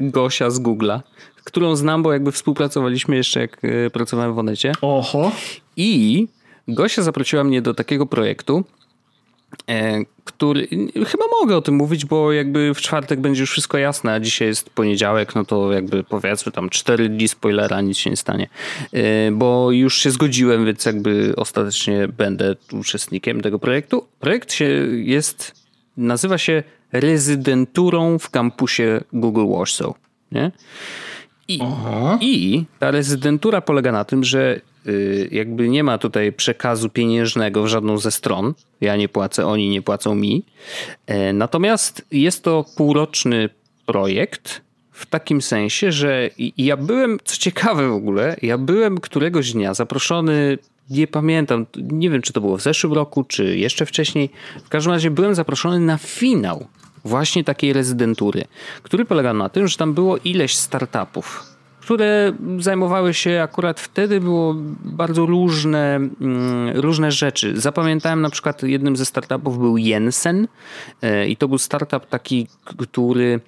Gosia 0.00 0.50
z 0.50 0.60
Google'a, 0.60 1.00
którą 1.44 1.76
znam, 1.76 2.02
bo 2.02 2.12
jakby 2.12 2.32
współpracowaliśmy 2.32 3.16
jeszcze 3.16 3.40
jak 3.40 3.58
e, 3.64 3.90
pracowałem 3.90 4.34
w 4.34 4.38
Onecie. 4.38 4.72
Oho. 4.82 5.32
I 5.76 6.26
Gosia 6.68 7.02
zaprosiła 7.02 7.44
mnie 7.44 7.62
do 7.62 7.74
takiego 7.74 8.06
projektu, 8.06 8.64
który 10.24 10.68
chyba 11.06 11.24
mogę 11.40 11.56
o 11.56 11.62
tym 11.62 11.74
mówić, 11.74 12.04
bo 12.04 12.32
jakby 12.32 12.74
w 12.74 12.80
czwartek 12.80 13.20
będzie 13.20 13.40
już 13.40 13.50
wszystko 13.50 13.78
jasne, 13.78 14.12
a 14.12 14.20
dzisiaj 14.20 14.48
jest 14.48 14.70
poniedziałek, 14.70 15.34
no 15.34 15.44
to 15.44 15.72
jakby 15.72 16.04
powiedzmy 16.04 16.52
tam 16.52 16.70
cztery 16.70 17.08
dni 17.08 17.28
spoilera, 17.28 17.80
nic 17.80 17.98
się 17.98 18.10
nie 18.10 18.16
stanie. 18.16 18.48
E, 18.92 19.30
bo 19.30 19.70
już 19.70 19.98
się 19.98 20.10
zgodziłem, 20.10 20.66
więc 20.66 20.84
jakby 20.84 21.32
ostatecznie 21.36 22.08
będę 22.08 22.56
uczestnikiem 22.72 23.40
tego 23.40 23.58
projektu. 23.58 24.06
Projekt 24.20 24.52
się 24.52 24.64
jest, 25.04 25.54
nazywa 25.96 26.38
się 26.38 26.62
rezydenturą 26.92 28.18
w 28.18 28.30
kampusie 28.30 29.00
Google 29.12 29.46
Warsaw. 29.56 29.94
Nie? 30.32 30.52
I, 31.48 31.60
I 32.20 32.64
ta 32.78 32.90
rezydentura 32.90 33.60
polega 33.60 33.92
na 33.92 34.04
tym, 34.04 34.24
że 34.24 34.60
jakby 35.30 35.68
nie 35.68 35.84
ma 35.84 35.98
tutaj 35.98 36.32
przekazu 36.32 36.88
pieniężnego 36.88 37.62
w 37.62 37.66
żadną 37.66 37.98
ze 37.98 38.10
stron. 38.10 38.54
Ja 38.80 38.96
nie 38.96 39.08
płacę, 39.08 39.46
oni 39.46 39.68
nie 39.68 39.82
płacą 39.82 40.14
mi. 40.14 40.44
E, 41.06 41.32
natomiast 41.32 42.06
jest 42.12 42.44
to 42.44 42.64
półroczny 42.76 43.48
projekt 43.86 44.60
w 44.92 45.06
takim 45.06 45.42
sensie, 45.42 45.92
że 45.92 46.30
ja 46.58 46.76
byłem, 46.76 47.18
co 47.24 47.36
ciekawe 47.36 47.88
w 47.88 47.92
ogóle, 47.92 48.36
ja 48.42 48.58
byłem 48.58 49.00
któregoś 49.00 49.52
dnia 49.52 49.74
zaproszony 49.74 50.58
nie 50.90 51.06
pamiętam, 51.06 51.66
nie 51.76 52.10
wiem 52.10 52.22
czy 52.22 52.32
to 52.32 52.40
było 52.40 52.56
w 52.56 52.62
zeszłym 52.62 52.92
roku, 52.92 53.24
czy 53.24 53.56
jeszcze 53.58 53.86
wcześniej. 53.86 54.30
W 54.64 54.68
każdym 54.68 54.92
razie 54.92 55.10
byłem 55.10 55.34
zaproszony 55.34 55.80
na 55.80 55.98
finał 55.98 56.66
właśnie 57.04 57.44
takiej 57.44 57.72
rezydentury, 57.72 58.44
który 58.82 59.04
polegał 59.04 59.34
na 59.34 59.48
tym, 59.48 59.68
że 59.68 59.76
tam 59.76 59.94
było 59.94 60.16
ileś 60.16 60.56
startupów, 60.56 61.49
które 61.90 62.32
zajmowały 62.58 63.14
się 63.14 63.42
akurat 63.42 63.80
wtedy 63.80 64.20
było 64.20 64.54
bardzo 64.84 65.26
różne, 65.26 65.96
mm, 65.96 66.10
różne 66.74 67.12
rzeczy. 67.12 67.60
Zapamiętałem 67.60 68.20
na 68.20 68.30
przykład 68.30 68.62
jednym 68.62 68.96
ze 68.96 69.04
startupów 69.06 69.58
był 69.58 69.76
Jensen 69.76 70.48
e, 71.02 71.26
i 71.26 71.36
to 71.36 71.48
był 71.48 71.58
startup 71.58 72.06
taki, 72.06 72.46
który 72.64 73.40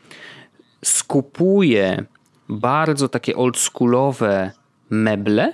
skupuje 0.85 2.05
bardzo 2.49 3.09
takie 3.09 3.37
oldschoolowe 3.37 4.51
meble, 4.91 5.53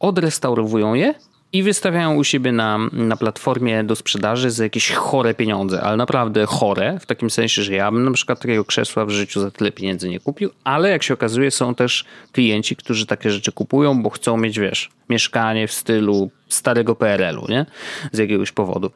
odrestaurowują 0.00 0.94
je 0.94 1.14
i 1.52 1.62
wystawiają 1.62 2.14
u 2.14 2.24
siebie 2.24 2.52
na, 2.52 2.78
na 2.92 3.16
platformie 3.16 3.84
do 3.84 3.96
sprzedaży 3.96 4.50
za 4.50 4.64
jakieś 4.64 4.92
chore 4.92 5.34
pieniądze, 5.34 5.82
ale 5.82 5.96
naprawdę 5.96 6.46
chore, 6.46 6.98
w 7.00 7.06
takim 7.06 7.30
sensie, 7.30 7.62
że 7.62 7.74
ja 7.74 7.90
bym 7.90 8.04
na 8.04 8.10
przykład 8.10 8.40
takiego 8.40 8.64
krzesła 8.64 9.06
w 9.06 9.10
życiu 9.10 9.40
za 9.40 9.50
tyle 9.50 9.72
pieniędzy 9.72 10.08
nie 10.08 10.20
kupił, 10.20 10.50
ale 10.64 10.90
jak 10.90 11.02
się 11.02 11.14
okazuje 11.14 11.50
są 11.50 11.74
też 11.74 12.04
klienci, 12.32 12.76
którzy 12.76 13.06
takie 13.06 13.30
rzeczy 13.30 13.52
kupują, 13.52 14.02
bo 14.02 14.10
chcą 14.10 14.36
mieć, 14.36 14.58
wiesz, 14.58 14.90
mieszkanie 15.08 15.68
w 15.68 15.72
stylu 15.72 16.30
starego 16.48 16.94
PRL-u, 16.94 17.46
nie? 17.48 17.66
Z 18.12 18.18
jakiegoś 18.18 18.52
powodu. 18.52 18.90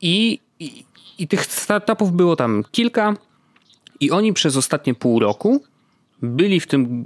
I, 0.00 0.40
i, 0.60 0.84
i 1.18 1.28
tych 1.28 1.46
startupów 1.46 2.12
było 2.12 2.36
tam 2.36 2.64
kilka 2.70 3.14
i 4.00 4.10
oni 4.10 4.32
przez 4.32 4.56
ostatnie 4.56 4.94
pół 4.94 5.20
roku 5.20 5.62
byli 6.22 6.60
w 6.60 6.66
tym 6.66 7.04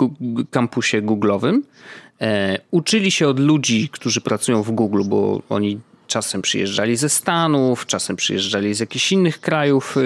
kampusie 0.51 1.03
Google'owym 1.03 1.61
E, 1.61 2.10
uczyli 2.71 3.11
się 3.11 3.29
od 3.29 3.41
ludzi, 3.41 3.89
którzy 3.93 4.21
pracują 4.21 4.63
w 4.63 4.71
Google, 4.71 5.03
bo 5.05 5.43
oni 5.49 5.81
czasem 6.11 6.43
przyjeżdżali 6.43 6.97
ze 6.97 7.09
Stanów, 7.09 7.87
czasem 7.87 8.17
przyjeżdżali 8.17 8.75
z 8.75 8.81
jakichś 8.81 9.13
innych 9.13 9.41
krajów 9.41 9.97
y, 9.97 10.01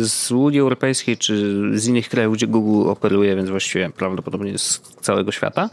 z 0.00 0.32
Unii 0.32 0.60
Europejskiej 0.60 1.16
czy 1.16 1.62
z 1.74 1.86
innych 1.86 2.08
krajów, 2.08 2.34
gdzie 2.34 2.46
Google 2.46 2.90
operuje, 2.90 3.36
więc 3.36 3.50
właściwie 3.50 3.90
prawdopodobnie 3.90 4.58
z 4.58 4.80
całego 5.00 5.32
świata. 5.32 5.70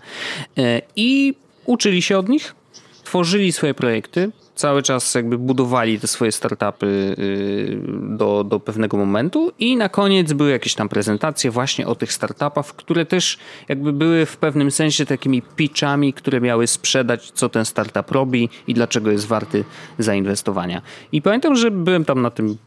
E, 0.57 0.81
I 0.95 1.33
uczyli 1.65 2.01
się 2.01 2.17
od 2.17 2.29
nich, 2.29 2.55
tworzyli 3.03 3.51
swoje 3.51 3.73
projekty, 3.73 4.31
cały 4.57 4.83
czas 4.83 5.15
jakby 5.15 5.37
budowali 5.37 5.99
te 5.99 6.07
swoje 6.07 6.31
startupy 6.31 6.85
y, 6.85 7.77
do, 8.17 8.43
do 8.43 8.59
pewnego 8.59 8.97
momentu 8.97 9.51
i 9.59 9.77
na 9.77 9.89
koniec 9.89 10.33
były 10.33 10.51
jakieś 10.51 10.75
tam 10.75 10.89
prezentacje 10.89 11.51
właśnie 11.51 11.87
o 11.87 11.95
tych 11.95 12.13
startupach, 12.13 12.65
które 12.65 13.05
też 13.05 13.37
jakby 13.69 13.93
były 13.93 14.25
w 14.25 14.37
pewnym 14.37 14.71
sensie 14.71 15.05
takimi 15.05 15.41
pitchami, 15.41 16.13
które 16.13 16.41
miały 16.41 16.67
sprzedać, 16.67 17.31
co 17.31 17.49
ten 17.49 17.65
startup 17.65 18.11
robi 18.11 18.49
i 18.67 18.73
dlaczego 18.73 19.11
jest 19.11 19.25
warty 19.27 19.63
zainwestowania. 19.99 20.81
I 21.11 21.21
pamiętam, 21.21 21.55
że 21.55 21.71
byłem 21.71 22.05
tam 22.05 22.21
na 22.21 22.31
tym, 22.31 22.57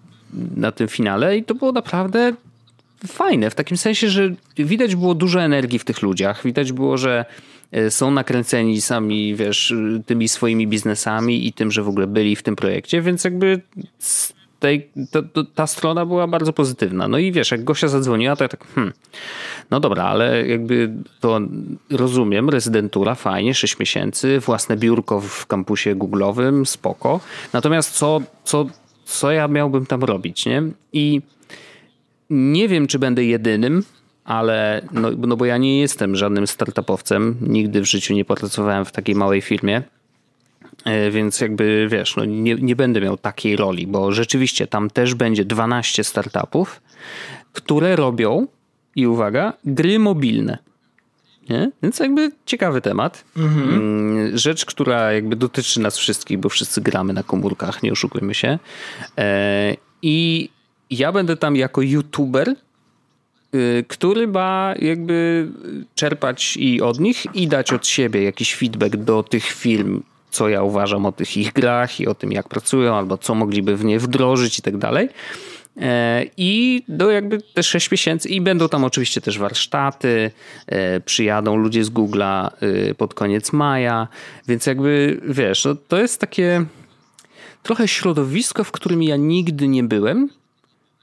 na 0.56 0.72
tym 0.72 0.88
finale 0.88 1.36
i 1.36 1.44
to 1.44 1.54
było 1.54 1.72
naprawdę 1.72 2.32
fajne, 3.06 3.50
w 3.50 3.54
takim 3.54 3.76
sensie, 3.76 4.08
że 4.08 4.30
widać 4.56 4.96
było 4.96 5.14
dużo 5.14 5.42
energii 5.42 5.78
w 5.78 5.84
tych 5.84 6.02
ludziach, 6.02 6.44
widać 6.44 6.72
było, 6.72 6.98
że 6.98 7.24
są 7.90 8.10
nakręceni 8.10 8.80
sami, 8.80 9.34
wiesz, 9.34 9.74
tymi 10.06 10.28
swoimi 10.28 10.66
biznesami 10.66 11.46
i 11.46 11.52
tym, 11.52 11.70
że 11.70 11.82
w 11.82 11.88
ogóle 11.88 12.06
byli 12.06 12.36
w 12.36 12.42
tym 12.42 12.56
projekcie, 12.56 13.02
więc 13.02 13.24
jakby 13.24 13.60
tej, 14.60 14.90
to, 15.10 15.22
to, 15.22 15.44
ta 15.44 15.66
strona 15.66 16.06
była 16.06 16.26
bardzo 16.26 16.52
pozytywna. 16.52 17.08
No 17.08 17.18
i 17.18 17.32
wiesz, 17.32 17.50
jak 17.50 17.64
Gosia 17.64 17.88
zadzwoniła, 17.88 18.36
to 18.36 18.44
ja 18.44 18.48
tak, 18.48 18.66
hmm, 18.74 18.92
no 19.70 19.80
dobra, 19.80 20.04
ale 20.04 20.48
jakby 20.48 20.92
to 21.20 21.40
rozumiem, 21.90 22.50
rezydentura, 22.50 23.14
fajnie, 23.14 23.54
6 23.54 23.78
miesięcy, 23.78 24.40
własne 24.40 24.76
biurko 24.76 25.20
w 25.20 25.46
kampusie 25.46 25.96
Google'owym, 25.96 26.64
spoko. 26.64 27.20
Natomiast 27.52 27.94
co, 27.94 28.20
co, 28.44 28.66
co 29.04 29.32
ja 29.32 29.48
miałbym 29.48 29.86
tam 29.86 30.04
robić, 30.04 30.46
nie? 30.46 30.62
I 30.92 31.22
nie 32.30 32.68
wiem, 32.68 32.86
czy 32.86 32.98
będę 32.98 33.24
jedynym, 33.24 33.82
ale 34.30 34.82
no, 34.92 35.10
no 35.18 35.36
bo 35.36 35.44
ja 35.44 35.58
nie 35.58 35.80
jestem 35.80 36.16
żadnym 36.16 36.46
startupowcem, 36.46 37.36
nigdy 37.40 37.80
w 37.80 37.84
życiu 37.84 38.14
nie 38.14 38.24
pracowałem 38.24 38.84
w 38.84 38.92
takiej 38.92 39.14
małej 39.14 39.40
firmie. 39.40 39.82
E, 40.84 41.10
więc 41.10 41.40
jakby 41.40 41.88
wiesz, 41.90 42.16
no 42.16 42.24
nie, 42.24 42.54
nie 42.54 42.76
będę 42.76 43.00
miał 43.00 43.16
takiej 43.16 43.56
roli, 43.56 43.86
bo 43.86 44.12
rzeczywiście 44.12 44.66
tam 44.66 44.90
też 44.90 45.14
będzie 45.14 45.44
12 45.44 46.04
startupów, 46.04 46.80
które 47.52 47.96
robią, 47.96 48.46
i 48.96 49.06
uwaga, 49.06 49.52
gry 49.64 49.98
mobilne. 49.98 50.58
Nie? 51.48 51.70
Więc 51.82 51.98
jakby 51.98 52.30
ciekawy 52.46 52.80
temat. 52.80 53.24
Mhm. 53.36 53.68
Mm, 53.68 54.38
rzecz, 54.38 54.64
która 54.64 55.12
jakby 55.12 55.36
dotyczy 55.36 55.80
nas 55.80 55.98
wszystkich, 55.98 56.38
bo 56.38 56.48
wszyscy 56.48 56.80
gramy 56.80 57.12
na 57.12 57.22
komórkach, 57.22 57.82
nie 57.82 57.92
oszukujmy 57.92 58.34
się. 58.34 58.58
E, 59.18 59.76
I 60.02 60.48
ja 60.90 61.12
będę 61.12 61.36
tam 61.36 61.56
jako 61.56 61.82
youtuber 61.82 62.54
który 63.88 64.28
ma 64.28 64.74
jakby 64.78 65.48
czerpać 65.94 66.56
i 66.56 66.82
od 66.82 67.00
nich 67.00 67.26
i 67.34 67.48
dać 67.48 67.72
od 67.72 67.86
siebie 67.86 68.22
jakiś 68.22 68.54
feedback 68.54 68.96
do 68.96 69.22
tych 69.22 69.44
firm, 69.44 70.02
co 70.30 70.48
ja 70.48 70.62
uważam 70.62 71.06
o 71.06 71.12
tych 71.12 71.36
ich 71.36 71.52
grach 71.52 72.00
i 72.00 72.06
o 72.06 72.14
tym, 72.14 72.32
jak 72.32 72.48
pracują, 72.48 72.94
albo 72.94 73.18
co 73.18 73.34
mogliby 73.34 73.76
w 73.76 73.84
nie 73.84 73.98
wdrożyć 73.98 74.58
i 74.58 74.62
tak 74.62 74.76
dalej. 74.76 75.08
E, 75.80 76.24
I 76.36 76.82
do 76.88 77.10
jakby 77.10 77.42
te 77.54 77.62
6 77.62 77.90
miesięcy, 77.90 78.28
i 78.28 78.40
będą 78.40 78.68
tam 78.68 78.84
oczywiście 78.84 79.20
też 79.20 79.38
warsztaty, 79.38 80.30
e, 80.66 81.00
przyjadą 81.00 81.56
ludzie 81.56 81.84
z 81.84 81.90
Google'a 81.90 82.50
y, 82.62 82.94
pod 82.94 83.14
koniec 83.14 83.52
maja, 83.52 84.08
więc 84.48 84.66
jakby 84.66 85.20
wiesz, 85.24 85.64
no 85.64 85.74
to 85.88 86.00
jest 86.00 86.20
takie 86.20 86.64
trochę 87.62 87.88
środowisko, 87.88 88.64
w 88.64 88.72
którym 88.72 89.02
ja 89.02 89.16
nigdy 89.16 89.68
nie 89.68 89.84
byłem, 89.84 90.28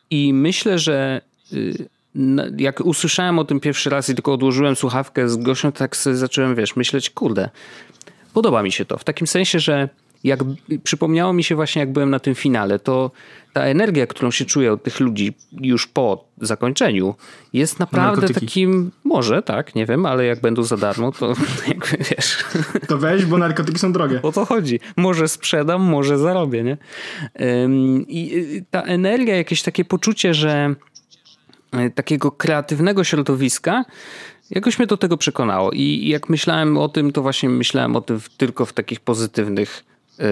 i 0.09 0.33
myślę, 0.33 0.79
że 0.79 1.21
y, 1.53 1.89
jak 2.57 2.79
usłyszałem 2.85 3.39
o 3.39 3.45
tym 3.45 3.59
pierwszy 3.59 3.89
raz 3.89 4.09
i 4.09 4.15
tylko 4.15 4.33
odłożyłem 4.33 4.75
słuchawkę 4.75 5.29
z 5.29 5.37
Gosią, 5.37 5.71
tak 5.71 5.95
sobie 5.95 6.15
zacząłem, 6.15 6.55
wiesz, 6.55 6.75
myśleć, 6.75 7.09
kurde, 7.09 7.49
podoba 8.33 8.63
mi 8.63 8.71
się 8.71 8.85
to. 8.85 8.97
W 8.97 9.03
takim 9.03 9.27
sensie, 9.27 9.59
że 9.59 9.89
jak 10.23 10.39
przypomniało 10.83 11.33
mi 11.33 11.43
się 11.43 11.55
właśnie, 11.55 11.79
jak 11.79 11.91
byłem 11.91 12.09
na 12.09 12.19
tym 12.19 12.35
finale, 12.35 12.79
to 12.79 13.11
ta 13.53 13.61
energia, 13.61 14.07
którą 14.07 14.31
się 14.31 14.45
czuję 14.45 14.73
od 14.73 14.83
tych 14.83 14.99
ludzi 14.99 15.33
już 15.61 15.87
po 15.87 16.25
zakończeniu, 16.41 17.15
jest 17.53 17.79
naprawdę 17.79 18.21
Narkotyki. 18.21 18.45
takim, 18.45 18.91
może 19.03 19.41
tak, 19.41 19.75
nie 19.75 19.85
wiem, 19.85 20.05
ale 20.05 20.25
jak 20.25 20.41
będą 20.41 20.63
za 20.63 20.77
darmo, 20.77 21.11
to 21.11 21.33
jakby 21.67 21.97
wiesz. 21.97 22.37
To 22.87 22.97
weź, 22.97 23.25
bo 23.25 23.37
narkotyki 23.37 23.79
są 23.79 23.93
drogie. 23.93 24.21
O 24.21 24.31
to 24.31 24.45
chodzi. 24.45 24.79
Może 24.97 25.27
sprzedam, 25.27 25.81
może 25.81 26.17
zarobię, 26.17 26.63
nie? 26.63 26.77
I 28.07 28.35
y, 28.35 28.65
ta 28.71 28.81
energia, 28.81 29.35
jakieś 29.35 29.61
takie 29.61 29.85
poczucie, 29.85 30.33
że 30.33 30.75
takiego 31.95 32.31
kreatywnego 32.31 33.03
środowiska, 33.03 33.85
jakoś 34.49 34.79
mnie 34.79 34.87
do 34.87 34.97
tego 34.97 35.17
przekonało. 35.17 35.71
I 35.71 36.07
jak 36.07 36.29
myślałem 36.29 36.77
o 36.77 36.89
tym, 36.89 37.11
to 37.11 37.21
właśnie 37.21 37.49
myślałem 37.49 37.95
o 37.95 38.01
tym 38.01 38.19
tylko 38.37 38.65
w 38.65 38.73
takich 38.73 38.99
pozytywnych, 38.99 39.83
yy, 40.19 40.25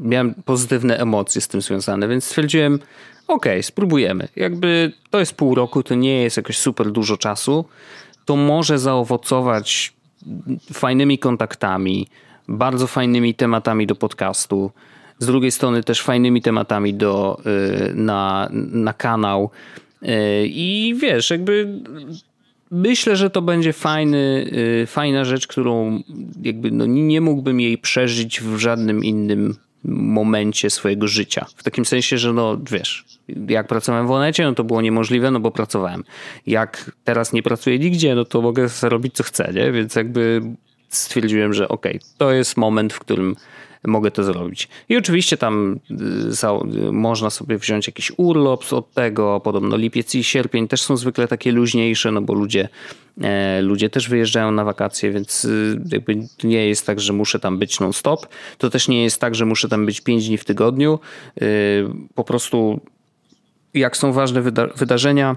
miałem 0.00 0.34
pozytywne 0.34 0.98
emocje 0.98 1.40
z 1.40 1.48
tym 1.48 1.60
związane, 1.60 2.08
więc 2.08 2.24
stwierdziłem, 2.24 2.74
okej, 2.74 3.52
okay, 3.52 3.62
spróbujemy. 3.62 4.28
Jakby 4.36 4.92
to 5.10 5.20
jest 5.20 5.34
pół 5.34 5.54
roku, 5.54 5.82
to 5.82 5.94
nie 5.94 6.22
jest 6.22 6.36
jakoś 6.36 6.58
super 6.58 6.90
dużo 6.90 7.16
czasu, 7.16 7.64
to 8.24 8.36
może 8.36 8.78
zaowocować 8.78 9.92
fajnymi 10.72 11.18
kontaktami, 11.18 12.08
bardzo 12.48 12.86
fajnymi 12.86 13.34
tematami 13.34 13.86
do 13.86 13.94
podcastu, 13.94 14.70
z 15.18 15.26
drugiej 15.26 15.50
strony 15.50 15.82
też 15.82 16.02
fajnymi 16.02 16.42
tematami 16.42 16.94
do, 16.94 17.40
yy, 17.44 17.94
na, 17.94 18.48
na 18.52 18.92
kanał. 18.92 19.50
E, 20.02 20.46
I 20.46 20.94
wiesz, 21.00 21.30
jakby 21.30 21.80
myślę, 22.70 23.16
że 23.16 23.30
to 23.30 23.42
będzie 23.42 23.72
fajny, 23.72 24.50
e, 24.82 24.86
fajna 24.86 25.24
rzecz, 25.24 25.46
którą 25.46 26.02
jakby 26.42 26.70
no 26.70 26.86
nie 26.86 27.20
mógłbym 27.20 27.60
jej 27.60 27.78
przeżyć 27.78 28.40
w 28.40 28.58
żadnym 28.58 29.04
innym 29.04 29.54
momencie 29.84 30.70
swojego 30.70 31.08
życia. 31.08 31.46
W 31.56 31.62
takim 31.62 31.84
sensie, 31.84 32.18
że 32.18 32.32
no 32.32 32.58
wiesz, 32.70 33.04
jak 33.48 33.68
pracowałem 33.68 34.06
w 34.06 34.10
Onecie, 34.10 34.44
no 34.44 34.54
to 34.54 34.64
było 34.64 34.82
niemożliwe, 34.82 35.30
no 35.30 35.40
bo 35.40 35.50
pracowałem. 35.50 36.04
Jak 36.46 36.90
teraz 37.04 37.32
nie 37.32 37.42
pracuję 37.42 37.78
nigdzie, 37.78 38.14
no 38.14 38.24
to 38.24 38.42
mogę 38.42 38.68
robić 38.82 39.14
co 39.14 39.22
chcę, 39.22 39.52
nie? 39.54 39.72
Więc 39.72 39.94
jakby 39.94 40.42
stwierdziłem, 40.88 41.54
że 41.54 41.68
okay, 41.68 41.98
to 42.18 42.32
jest 42.32 42.56
moment, 42.56 42.92
w 42.92 42.98
którym 42.98 43.36
mogę 43.86 44.10
to 44.10 44.24
zrobić. 44.24 44.68
I 44.88 44.96
oczywiście 44.96 45.36
tam 45.36 45.80
y, 45.90 46.92
można 46.92 47.30
sobie 47.30 47.58
wziąć 47.58 47.86
jakiś 47.86 48.12
urlop 48.16 48.72
od 48.72 48.92
tego, 48.92 49.40
podobno 49.44 49.76
lipiec 49.76 50.14
i 50.14 50.24
sierpień 50.24 50.68
też 50.68 50.82
są 50.82 50.96
zwykle 50.96 51.28
takie 51.28 51.52
luźniejsze, 51.52 52.12
no 52.12 52.22
bo 52.22 52.34
ludzie, 52.34 52.68
e, 53.22 53.62
ludzie 53.62 53.90
też 53.90 54.08
wyjeżdżają 54.08 54.50
na 54.50 54.64
wakacje, 54.64 55.10
więc 55.10 55.44
y, 55.44 55.80
jakby 55.92 56.16
nie 56.44 56.68
jest 56.68 56.86
tak, 56.86 57.00
że 57.00 57.12
muszę 57.12 57.40
tam 57.40 57.58
być 57.58 57.80
non-stop. 57.80 58.26
To 58.58 58.70
też 58.70 58.88
nie 58.88 59.04
jest 59.04 59.20
tak, 59.20 59.34
że 59.34 59.46
muszę 59.46 59.68
tam 59.68 59.86
być 59.86 60.00
5 60.00 60.28
dni 60.28 60.38
w 60.38 60.44
tygodniu. 60.44 60.98
Y, 61.42 61.86
po 62.14 62.24
prostu 62.24 62.80
jak 63.74 63.96
są 63.96 64.12
ważne 64.12 64.42
wyda 64.42 64.66
wydarzenia, 64.66 65.36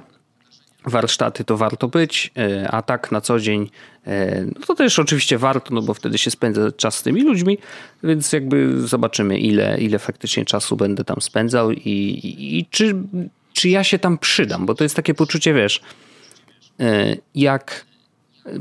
warsztaty, 0.86 1.44
to 1.44 1.58
warto 1.58 1.88
być, 1.88 2.32
e, 2.38 2.72
a 2.72 2.82
tak 2.82 3.12
na 3.12 3.22
co 3.22 3.40
dzień, 3.40 3.70
e, 4.08 4.46
no 4.46 4.66
to 4.68 4.76
też 4.76 5.00
oczywiście 5.00 5.38
warto, 5.38 5.74
no 5.74 5.82
bo 5.82 5.94
wtedy 5.94 6.18
się 6.18 6.32
spędza 6.32 6.72
czas 6.72 6.98
z 6.98 7.04
tymi 7.04 7.24
ludźmi, 7.24 7.58
więc 8.04 8.34
jakby 8.34 8.88
zobaczymy, 8.88 9.40
ile, 9.40 9.78
ile 9.80 10.00
faktycznie 10.00 10.46
czasu 10.46 10.78
będę 10.78 11.04
tam 11.04 11.22
spędzał 11.22 11.72
i, 11.72 11.80
i, 11.80 12.60
i 12.60 12.66
czy, 12.66 12.96
czy 13.54 13.70
ja 13.70 13.84
się 13.84 14.00
tam 14.00 14.18
przydam, 14.18 14.66
bo 14.66 14.76
to 14.76 14.84
jest 14.84 14.96
takie 14.96 15.14
poczucie, 15.14 15.54
wiesz, 15.54 15.82
e, 16.80 17.16
jak 17.36 17.86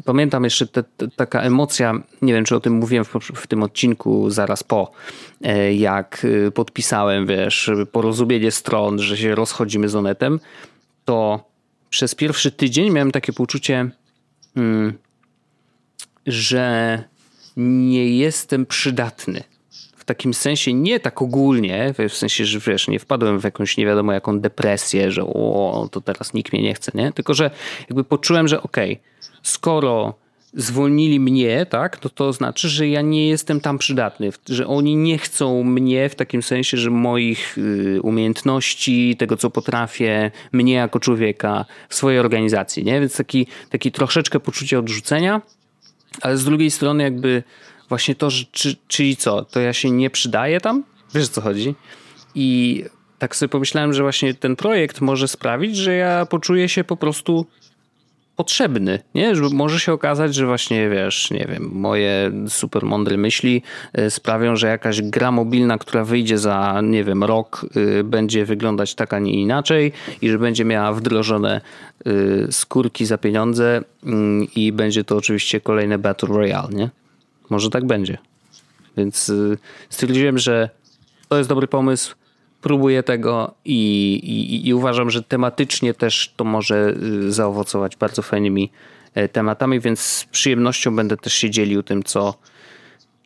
pamiętam 0.05 0.45
jeszcze 0.45 0.67
te, 0.67 0.83
te, 0.83 1.09
taka 1.09 1.41
emocja, 1.41 1.95
nie 2.23 2.35
wiem, 2.35 2.45
czy 2.45 2.57
o 2.57 2.61
tym 2.61 2.73
mówiłem 2.73 3.05
w, 3.05 3.15
w 3.35 3.47
tym 3.47 3.63
odcinku 3.63 4.31
zaraz 4.31 4.63
po, 4.63 4.93
jak 5.75 6.27
podpisałem, 6.55 7.27
wiesz, 7.27 7.71
porozumienie 7.93 8.51
stron, 8.51 8.99
że 8.99 9.17
się 9.17 9.35
rozchodzimy 9.35 9.89
z 9.89 9.95
Onetem, 9.95 10.41
to 11.05 11.50
przez 11.91 12.15
pierwszy 12.15 12.53
tydzień 12.53 12.91
miałem 12.91 13.13
takie 13.13 13.33
poczucie, 13.33 13.91
mm, 14.57 14.99
że 16.27 17.05
nie 17.57 18.17
jestem 18.17 18.67
przydatny. 18.67 19.43
W 19.97 20.05
takim 20.05 20.35
sensie, 20.35 20.73
nie 20.73 21.01
tak 21.01 21.23
ogólnie, 21.23 21.95
w 22.09 22.15
sensie, 22.15 22.45
że 22.45 22.59
wiesz, 22.59 22.89
nie 22.89 22.99
wpadłem 22.99 23.41
w 23.41 23.45
jakąś 23.45 23.77
nie 23.77 23.87
wiadomo 23.87 24.13
jaką 24.13 24.41
depresję, 24.41 25.11
że 25.11 25.25
o, 25.25 25.89
to 25.93 26.01
teraz 26.01 26.35
nikt 26.35 26.53
mnie 26.53 26.63
nie 26.63 26.75
chce, 26.75 26.93
nie? 26.95 27.13
Tylko, 27.13 27.35
że 27.35 27.51
jakby 27.81 28.05
poczułem, 28.05 28.49
że 28.49 28.63
okej, 28.63 28.93
okay, 28.93 29.41
skoro 29.43 30.15
zwolnili 30.55 31.21
mnie, 31.21 31.67
tak, 31.67 32.05
no 32.05 32.11
to 32.11 32.33
znaczy, 32.33 32.69
że 32.69 32.89
ja 32.89 33.03
nie 33.03 33.29
jestem 33.29 33.61
tam 33.61 33.79
przydatny, 33.79 34.31
że 34.49 34.67
oni 34.67 34.97
nie 34.97 35.19
chcą 35.19 35.65
mnie 35.65 36.09
w 36.09 36.15
takim 36.15 36.43
sensie, 36.43 36.77
że 36.77 36.91
moich 36.91 37.59
y, 37.59 38.01
umiejętności, 38.03 39.17
tego 39.17 39.37
co 39.37 39.51
potrafię, 39.51 40.31
mnie 40.53 40.75
jako 40.75 41.01
człowieka 41.01 41.65
w 41.89 41.95
swojej 41.95 42.19
organizacji, 42.19 42.85
nie? 42.85 43.01
Więc 43.01 43.17
taki, 43.17 43.47
taki 43.71 43.93
troszeczkę 43.93 44.41
poczucie 44.41 44.79
odrzucenia. 44.79 45.43
ale 46.21 46.37
z 46.37 46.45
drugiej 46.45 46.71
strony 46.71 47.03
jakby 47.03 47.43
właśnie 47.89 48.15
to, 48.15 48.31
że, 48.31 48.45
czy, 48.53 48.77
czyli 48.89 49.17
co, 49.17 49.45
to 49.45 49.61
ja 49.61 49.73
się 49.73 49.91
nie 49.91 50.11
przydaję 50.11 50.61
tam? 50.61 50.85
Wiesz 51.15 51.25
o 51.25 51.29
co 51.29 51.41
chodzi? 51.41 51.75
I 52.35 52.85
tak 53.19 53.37
sobie 53.37 53.49
pomyślałem, 53.49 53.93
że 53.93 54.03
właśnie 54.03 54.35
ten 54.35 54.57
projekt 54.57 55.01
może 55.01 55.29
sprawić, 55.29 55.77
że 55.77 55.95
ja 55.95 56.27
poczuję 56.27 56.69
się 56.69 56.85
po 56.85 56.97
prostu 56.97 57.47
potrzebny, 58.41 58.99
nie? 59.15 59.37
Że 59.37 59.43
może 59.53 59.81
się 59.81 59.93
okazać, 59.93 60.35
że 60.35 60.47
właśnie, 60.47 60.91
wiesz, 60.91 61.31
nie 61.31 61.47
wiem, 61.49 61.71
moje 61.73 62.33
super 62.49 62.85
mądre 62.85 63.17
myśli 63.17 63.63
e, 63.93 64.11
sprawią, 64.11 64.57
że 64.57 64.67
jakaś 64.67 65.03
gra 65.03 65.33
mobilna, 65.33 65.79
która 65.79 66.05
wyjdzie 66.05 66.39
za, 66.39 66.81
nie 66.83 67.05
wiem, 67.05 67.25
rok, 67.25 67.67
e, 68.01 68.05
będzie 68.05 68.45
wyglądać 68.45 68.95
tak, 68.95 69.13
a 69.13 69.19
nie 69.19 69.33
inaczej 69.33 69.93
i 70.23 70.31
że 70.31 70.39
będzie 70.39 70.65
miała 70.65 70.93
wdrożone 70.93 71.61
e, 72.07 72.13
skórki 72.53 73.07
za 73.07 73.19
pieniądze 73.19 73.83
mm, 74.05 74.47
i 74.57 74.73
będzie 74.73 75.05
to 75.05 75.17
oczywiście 75.17 75.61
kolejne 75.61 75.99
Battle 75.99 76.29
Royale, 76.29 76.69
nie? 76.73 76.91
Może 77.51 77.71
tak 77.71 77.87
będzie. 77.87 78.19
Więc 78.97 79.33
stwierdziłem, 79.91 80.39
że 80.39 80.71
to 81.29 81.39
jest 81.39 81.49
dobry 81.49 81.67
pomysł, 81.67 82.15
próbuję 82.61 83.03
tego 83.03 83.55
i, 83.65 84.13
i, 84.15 84.69
i, 84.69 84.75
uważam, 84.75 85.11
że 85.11 85.23
tematycznie 85.23 85.95
też 85.95 86.33
to 86.37 86.45
może 86.45 86.95
y, 87.27 87.33
zaowocować 87.33 87.97
bardzo 87.97 88.23
fajnymi 88.23 88.71
e, 89.15 89.29
tematami, 89.29 89.81
więc 89.81 90.01
z 90.01 90.25
przyjemnością 90.25 90.97
będę 90.97 91.17
też 91.17 91.33
się 91.33 91.51
dzielił 91.51 91.83
tym, 91.83 92.03
co 92.03 92.35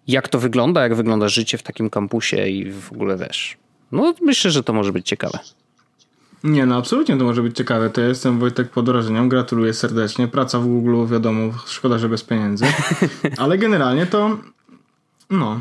jak 0.08 0.28
to 0.28 0.38
wygląda, 0.38 0.82
jak 0.82 0.94
wygląda 0.94 1.28
życie 1.28 1.58
w 1.58 1.62
takim 1.62 1.90
kampusie 1.90 2.48
i 2.48 2.72
w 2.72 2.92
ogóle 2.92 3.16
wiesz. 3.16 3.56
No 3.92 4.14
myślę, 4.22 4.50
że 4.50 4.62
to 4.62 4.72
może 4.72 4.92
być 4.92 5.06
ciekawe. 5.06 5.38
Nie, 6.44 6.66
no 6.66 6.76
absolutnie 6.76 7.16
to 7.16 7.24
może 7.24 7.42
być 7.42 7.56
ciekawe. 7.56 7.90
To 7.90 8.00
ja 8.00 8.08
jestem 8.08 8.38
Wojtek 8.38 8.70
pod 8.70 8.86
wrażeniem, 8.86 9.28
gratuluję 9.28 9.74
serdecznie. 9.74 10.28
Praca 10.28 10.58
w 10.58 10.66
Google, 10.66 11.06
wiadomo, 11.06 11.40
szkoda, 11.66 11.98
że 11.98 12.08
bez 12.08 12.24
pieniędzy. 12.24 12.64
Ale 13.38 13.58
generalnie 13.58 14.06
to 14.06 14.38
no, 15.30 15.60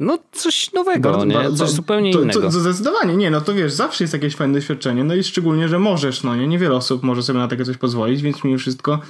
no 0.00 0.18
coś 0.32 0.72
nowego, 0.72 1.10
bardzo, 1.10 1.24
nie? 1.24 1.34
Bardzo, 1.34 1.64
coś 1.66 1.74
zupełnie 1.74 2.12
to, 2.12 2.22
innego. 2.22 2.40
To, 2.40 2.50
to 2.50 2.60
zdecydowanie, 2.60 3.16
nie, 3.16 3.30
no 3.30 3.40
to 3.40 3.54
wiesz, 3.54 3.72
zawsze 3.72 4.04
jest 4.04 4.14
jakieś 4.14 4.36
fajne 4.36 4.54
doświadczenie, 4.54 5.04
no 5.04 5.14
i 5.14 5.24
szczególnie, 5.24 5.68
że 5.68 5.78
możesz, 5.78 6.22
no 6.22 6.36
nie, 6.36 6.46
niewiele 6.46 6.74
osób 6.74 7.02
może 7.02 7.22
sobie 7.22 7.38
na 7.38 7.48
takie 7.48 7.64
coś 7.64 7.76
pozwolić, 7.76 8.22
więc 8.22 8.44
mimo 8.44 8.58
wszystko 8.58 9.00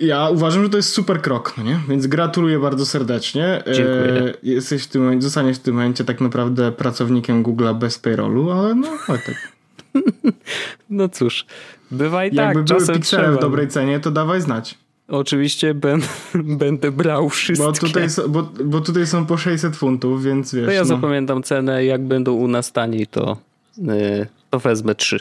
ja 0.00 0.28
uważam, 0.28 0.62
że 0.62 0.68
to 0.68 0.76
jest 0.76 0.92
super 0.92 1.22
krok, 1.22 1.54
no 1.58 1.62
nie? 1.62 1.80
Więc 1.88 2.06
gratuluję 2.06 2.58
bardzo 2.58 2.86
serdecznie. 2.86 3.62
Dziękuję. 3.66 4.22
E, 4.22 4.34
jesteś 4.42 4.82
w 4.82 4.86
tym 4.86 5.02
momencie, 5.02 5.22
zostaniesz 5.22 5.56
w 5.56 5.60
tym 5.60 5.74
momencie 5.74 6.04
tak 6.04 6.20
naprawdę 6.20 6.72
pracownikiem 6.72 7.42
Google'a 7.42 7.74
bez 7.74 7.98
payrollu, 7.98 8.50
ale 8.50 8.74
no, 8.74 8.88
tak. 9.06 9.52
no 10.90 11.08
cóż, 11.08 11.46
bywa 11.90 12.24
i 12.24 12.34
Jakby 12.34 12.64
tak, 12.64 12.78
były 12.78 12.94
piksele 12.94 13.32
w 13.32 13.40
dobrej 13.40 13.68
cenie, 13.68 14.00
to 14.00 14.10
dawaj 14.10 14.40
znać. 14.40 14.78
Oczywiście 15.08 15.74
ben, 15.74 16.00
będę 16.34 16.92
brał 16.92 17.28
wszystkie. 17.28 17.66
Bo 17.66 17.72
tutaj, 17.72 18.10
są, 18.10 18.28
bo, 18.28 18.42
bo 18.64 18.80
tutaj 18.80 19.06
są 19.06 19.26
po 19.26 19.36
600 19.36 19.76
funtów, 19.76 20.24
więc 20.24 20.54
wiesz. 20.54 20.66
To 20.66 20.72
ja 20.72 20.80
no. 20.80 20.86
zapamiętam 20.86 21.42
cenę, 21.42 21.84
jak 21.84 22.04
będą 22.04 22.32
u 22.32 22.48
nas 22.48 22.72
taniej, 22.72 23.06
to, 23.06 23.36
yy, 23.78 24.26
to 24.50 24.58
wezmę 24.58 24.94
trzy. 24.94 25.20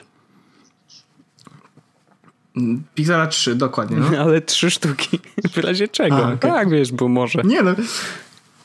Pixela 2.96 3.28
3, 3.28 3.56
dokładnie. 3.56 3.98
No. 3.98 4.18
Ale 4.24 4.42
trzy 4.42 4.72
sztuki. 4.72 5.20
W 5.54 5.58
razie 5.58 5.88
czego? 5.88 6.16
A, 6.16 6.34
okay. 6.34 6.52
Tak, 6.52 6.70
wiesz, 6.70 6.92
bo 6.92 7.08
może. 7.08 7.42
Nie 7.44 7.62
no. 7.62 7.76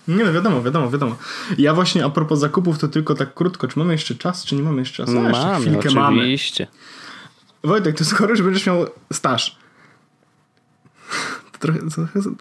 Nie 0.09 0.25
no, 0.25 0.33
wiadomo, 0.33 0.63
wiadomo, 0.63 0.91
wiadomo. 0.91 1.17
Ja 1.59 1.75
właśnie 1.75 2.05
a 2.05 2.11
propos 2.11 2.39
zakupów, 2.39 2.79
to 2.79 2.89
tylko 2.89 3.15
tak 3.15 3.35
krótko. 3.35 3.69
Czy 3.69 3.79
mamy 3.79 3.93
jeszcze 3.93 4.15
czas, 4.15 4.45
czy 4.45 4.55
nie 4.55 4.63
mamy 4.63 4.79
jeszcze 4.79 4.97
czasu? 4.97 5.21
No, 5.21 5.29
jeszcze 5.29 5.47
mamy, 5.47 5.61
chwilkę 5.61 5.89
oczywiście. 5.89 6.67
mamy. 6.67 7.75
Wojtek, 7.75 7.99
to 7.99 8.05
skoro, 8.05 8.37
że 8.37 8.43
będziesz 8.45 8.67
miał 8.67 8.87
staż, 9.13 9.57
trochę, 11.61 11.81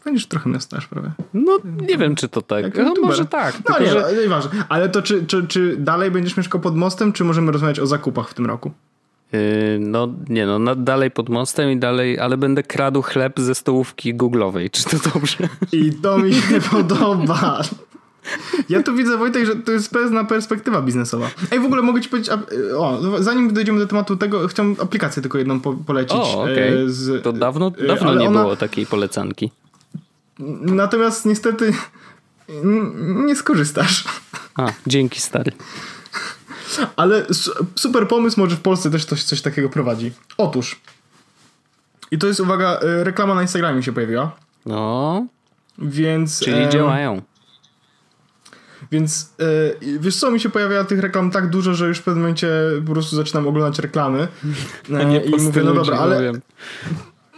będziesz 0.06 0.28
trochę 0.28 0.50
miał 0.50 0.62
staż, 0.62 0.88
prawda? 0.88 1.12
No 1.34 1.60
nie 1.88 1.98
wiem, 1.98 2.16
czy 2.16 2.30
to 2.30 2.42
tak. 2.42 2.78
No, 2.78 2.94
może 3.02 3.26
tak. 3.26 3.54
No 3.54 3.62
tylko, 3.76 3.84
nie, 3.84 3.90
że... 3.90 4.02
No, 4.16 4.22
nieważne. 4.22 4.52
Ale 4.70 4.90
to 4.90 5.02
czy, 5.02 5.26
czy, 5.26 5.48
czy 5.48 5.78
dalej 5.78 6.12
będziesz 6.12 6.38
mieszkał 6.38 6.62
pod 6.62 6.76
mostem, 6.76 7.14
czy 7.14 7.24
możemy 7.24 7.52
rozmawiać 7.52 7.80
o 7.80 7.88
zakupach 7.88 8.30
w 8.30 8.34
tym 8.34 8.46
roku? 8.46 8.72
Yy, 9.32 9.40
no 9.80 10.08
nie 10.30 10.46
no, 10.46 10.76
dalej 10.76 11.12
pod 11.12 11.30
mostem 11.30 11.72
i 11.72 11.78
dalej, 11.78 12.20
ale 12.20 12.38
będę 12.38 12.64
kradł 12.64 13.02
chleb 13.02 13.40
ze 13.40 13.56
stołówki 13.56 14.16
googlowej. 14.16 14.70
Czy 14.70 14.84
to 14.84 15.10
dobrze? 15.14 15.38
I 15.72 15.92
to 15.92 16.18
mi 16.18 16.34
się 16.34 16.62
podoba. 16.72 17.62
Ja 18.70 18.84
tu 18.84 18.96
widzę, 18.96 19.18
Wojtek, 19.18 19.46
że 19.46 19.56
to 19.56 19.72
jest 19.72 19.92
pewna 19.92 20.24
perspektywa 20.24 20.82
biznesowa. 20.82 21.30
Ej, 21.52 21.60
w 21.60 21.66
ogóle 21.66 21.82
mogę 21.82 22.02
ci 22.02 22.10
powiedzieć, 22.10 22.34
o, 22.78 23.00
zanim 23.20 23.54
dojdziemy 23.54 23.80
do 23.80 23.88
tematu 23.88 24.18
tego, 24.18 24.48
chciałem 24.48 24.76
aplikację 24.82 25.22
tylko 25.22 25.38
jedną 25.38 25.60
po, 25.60 25.74
polecić. 25.74 26.18
O, 26.18 26.42
okay. 26.42 26.84
E, 26.86 26.90
z, 26.90 27.24
to 27.24 27.34
dawno, 27.34 27.72
e, 27.78 27.88
dawno 27.88 28.16
nie 28.16 28.28
ona... 28.28 28.42
było 28.42 28.56
takiej 28.56 28.86
polecanki. 28.86 29.52
Natomiast 30.62 31.26
niestety 31.26 31.74
nie 33.26 33.36
skorzystasz. 33.36 34.04
A, 34.56 34.68
dzięki 34.88 35.22
stary. 35.22 35.52
Ale 36.96 37.26
super 37.76 38.08
pomysł, 38.08 38.40
może 38.40 38.56
w 38.56 38.62
Polsce 38.62 38.92
też 38.92 39.06
coś, 39.06 39.24
coś 39.24 39.42
takiego 39.42 39.70
prowadzi. 39.70 40.12
Otóż, 40.38 40.82
i 42.12 42.18
to 42.18 42.28
jest, 42.28 42.40
uwaga, 42.40 42.80
e, 42.80 43.04
reklama 43.04 43.36
na 43.36 43.42
Instagramie 43.42 43.84
się 43.84 43.94
pojawiła. 43.94 44.36
No. 44.66 45.26
Więc. 45.78 46.40
Czyli 46.40 46.70
działają. 46.70 47.22
Więc 48.92 49.30
yy, 49.82 50.00
wiesz 50.00 50.16
co, 50.16 50.32
mi 50.32 50.40
się 50.40 50.50
pojawia 50.50 50.84
tych 50.84 51.00
reklam 51.00 51.32
tak 51.32 51.50
dużo, 51.50 51.74
że 51.74 51.88
już 51.88 51.98
w 51.98 52.04
pewnym 52.04 52.22
momencie 52.22 52.50
po 52.86 52.92
prostu 52.92 53.16
zaczynam 53.16 53.48
oglądać 53.48 53.80
reklamy. 53.80 54.28
Yy, 54.90 55.20
I 55.20 55.42
mówię, 55.42 55.64
no 55.64 55.74
dobra, 55.74 55.98
ale... 55.98 56.32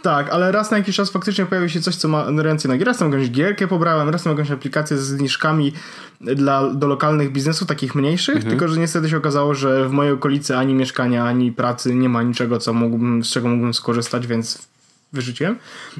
Tak, 0.02 0.30
ale 0.30 0.52
raz 0.52 0.70
na 0.70 0.76
jakiś 0.76 0.96
czas 0.96 1.10
faktycznie 1.10 1.46
pojawi 1.46 1.70
się 1.70 1.80
coś, 1.80 1.96
co 1.96 2.08
ma 2.08 2.26
ręce 2.36 2.68
na 2.68 2.84
Raz 2.84 2.98
tam 2.98 3.12
jakąś 3.12 3.30
gierkę 3.30 3.68
pobrałem, 3.68 4.08
raz 4.08 4.22
tam 4.22 4.32
jakąś 4.32 4.50
aplikację 4.50 4.96
z 4.96 5.00
zniżkami 5.00 5.72
dla, 6.20 6.70
do 6.74 6.86
lokalnych 6.86 7.32
biznesów, 7.32 7.68
takich 7.68 7.94
mniejszych, 7.94 8.36
mhm. 8.36 8.50
tylko 8.50 8.68
że 8.68 8.80
niestety 8.80 9.08
się 9.08 9.16
okazało, 9.16 9.54
że 9.54 9.88
w 9.88 9.92
mojej 9.92 10.12
okolicy 10.12 10.56
ani 10.56 10.74
mieszkania, 10.74 11.24
ani 11.24 11.52
pracy 11.52 11.94
nie 11.94 12.08
ma 12.08 12.22
niczego, 12.22 12.58
co 12.58 12.72
mógłbym, 12.72 13.24
z 13.24 13.30
czego 13.30 13.48
mógłbym 13.48 13.74
skorzystać, 13.74 14.26
więc 14.26 14.68
wyrzuciłem. 15.12 15.58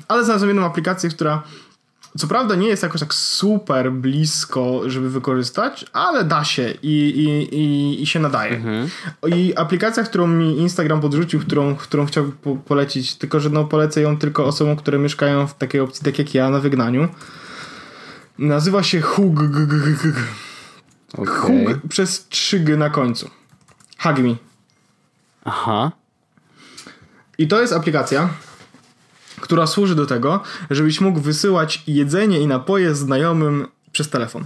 Ale 0.09 0.25
znalazłem 0.25 0.49
jedną 0.49 0.67
aplikację, 0.67 1.11
która 1.11 1.43
co 2.19 2.27
prawda 2.27 2.55
nie 2.55 2.69
jest 2.69 2.83
jakoś 2.83 3.01
tak 3.01 3.15
super 3.15 3.93
blisko, 3.93 4.81
żeby 4.87 5.11
wykorzystać, 5.11 5.87
ale 5.93 6.25
da 6.25 6.45
się 6.45 6.75
i, 6.83 6.89
i, 6.89 7.55
i, 7.57 8.03
i 8.03 8.07
się 8.07 8.21
nadaje. 8.21 8.57
Mhm. 8.57 8.89
I 9.29 9.53
aplikacja, 9.57 10.03
którą 10.03 10.27
mi 10.27 10.59
Instagram 10.59 11.01
podrzucił, 11.01 11.41
którą, 11.41 11.77
którą 11.77 12.07
chciałbym 12.07 12.33
po 12.33 12.57
polecić, 12.57 13.15
tylko 13.15 13.41
że 13.41 13.51
no 13.51 13.65
polecę 13.65 14.01
ją 14.01 14.19
tylko 14.19 14.45
osobom, 14.45 14.77
które 14.77 14.99
mieszkają 14.99 15.47
w 15.47 15.55
takiej 15.55 15.81
opcji, 15.81 16.05
tak 16.05 16.19
jak 16.19 16.35
ja, 16.35 16.51
na 16.51 16.61
wygnaniu. 16.61 17.09
Nazywa 18.39 18.83
się 18.83 19.01
Hug. 19.01 19.41
Okay. 21.19 21.67
Hug 21.67 21.79
przez 21.89 22.29
3G 22.31 22.79
na 22.79 22.91
końcu. 22.91 23.31
Hug 23.99 24.19
me. 24.19 24.37
Aha. 25.45 25.93
I 27.39 27.49
to 27.49 27.61
jest 27.61 27.73
aplikacja, 27.73 28.29
która 29.43 29.67
służy 29.67 29.95
do 29.95 30.07
tego, 30.07 30.41
żebyś 30.71 31.01
mógł 31.01 31.21
wysyłać 31.21 31.83
jedzenie 31.87 32.41
i 32.41 32.47
napoje 32.47 32.95
znajomym 32.95 33.67
przez 33.93 34.11
telefon. 34.11 34.45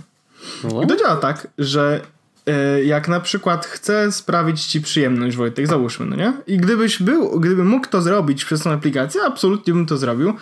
What? 0.59 0.84
I 0.84 0.86
to 0.86 0.97
działa 0.97 1.16
tak, 1.16 1.49
że 1.59 2.01
e, 2.47 2.84
jak 2.84 3.09
na 3.09 3.20
przykład 3.20 3.66
chcę 3.66 4.12
sprawić 4.12 4.64
ci 4.64 4.80
przyjemność, 4.80 5.36
Wojtek, 5.36 5.66
załóżmy, 5.66 6.07
no 6.07 6.16
nie? 6.16 6.32
I 6.47 6.57
gdybyś 6.57 7.03
był, 7.03 7.40
gdybym 7.40 7.66
mógł 7.66 7.86
to 7.86 8.03
zrobić 8.03 8.44
przez 8.44 8.62
tą 8.62 8.70
aplikację, 8.70 9.22
absolutnie 9.24 9.74
bym 9.74 9.86
to 9.86 9.97
zrobił, 9.97 10.34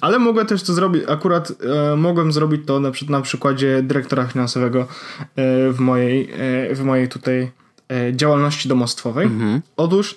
ale 0.00 0.18
mogę 0.18 0.44
też 0.44 0.62
to 0.62 0.72
zrobić, 0.72 1.04
akurat 1.08 1.52
e, 1.92 1.96
mogłem 1.96 2.32
zrobić 2.32 2.62
to 2.66 2.80
na, 2.80 2.90
na 3.08 3.20
przykładzie 3.20 3.82
dyrektora 3.82 4.26
finansowego 4.26 4.80
e, 4.80 4.86
w 5.72 5.78
mojej, 5.78 6.30
e, 6.70 6.74
w 6.74 6.84
mojej 6.84 7.08
tutaj 7.08 7.50
e, 7.88 8.16
działalności 8.16 8.68
domostwowej. 8.68 9.26
Mhm. 9.26 9.60
Otóż 9.76 10.16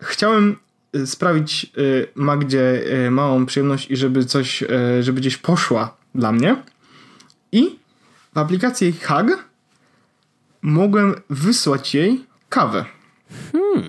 chciałem 0.00 0.56
sprawić 1.04 1.72
y, 1.78 2.06
Magdzie 2.14 2.82
y, 3.06 3.10
małą 3.10 3.46
przyjemność 3.46 3.90
i 3.90 3.96
żeby 3.96 4.24
coś, 4.24 4.64
żeby 5.00 5.20
gdzieś 5.20 5.36
poszła 5.36 5.96
dla 6.14 6.32
mnie. 6.32 6.62
I 7.52 7.78
w 8.34 8.38
aplikacji 8.38 8.92
Hug 8.92 9.44
mogłem 10.62 11.14
wysłać 11.30 11.94
jej 11.94 12.24
kawę. 12.48 12.84
Hmm. 13.52 13.88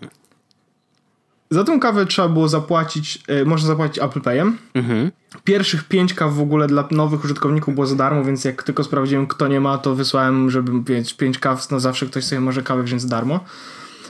Za 1.49 1.64
tą 1.64 1.80
kawę 1.80 2.05
trzeba 2.05 2.30
było 2.30 2.47
zapłacić, 2.47 3.24
można 3.45 3.68
zapłacić 3.68 4.03
Apple 4.03 4.22
Payem. 4.22 4.58
Mhm. 4.74 5.12
Pierwszych 5.43 5.84
pięć 5.84 6.14
kaw 6.14 6.34
w 6.34 6.41
ogóle 6.41 6.68
dla 6.68 6.88
nowych 6.91 7.24
użytkowników 7.24 7.74
było 7.74 7.88
za 7.88 7.95
darmo, 7.95 8.24
więc 8.24 8.45
jak 8.45 8.64
tylko 8.64 8.84
sprawdziłem, 8.84 9.28
kto 9.28 9.47
nie 9.47 9.60
ma, 9.60 9.78
to 9.78 9.95
wysłałem, 9.95 10.49
żeby 10.49 10.93
mieć 10.93 11.14
pięć 11.14 11.39
kaw, 11.39 11.72
no 11.72 11.80
zawsze 11.80 12.05
ktoś 12.05 12.24
sobie 12.24 12.41
może 12.41 12.62
kawę 12.62 12.84
wziąć 12.84 13.01
za 13.01 13.08
darmo 13.08 13.39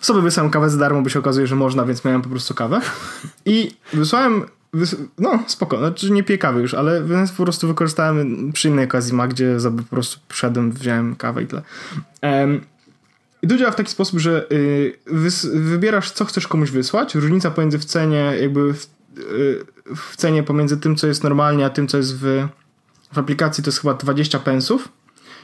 sobie 0.01 0.21
wysłałem 0.21 0.51
kawę 0.51 0.69
za 0.69 0.77
darmo, 0.77 1.01
bo 1.01 1.09
się 1.09 1.19
okazuje, 1.19 1.47
że 1.47 1.55
można, 1.55 1.85
więc 1.85 2.05
miałem 2.05 2.21
po 2.21 2.29
prostu 2.29 2.53
kawę. 2.53 2.81
I 3.45 3.71
wysłałem 3.93 4.45
Wys 4.73 4.95
no, 5.17 5.39
spoko, 5.47 5.77
znaczy 5.77 6.11
nie 6.11 6.23
piję 6.23 6.37
kawy 6.37 6.61
już, 6.61 6.73
ale 6.73 7.03
więc 7.03 7.31
po 7.31 7.43
prostu 7.43 7.67
wykorzystałem 7.67 8.51
przy 8.53 8.67
innej 8.67 8.85
okazji 8.85 9.13
ma, 9.13 9.27
gdzie 9.27 9.57
po 9.77 9.83
prostu 9.83 10.19
przyszedłem, 10.27 10.71
wziąłem 10.71 11.15
kawę 11.15 11.43
i 11.43 11.47
tyle. 11.47 11.61
Um, 12.21 12.61
i 13.41 13.47
to 13.47 13.57
działa 13.57 13.71
w 13.71 13.75
taki 13.75 13.91
sposób, 13.91 14.19
że 14.19 14.45
y, 14.51 14.97
wybierasz, 15.53 16.11
co 16.11 16.25
chcesz 16.25 16.47
komuś 16.47 16.71
wysłać. 16.71 17.15
Różnica 17.15 17.51
pomiędzy 17.51 17.79
w 17.79 17.85
cenie, 17.85 18.33
jakby 18.39 18.73
w 18.73 18.87
w 19.95 20.15
cenie 20.15 20.43
pomiędzy 20.43 20.77
tym, 20.77 20.95
co 20.95 21.07
jest 21.07 21.23
normalnie, 21.23 21.65
a 21.65 21.69
tym, 21.69 21.87
co 21.87 21.97
jest 21.97 22.17
w, 22.17 22.47
w 23.13 23.17
aplikacji, 23.17 23.63
to 23.63 23.67
jest 23.67 23.81
chyba 23.81 23.93
20 23.93 24.39
pensów. 24.39 24.89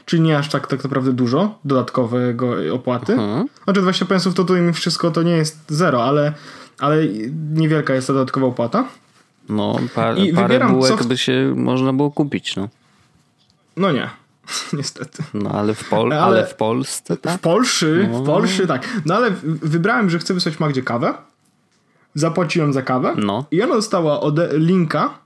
Czyli 0.06 0.22
nie 0.22 0.38
aż 0.38 0.48
tak, 0.48 0.66
tak 0.66 0.84
naprawdę 0.84 1.12
dużo 1.12 1.58
dodatkowego 1.64 2.54
opłaty. 2.72 3.12
Mhm. 3.12 3.48
Znaczy 3.64 3.80
20 3.80 4.06
pensów 4.06 4.34
to 4.34 4.44
tutaj 4.44 4.62
mi 4.62 4.72
wszystko 4.72 5.10
to 5.10 5.22
nie 5.22 5.36
jest 5.36 5.58
zero, 5.68 6.04
ale, 6.04 6.32
ale 6.78 6.96
niewielka 7.54 7.94
jest 7.94 8.06
ta 8.06 8.12
dodatkowa 8.12 8.46
opłata. 8.46 8.84
No, 9.48 9.76
par, 9.94 10.18
I 10.18 10.32
parę 10.32 10.68
bułek 10.68 10.98
co... 10.98 11.04
by 11.04 11.18
się 11.18 11.54
można 11.56 11.92
było 11.92 12.10
kupić, 12.10 12.56
no. 12.56 12.68
No 13.76 13.92
nie. 13.92 14.10
Niestety. 14.78 15.22
No 15.34 15.50
ale 15.50 15.74
w, 15.74 15.88
Pol 15.88 16.12
ale, 16.12 16.22
ale 16.22 16.46
w 16.46 16.54
Polsce 16.54 17.16
tak? 17.16 17.38
W 17.38 17.40
Polsce, 17.40 17.86
no. 17.86 18.18
w 18.18 18.26
Polsce 18.26 18.66
tak. 18.66 18.88
No 19.06 19.14
ale 19.14 19.30
wybrałem, 19.44 20.10
że 20.10 20.18
chcę 20.18 20.34
wysłać 20.34 20.60
Magdzie 20.60 20.82
kawę. 20.82 21.14
Zapłaciłem 22.14 22.72
za 22.72 22.82
kawę. 22.82 23.14
No. 23.16 23.44
I 23.50 23.62
ona 23.62 23.74
dostała 23.74 24.20
ode 24.20 24.48
linka, 24.52 25.18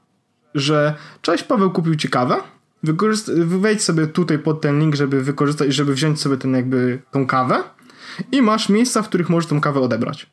że 0.55 0.95
cześć 1.23 1.45
Paweł 1.45 1.71
kupił 1.71 1.97
ci 1.97 2.09
kawę. 2.09 2.37
Wykorzyst- 2.85 3.45
wejdź 3.45 3.83
sobie 3.83 4.07
tutaj 4.07 4.39
pod 4.39 4.61
ten 4.61 4.81
link, 4.81 4.95
żeby 4.95 5.23
wykorzystać, 5.23 5.75
żeby 5.75 5.95
wziąć 5.95 6.21
sobie 6.21 6.37
ten 6.37 6.55
jakby 6.55 6.99
tą 7.11 7.27
kawę 7.27 7.63
i 8.33 8.43
masz 8.43 8.69
miejsca, 8.69 9.03
w 9.03 9.09
których 9.09 9.29
możesz 9.29 9.51
tą 9.51 9.61
kawę 9.61 9.81
odebrać. 9.81 10.27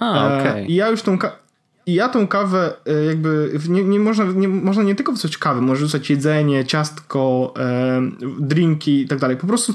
A, 0.00 0.28
e, 0.28 0.40
okej. 0.40 0.50
Okay. 0.50 0.66
I 0.66 0.74
ja 0.74 0.88
już 0.88 1.02
tą 1.02 1.18
kawę 1.18 1.42
i 1.86 1.94
ja 1.94 2.08
tą 2.08 2.26
kawę 2.26 2.74
e, 2.86 3.04
jakby 3.04 3.58
nie, 3.68 3.84
nie, 3.84 4.00
można, 4.00 4.24
nie 4.24 4.48
można 4.48 4.82
nie 4.82 4.94
tylko 4.94 5.12
wysłać 5.12 5.38
kawy, 5.38 5.60
może 5.60 5.84
wysłać 5.84 6.10
jedzenie, 6.10 6.64
ciastko, 6.64 7.54
e, 7.58 8.02
drinki 8.38 9.00
i 9.00 9.08
tak 9.08 9.18
dalej. 9.18 9.36
Po 9.36 9.46
prostu 9.46 9.74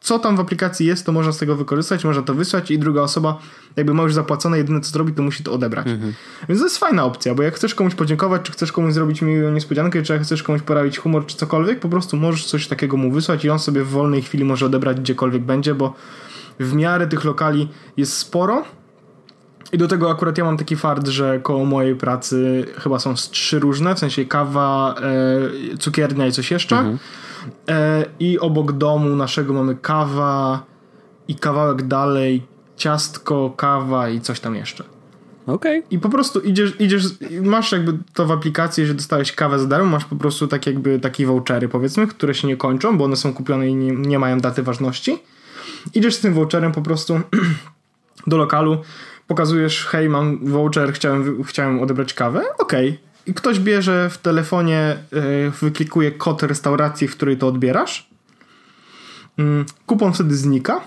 co 0.00 0.18
tam 0.18 0.36
w 0.36 0.40
aplikacji 0.40 0.86
jest, 0.86 1.06
to 1.06 1.12
można 1.12 1.32
z 1.32 1.38
tego 1.38 1.56
wykorzystać, 1.56 2.04
można 2.04 2.22
to 2.22 2.34
wysłać 2.34 2.70
i 2.70 2.78
druga 2.78 3.02
osoba 3.02 3.38
jakby 3.76 3.94
ma 3.94 4.02
już 4.02 4.14
zapłacone, 4.14 4.58
jedyne 4.58 4.80
co 4.80 4.90
zrobi, 4.90 5.12
to 5.12 5.22
musi 5.22 5.44
to 5.44 5.52
odebrać. 5.52 5.86
Mhm. 5.86 6.14
Więc 6.48 6.60
to 6.60 6.66
jest 6.66 6.78
fajna 6.78 7.04
opcja, 7.04 7.34
bo 7.34 7.42
jak 7.42 7.54
chcesz 7.54 7.74
komuś 7.74 7.94
podziękować, 7.94 8.42
czy 8.42 8.52
chcesz 8.52 8.72
komuś 8.72 8.92
zrobić 8.92 9.22
miłą 9.22 9.50
niespodziankę, 9.50 10.02
czy 10.02 10.12
jak 10.12 10.22
chcesz 10.22 10.42
komuś 10.42 10.62
porawić 10.62 10.98
humor, 10.98 11.26
czy 11.26 11.36
cokolwiek, 11.36 11.80
po 11.80 11.88
prostu 11.88 12.16
możesz 12.16 12.44
coś 12.44 12.66
takiego 12.66 12.96
mu 12.96 13.12
wysłać 13.12 13.44
i 13.44 13.50
on 13.50 13.58
sobie 13.58 13.84
w 13.84 13.88
wolnej 13.88 14.22
chwili 14.22 14.44
może 14.44 14.66
odebrać 14.66 15.00
gdziekolwiek 15.00 15.42
będzie, 15.42 15.74
bo 15.74 15.94
w 16.60 16.74
miarę 16.74 17.06
tych 17.06 17.24
lokali 17.24 17.68
jest 17.96 18.12
sporo, 18.12 18.64
i 19.72 19.78
do 19.78 19.88
tego 19.88 20.10
akurat 20.10 20.38
ja 20.38 20.44
mam 20.44 20.56
taki 20.56 20.76
fart, 20.76 21.08
że 21.08 21.40
koło 21.40 21.64
mojej 21.64 21.96
pracy 21.96 22.66
chyba 22.78 22.98
są 22.98 23.14
trzy 23.14 23.58
różne, 23.58 23.94
w 23.94 23.98
sensie 23.98 24.24
kawa, 24.24 24.94
e, 25.74 25.76
cukiernia 25.78 26.26
i 26.26 26.32
coś 26.32 26.50
jeszcze. 26.50 26.76
Mhm. 26.76 26.98
E, 27.68 28.04
I 28.20 28.38
obok 28.38 28.72
domu 28.72 29.16
naszego 29.16 29.52
mamy 29.52 29.74
kawa 29.74 30.64
i 31.28 31.34
kawałek 31.34 31.82
dalej 31.82 32.46
ciastko, 32.76 33.52
kawa 33.56 34.08
i 34.08 34.20
coś 34.20 34.40
tam 34.40 34.54
jeszcze. 34.54 34.84
Okej. 35.46 35.78
Okay. 35.78 35.90
I 35.90 35.98
po 35.98 36.08
prostu 36.08 36.40
idziesz, 36.40 36.80
idziesz, 36.80 37.04
masz 37.42 37.72
jakby 37.72 37.98
to 38.14 38.26
w 38.26 38.32
aplikacji, 38.32 38.86
że 38.86 38.94
dostałeś 38.94 39.32
kawę 39.32 39.58
za 39.58 39.66
darmo, 39.66 39.90
masz 39.90 40.04
po 40.04 40.16
prostu 40.16 40.46
tak 40.46 40.66
jakby 40.66 41.00
takie 41.00 41.26
vouchery 41.26 41.68
powiedzmy, 41.68 42.06
które 42.06 42.34
się 42.34 42.48
nie 42.48 42.56
kończą, 42.56 42.98
bo 42.98 43.04
one 43.04 43.16
są 43.16 43.34
kupione 43.34 43.68
i 43.68 43.74
nie, 43.74 43.92
nie 43.92 44.18
mają 44.18 44.40
daty 44.40 44.62
ważności. 44.62 45.18
Idziesz 45.94 46.14
z 46.14 46.20
tym 46.20 46.34
voucherem 46.34 46.72
po 46.72 46.82
prostu 46.82 47.20
do 48.26 48.36
lokalu, 48.36 48.78
pokazujesz, 49.26 49.86
hej, 49.86 50.08
mam 50.08 50.38
voucher, 50.46 50.92
chciałem, 50.92 51.44
chciałem 51.44 51.80
odebrać 51.80 52.14
kawę, 52.14 52.42
okej. 52.58 52.88
Okay. 52.88 53.09
Ktoś 53.36 53.60
bierze 53.60 54.10
w 54.10 54.18
telefonie, 54.18 54.96
yy, 55.12 55.50
wyklikuje 55.50 56.12
kod 56.12 56.42
restauracji, 56.42 57.08
w 57.08 57.16
której 57.16 57.36
to 57.36 57.48
odbierasz. 57.48 58.10
Yy, 59.38 59.64
kupon 59.86 60.12
wtedy 60.12 60.36
znika. 60.36 60.80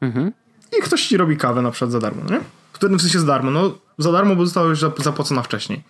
Mhm. 0.00 0.32
I 0.78 0.82
ktoś 0.82 1.06
ci 1.06 1.16
robi 1.16 1.36
kawę 1.36 1.62
na 1.62 1.70
przykład 1.70 1.90
za 1.90 2.00
darmo, 2.00 2.22
nie? 2.30 2.40
W 2.72 2.78
w 2.78 3.02
sensie 3.02 3.18
za 3.20 3.26
darmo. 3.26 3.50
No, 3.50 3.78
za 3.98 4.12
darmo, 4.12 4.36
bo 4.36 4.44
została 4.44 4.68
już 4.68 4.80
zapłacona 4.80 5.42
wcześniej. 5.42 5.82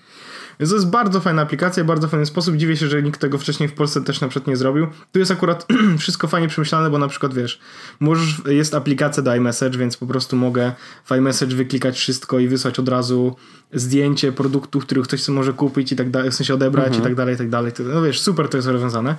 Więc 0.61 0.71
to 0.71 0.77
jest 0.77 0.91
bardzo 0.91 1.21
fajna 1.21 1.43
aplikacja, 1.43 1.85
bardzo 1.85 2.09
fajny 2.09 2.27
sposób. 2.27 2.57
Dziwię 2.57 2.77
się, 2.77 2.89
że 2.89 3.03
nikt 3.03 3.21
tego 3.21 3.39
wcześniej 3.39 3.69
w 3.69 3.73
Polsce 3.73 4.05
też 4.05 4.21
na 4.21 4.29
przykład 4.29 4.47
nie 4.47 4.57
zrobił. 4.57 4.87
Tu 5.13 5.19
jest 5.19 5.31
akurat 5.31 5.67
wszystko 5.99 6.29
fajnie 6.29 6.49
przemyślane, 6.49 6.91
bo 6.91 6.99
na 6.99 7.09
przykład 7.09 7.35
wiesz, 7.35 7.61
możesz, 8.01 8.43
jest 8.47 8.75
aplikacja 8.75 9.23
do 9.23 9.35
iMessage, 9.35 9.79
więc 9.79 9.97
po 9.97 10.07
prostu 10.07 10.37
mogę 10.37 10.73
w 11.05 11.13
iMessage 11.13 11.57
wyklikać 11.57 11.99
wszystko 11.99 12.39
i 12.39 12.49
wysłać 12.49 12.79
od 12.79 12.89
razu 12.89 13.37
zdjęcie 13.73 14.33
produktów, 14.33 14.87
których 14.87 15.05
ktoś 15.05 15.23
sobie 15.23 15.37
może 15.37 15.53
kupić 15.53 15.93
i 15.93 15.97
tak 15.97 16.11
dalej, 16.11 16.31
w 16.31 16.35
sensie 16.35 16.55
odebrać 16.55 16.87
mhm. 16.87 17.03
i 17.03 17.07
tak 17.07 17.15
dalej, 17.15 17.35
i 17.35 17.39
tak 17.39 17.49
dalej. 17.49 17.73
No 17.95 18.03
wiesz, 18.03 18.21
super 18.21 18.49
to 18.49 18.59
jest 18.59 18.69
rozwiązane. 18.69 19.17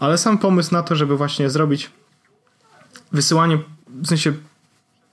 Ale 0.00 0.18
sam 0.18 0.38
pomysł 0.38 0.74
na 0.74 0.82
to, 0.82 0.96
żeby 0.96 1.16
właśnie 1.16 1.50
zrobić 1.50 1.90
wysyłanie, 3.12 3.58
w 3.88 4.06
sensie 4.06 4.32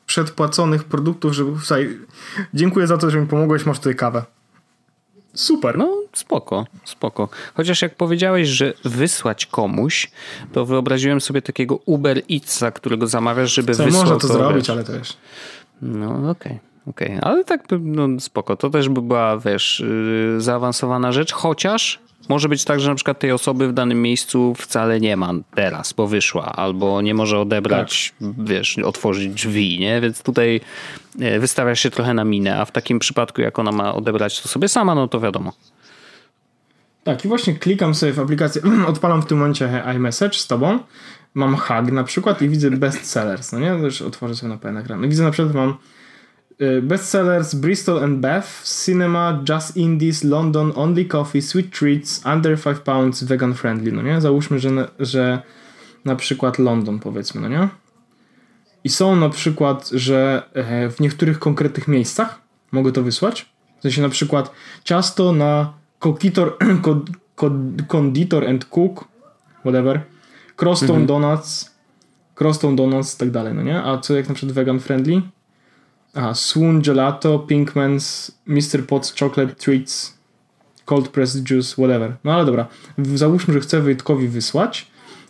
przedpłaconych 0.06 0.84
produktów, 0.84 1.34
żeby 1.34 1.60
tutaj 1.60 1.98
dziękuję 2.54 2.88
za 2.88 2.98
to, 2.98 3.10
że 3.10 3.22
mi 3.22 3.28
pomogłeś, 3.28 3.66
masz 3.66 3.78
tutaj 3.78 3.96
kawę. 3.96 4.37
Super. 5.38 5.78
No, 5.78 5.98
spoko, 6.14 6.66
spoko. 6.86 7.30
Chociaż 7.54 7.82
jak 7.82 7.96
powiedziałeś, 7.96 8.48
że 8.48 8.74
wysłać 8.86 9.46
komuś, 9.46 10.12
to 10.54 10.66
wyobraziłem 10.66 11.22
sobie 11.22 11.42
takiego 11.42 11.80
Uber 11.86 12.22
Eatsa, 12.32 12.72
którego 12.72 13.08
zamawiasz, 13.08 13.54
żeby 13.54 13.76
Co, 13.76 13.84
wysłał. 13.84 14.02
Można 14.04 14.16
to, 14.16 14.28
to 14.28 14.34
zrobić, 14.34 14.68
wiesz. 14.68 14.70
ale 14.70 14.84
też. 14.84 15.18
No, 15.82 16.10
okej. 16.10 16.32
Okay. 16.32 16.60
Okej, 16.88 17.08
okay. 17.08 17.22
ale 17.22 17.44
tak 17.44 17.64
no 17.80 18.20
spoko. 18.20 18.56
To 18.56 18.70
też 18.70 18.90
by 18.90 19.02
była, 19.02 19.38
wiesz, 19.38 19.80
yy, 19.80 20.42
zaawansowana 20.42 21.12
rzecz, 21.12 21.34
chociaż 21.34 22.00
może 22.30 22.50
być 22.50 22.64
tak, 22.66 22.80
że 22.80 22.90
na 22.90 22.96
przykład 22.96 23.20
tej 23.20 23.32
osoby 23.32 23.68
w 23.68 23.74
danym 23.74 24.02
miejscu 24.02 24.54
wcale 24.58 25.00
nie 25.00 25.18
ma 25.18 25.34
teraz, 25.56 25.94
bo 25.94 26.08
wyszła, 26.08 26.46
albo 26.46 27.02
nie 27.02 27.14
może 27.14 27.40
odebrać, 27.40 28.14
tak. 28.20 28.30
wiesz, 28.46 28.78
otworzyć 28.80 29.34
drzwi, 29.34 29.80
nie? 29.80 30.02
Więc 30.02 30.24
tutaj 30.24 30.62
e, 31.20 31.40
wystawia 31.40 31.76
się 31.76 31.90
trochę 31.90 32.14
na 32.14 32.24
minę, 32.24 32.60
a 32.60 32.66
w 32.66 32.72
takim 32.72 33.00
przypadku, 33.00 33.42
jak 33.42 33.60
ona 33.60 33.72
ma 33.72 33.94
odebrać 33.94 34.42
to 34.42 34.48
sobie 34.48 34.68
sama, 34.68 34.96
no 34.96 35.08
to 35.08 35.20
wiadomo. 35.20 35.54
Tak, 37.04 37.26
i 37.26 37.28
właśnie 37.28 37.54
klikam 37.54 37.96
sobie 37.96 38.14
w 38.14 38.20
aplikację, 38.20 38.62
odpalam 38.88 39.22
w 39.22 39.26
tym 39.26 39.38
momencie 39.38 39.84
iMessage 39.96 40.34
z 40.34 40.48
tobą, 40.48 40.80
mam 41.34 41.56
hug 41.56 41.92
na 41.92 42.04
przykład 42.04 42.42
i 42.42 42.50
widzę 42.50 42.72
bestsellers, 42.72 43.52
no 43.52 43.60
nie? 43.60 43.68
Już 43.68 44.02
otworzę 44.02 44.36
sobie 44.36 44.54
na 44.54 44.58
pełen 44.58 44.78
ekran. 44.78 45.10
Widzę 45.10 45.24
na 45.24 45.32
przykład 45.32 45.56
mam 45.56 45.78
bestsellers 46.82 47.56
Bristol 47.56 48.04
and 48.04 48.20
Bath, 48.20 48.48
Cinema, 48.64 49.44
Just 49.50 49.78
Indies, 49.78 50.24
London, 50.24 50.72
Only 50.76 51.06
Coffee, 51.06 51.42
Sweet 51.42 51.80
Treats, 51.80 52.26
Under 52.26 52.62
5 52.62 52.80
Pounds, 52.80 53.24
Vegan 53.24 53.54
Friendly, 53.54 53.92
no 53.92 54.02
nie? 54.02 54.22
Załóżmy, 54.22 54.60
że, 54.60 54.70
że 55.00 55.42
na 56.06 56.16
przykład 56.16 56.60
London 56.60 57.00
powiedzmy, 57.00 57.42
no 57.42 57.48
nie? 57.48 57.70
I 58.84 58.90
są 58.90 59.16
na 59.16 59.30
przykład, 59.30 59.90
że 59.90 60.44
e, 60.54 60.90
w 60.90 61.00
niektórych 61.00 61.40
konkretnych 61.40 61.88
miejscach 61.88 62.42
mogę 62.72 62.92
to 62.92 63.04
wysłać. 63.04 63.46
W 63.80 63.82
sensie 63.82 64.02
na 64.02 64.10
przykład 64.10 64.52
ciasto 64.84 65.32
na 65.32 65.74
Conditor, 66.00 66.58
Conditor 67.94 68.48
and 68.48 68.66
Cook, 68.66 69.08
whatever, 69.60 70.02
Crosstown 70.56 71.02
mhm. 71.02 71.08
Donuts, 71.08 71.76
Crosstown 72.36 72.76
Donuts 72.76 73.16
i 73.16 73.18
tak 73.18 73.32
dalej, 73.32 73.54
no 73.54 73.64
nie? 73.64 73.84
A 73.84 73.98
co 73.98 74.16
jak 74.16 74.30
na 74.30 74.36
przykład 74.36 74.56
vegan 74.56 74.80
friendly? 74.80 75.22
Aha, 76.18 76.34
Swoon 76.34 76.82
Gelato, 76.82 77.40
Pinkman's, 77.40 78.32
Mr. 78.46 78.86
Potts 78.88 79.14
Chocolate 79.20 79.56
Treats, 79.56 80.18
Cold 80.86 81.10
Pressed 81.10 81.50
Juice, 81.50 81.76
whatever. 81.76 82.16
No 82.24 82.34
ale 82.34 82.46
dobra, 82.46 82.68
załóżmy, 82.98 83.54
że 83.54 83.60
chcę 83.60 83.82
Wojtkowi 83.82 84.28
wysłać 84.28 84.88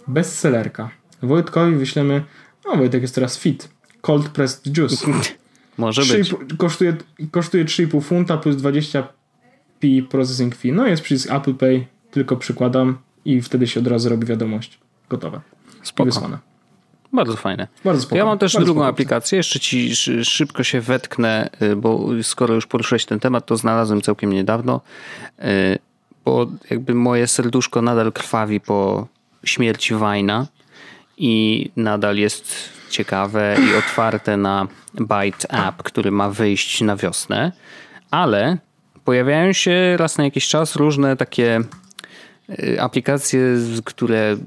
bestsellerka. 0.07 0.89
Wojtkowi 1.21 1.75
wyślemy, 1.75 2.23
no 2.65 2.77
Wojtek 2.77 3.01
jest 3.01 3.15
teraz 3.15 3.37
fit, 3.37 3.69
Cold 4.01 4.29
Pressed 4.29 4.77
Juice. 4.77 5.05
Może 5.77 6.01
3, 6.01 6.17
być. 6.17 6.33
Kosztuje, 6.57 6.97
kosztuje 7.31 7.65
3,5 7.65 8.01
funta 8.01 8.37
plus 8.37 8.55
20p 8.55 10.07
processing 10.09 10.55
fee. 10.55 10.71
No 10.71 10.87
jest 10.87 11.03
przycisk 11.03 11.31
Apple 11.31 11.53
Pay, 11.53 11.85
tylko 12.11 12.37
przykładam 12.37 12.97
i 13.25 13.41
wtedy 13.41 13.67
się 13.67 13.79
od 13.79 13.87
razu 13.87 14.09
robi 14.09 14.27
wiadomość. 14.27 14.79
Gotowe. 15.09 15.41
Spoko. 15.83 16.09
I 16.09 16.11
wysłane. 16.11 16.37
Bardzo 17.13 17.35
fajne. 17.35 17.67
Bardzo 17.85 18.01
spoko. 18.01 18.15
Ja 18.15 18.25
mam 18.25 18.37
też 18.37 18.53
Bardzo 18.53 18.65
drugą 18.65 18.79
spoko. 18.79 18.89
aplikację, 18.89 19.37
jeszcze 19.37 19.59
ci 19.59 19.95
szybko 20.23 20.63
się 20.63 20.81
wetknę, 20.81 21.49
y, 21.61 21.75
bo 21.75 22.07
skoro 22.23 22.53
już 22.53 22.67
poruszyłeś 22.67 23.05
ten 23.05 23.19
temat, 23.19 23.45
to 23.45 23.57
znalazłem 23.57 24.01
całkiem 24.01 24.33
niedawno, 24.33 24.81
y, 25.39 25.43
bo 26.25 26.47
jakby 26.69 26.93
moje 26.93 27.27
serduszko 27.27 27.81
nadal 27.81 28.11
krwawi 28.11 28.59
po 28.59 29.07
śmierci 29.43 29.93
Wajna 29.93 30.47
i 31.17 31.69
nadal 31.75 32.17
jest 32.17 32.53
ciekawe 32.89 33.55
i 33.71 33.75
otwarte 33.75 34.37
na 34.37 34.67
Byte 34.93 35.67
App, 35.67 35.83
który 35.83 36.11
ma 36.11 36.29
wyjść 36.29 36.81
na 36.81 36.95
wiosnę, 36.95 37.51
ale 38.11 38.57
pojawiają 39.05 39.53
się 39.53 39.97
raz 39.97 40.17
na 40.17 40.23
jakiś 40.23 40.47
czas 40.47 40.75
różne 40.75 41.17
takie 41.17 41.61
y, 42.49 42.81
aplikacje, 42.81 43.41
które 43.85 44.37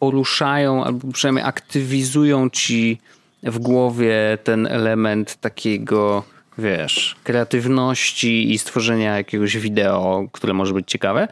poruszają 0.00 0.84
albo 0.84 1.12
przynajmniej 1.12 1.44
aktywizują 1.44 2.50
ci 2.50 2.98
w 3.42 3.58
głowie 3.58 4.38
ten 4.44 4.66
element 4.66 5.36
takiego, 5.36 6.22
wiesz, 6.58 7.16
kreatywności 7.24 8.52
i 8.52 8.58
stworzenia 8.58 9.16
jakiegoś 9.16 9.58
wideo, 9.58 10.28
które 10.32 10.54
może 10.54 10.74
być 10.74 10.90
ciekawe. 10.90 11.28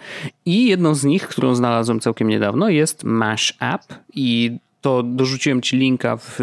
I 0.46 0.66
jedną 0.66 0.94
z 0.94 1.04
nich, 1.04 1.28
którą 1.28 1.54
znalazłem 1.54 2.00
całkiem 2.00 2.28
niedawno, 2.28 2.68
jest 2.68 3.04
Mash 3.04 3.54
App 3.60 3.82
i 4.14 4.58
to 4.80 5.02
dorzuciłem 5.02 5.62
ci 5.62 5.76
linka 5.76 6.16
w, 6.16 6.36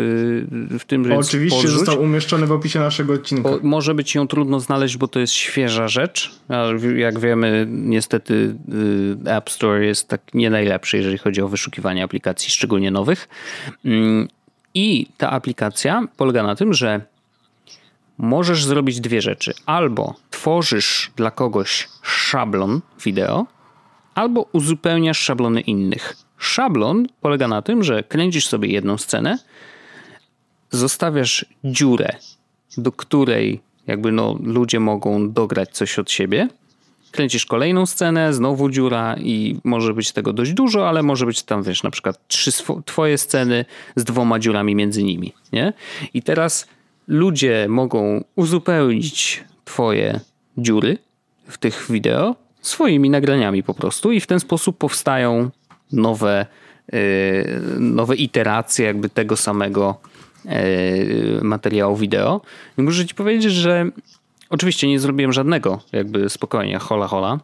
w 0.80 0.84
tym, 0.88 1.04
więc 1.04 1.28
Oczywiście 1.28 1.62
podrzuć. 1.62 1.78
został 1.78 2.02
umieszczony 2.02 2.48
w 2.48 2.52
opisie 2.52 2.80
naszego 2.80 3.14
odcinka. 3.14 3.50
Może 3.64 3.96
być 3.96 4.16
ją 4.16 4.28
trudno 4.28 4.60
znaleźć, 4.60 4.98
bo 4.98 5.08
to 5.08 5.20
jest 5.20 5.34
świeża 5.34 5.88
rzecz, 5.88 6.32
ale 6.48 6.98
jak 6.98 7.20
wiemy, 7.20 7.68
niestety 7.70 8.56
y, 9.26 9.32
App 9.32 9.50
Store 9.50 9.86
jest 9.86 10.08
tak 10.08 10.22
nie 10.34 10.50
najlepszy, 10.50 10.98
jeżeli 10.98 11.18
chodzi 11.18 11.42
o 11.42 11.48
wyszukiwanie 11.48 12.04
aplikacji, 12.04 12.52
szczególnie 12.52 12.92
nowych. 12.92 13.28
Mm, 13.86 14.28
I 14.74 15.08
ta 15.18 15.32
aplikacja 15.32 16.08
polega 16.18 16.44
na 16.44 16.56
tym, 16.56 16.74
że 16.74 17.02
możesz 18.18 18.66
zrobić 18.66 19.02
dwie 19.02 19.22
rzeczy. 19.22 19.54
Albo 19.66 20.16
tworzysz 20.30 21.12
dla 21.16 21.32
kogoś 21.32 21.88
szablon 22.02 22.82
wideo, 23.06 23.46
albo 24.16 24.46
uzupełniasz 24.52 25.20
szablony 25.20 25.62
innych. 25.62 26.25
Szablon 26.38 27.08
polega 27.22 27.48
na 27.48 27.62
tym, 27.62 27.84
że 27.84 28.04
kręcisz 28.04 28.48
sobie 28.48 28.70
jedną 28.70 28.98
scenę, 28.98 29.38
zostawiasz 30.72 31.46
dziurę, 31.64 32.16
do 32.78 32.92
której 32.92 33.62
jakby 33.88 34.12
no, 34.12 34.38
ludzie 34.44 34.80
mogą 34.80 35.32
dograć 35.32 35.72
coś 35.72 36.00
od 36.00 36.12
siebie. 36.12 36.48
Kręcisz 37.12 37.46
kolejną 37.46 37.86
scenę, 37.86 38.34
znowu 38.34 38.70
dziura 38.70 39.16
i 39.18 39.60
może 39.64 39.94
być 39.94 40.12
tego 40.12 40.34
dość 40.34 40.54
dużo, 40.54 40.90
ale 40.90 41.04
może 41.04 41.26
być 41.26 41.44
tam, 41.44 41.64
wiesz, 41.64 41.84
na 41.84 41.92
przykład 41.92 42.28
trzy 42.28 42.52
twoje 42.86 43.18
sceny 43.18 43.66
z 43.96 44.04
dwoma 44.04 44.40
dziurami 44.40 44.76
między 44.76 45.04
nimi, 45.04 45.34
nie? 45.54 45.74
I 46.14 46.22
teraz 46.22 46.68
ludzie 47.08 47.66
mogą 47.70 48.24
uzupełnić 48.36 49.44
twoje 49.66 50.20
dziury 50.58 50.98
w 51.48 51.58
tych 51.58 51.86
wideo 51.90 52.36
swoimi 52.62 53.10
nagraniami 53.10 53.64
po 53.64 53.74
prostu 53.74 54.12
i 54.12 54.20
w 54.20 54.28
ten 54.28 54.40
sposób 54.40 54.78
powstają 54.78 55.50
nowe, 55.92 56.46
e, 56.94 56.98
nowe 57.80 58.16
iteracje 58.16 58.86
jakby 58.86 59.10
tego 59.10 59.38
samego 59.38 60.00
e, 60.46 60.64
materiału 61.42 61.96
wideo. 61.96 62.42
I 62.78 62.82
muszę 62.82 63.06
ci 63.06 63.16
powiedzieć, 63.16 63.54
że 63.54 63.90
oczywiście 64.50 64.88
nie 64.88 65.00
zrobiłem 65.00 65.34
żadnego 65.34 65.82
jakby 65.92 66.30
spokojnie, 66.30 66.80
hola 66.80 67.08
hola, 67.08 67.40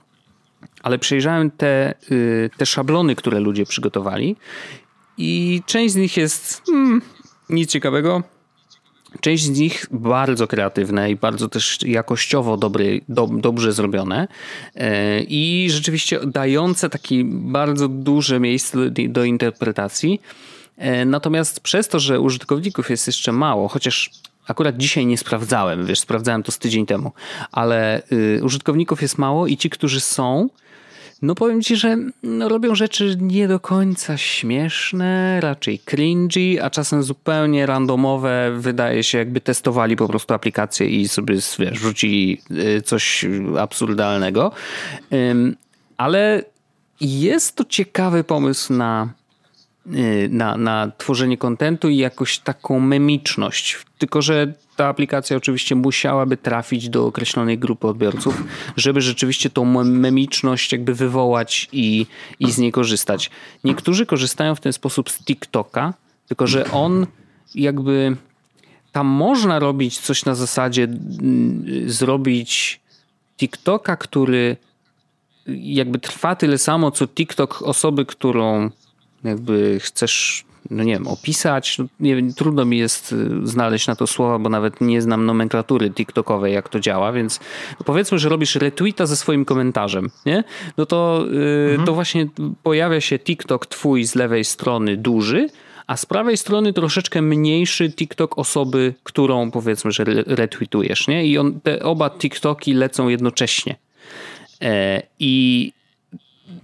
ale 0.83 0.99
przejrzałem 0.99 1.51
te, 1.51 1.93
y, 2.11 2.49
te 2.57 2.65
szablony, 2.65 3.15
które 3.15 3.39
ludzie 3.39 3.65
przygotowali 3.65 4.35
i 5.17 5.61
część 5.65 5.93
z 5.93 5.95
nich 5.95 6.17
jest 6.17 6.61
hmm, 6.65 7.01
nic 7.49 7.71
ciekawego, 7.71 8.23
Część 9.19 9.43
z 9.43 9.59
nich 9.59 9.85
bardzo 9.91 10.47
kreatywne 10.47 11.11
i 11.11 11.15
bardzo 11.15 11.49
też 11.49 11.77
jakościowo 11.85 12.57
dobry, 12.57 13.01
do, 13.09 13.27
dobrze 13.27 13.73
zrobione 13.73 14.27
e, 14.75 15.21
i 15.21 15.67
rzeczywiście 15.71 16.19
dające 16.25 16.89
takie 16.89 17.23
bardzo 17.25 17.87
duże 17.87 18.39
miejsce 18.39 18.77
do, 19.09 19.23
interpretacji. 19.23 20.21
E, 20.77 21.05
natomiast 21.05 21.59
przez 21.59 21.87
to, 21.87 21.99
że 21.99 22.19
użytkowników 22.19 22.89
jest 22.89 23.07
jeszcze 23.07 23.31
mało, 23.31 23.67
chociaż 23.67 24.11
Akurat 24.47 24.77
dzisiaj 24.77 25.05
nie 25.05 25.17
sprawdzałem, 25.17 25.85
wiesz, 25.85 25.99
sprawdzałem 25.99 26.43
to 26.43 26.51
z 26.51 26.57
tydzień 26.57 26.85
temu, 26.85 27.11
ale 27.51 28.01
y, 28.11 28.41
użytkowników 28.43 29.01
jest 29.01 29.17
mało 29.17 29.47
i 29.47 29.57
ci, 29.57 29.69
którzy 29.69 29.99
są, 29.99 30.49
no 31.21 31.35
powiem 31.35 31.61
ci, 31.61 31.75
że 31.75 31.97
no, 32.23 32.49
robią 32.49 32.75
rzeczy 32.75 33.17
nie 33.21 33.47
do 33.47 33.59
końca 33.59 34.17
śmieszne, 34.17 35.41
raczej 35.41 35.79
cringy, 35.79 36.63
a 36.63 36.69
czasem 36.69 37.03
zupełnie 37.03 37.65
randomowe. 37.65 38.51
Wydaje 38.57 39.03
się, 39.03 39.17
jakby 39.17 39.41
testowali 39.41 39.95
po 39.95 40.07
prostu 40.07 40.33
aplikację 40.33 40.87
i 40.87 41.07
sobie 41.07 41.35
wiesz, 41.59 41.79
rzucili 41.79 42.41
y, 42.77 42.81
coś 42.81 43.25
absurdalnego. 43.59 44.51
Ale 45.97 46.43
jest 47.01 47.55
to 47.55 47.65
ciekawy 47.65 48.23
pomysł 48.23 48.73
na 48.73 49.13
na, 50.29 50.57
na 50.57 50.91
tworzenie 50.97 51.37
kontentu 51.37 51.89
i 51.89 51.97
jakoś 51.97 52.39
taką 52.39 52.79
memiczność. 52.79 53.77
Tylko, 53.97 54.21
że 54.21 54.53
ta 54.75 54.87
aplikacja 54.87 55.37
oczywiście 55.37 55.75
musiałaby 55.75 56.37
trafić 56.37 56.89
do 56.89 57.05
określonej 57.05 57.57
grupy 57.59 57.87
odbiorców, 57.87 58.43
żeby 58.77 59.01
rzeczywiście 59.01 59.49
tą 59.49 59.83
memiczność 59.83 60.71
jakby 60.71 60.93
wywołać 60.93 61.69
i, 61.71 62.05
i 62.39 62.51
z 62.51 62.57
niej 62.57 62.71
korzystać. 62.71 63.29
Niektórzy 63.63 64.05
korzystają 64.05 64.55
w 64.55 64.59
ten 64.59 64.73
sposób 64.73 65.09
z 65.09 65.23
TikToka, 65.23 65.93
tylko 66.27 66.47
że 66.47 66.71
on 66.71 67.07
jakby 67.55 68.15
tam 68.91 69.07
można 69.07 69.59
robić 69.59 69.99
coś 69.99 70.25
na 70.25 70.35
zasadzie 70.35 70.83
mm, 70.83 71.63
zrobić 71.89 72.79
TikToka, 73.37 73.95
który 73.95 74.57
jakby 75.47 75.99
trwa 75.99 76.35
tyle 76.35 76.57
samo, 76.57 76.91
co 76.91 77.07
TikTok 77.07 77.61
osoby, 77.61 78.05
którą 78.05 78.69
jakby 79.23 79.79
chcesz, 79.79 80.45
no 80.69 80.83
nie 80.83 80.93
wiem, 80.93 81.07
opisać, 81.07 81.77
no 81.77 81.85
nie 81.99 82.15
wiem, 82.15 82.33
trudno 82.33 82.65
mi 82.65 82.77
jest 82.77 83.11
y, 83.11 83.47
znaleźć 83.47 83.87
na 83.87 83.95
to 83.95 84.07
słowa, 84.07 84.39
bo 84.39 84.49
nawet 84.49 84.81
nie 84.81 85.01
znam 85.01 85.25
nomenklatury 85.25 85.89
TikTokowej, 85.89 86.53
jak 86.53 86.69
to 86.69 86.79
działa, 86.79 87.11
więc 87.11 87.39
powiedzmy, 87.85 88.19
że 88.19 88.29
robisz 88.29 88.55
retweeta 88.55 89.05
ze 89.05 89.15
swoim 89.15 89.45
komentarzem, 89.45 90.09
nie? 90.25 90.43
No 90.77 90.85
to, 90.85 91.25
yy, 91.31 91.69
mhm. 91.69 91.85
to 91.85 91.93
właśnie 91.93 92.27
pojawia 92.63 93.01
się 93.01 93.19
TikTok 93.19 93.65
twój 93.65 94.05
z 94.05 94.15
lewej 94.15 94.45
strony 94.45 94.97
duży, 94.97 95.49
a 95.87 95.97
z 95.97 96.05
prawej 96.05 96.37
strony 96.37 96.73
troszeczkę 96.73 97.21
mniejszy 97.21 97.91
TikTok 97.91 98.37
osoby, 98.37 98.93
którą 99.03 99.51
powiedzmy, 99.51 99.91
że 99.91 100.03
retweetujesz, 100.25 101.07
nie? 101.07 101.25
I 101.25 101.37
on, 101.37 101.61
te 101.61 101.83
oba 101.83 102.09
TikToki 102.09 102.73
lecą 102.73 103.09
jednocześnie. 103.09 103.75
E, 104.61 105.01
I 105.19 105.73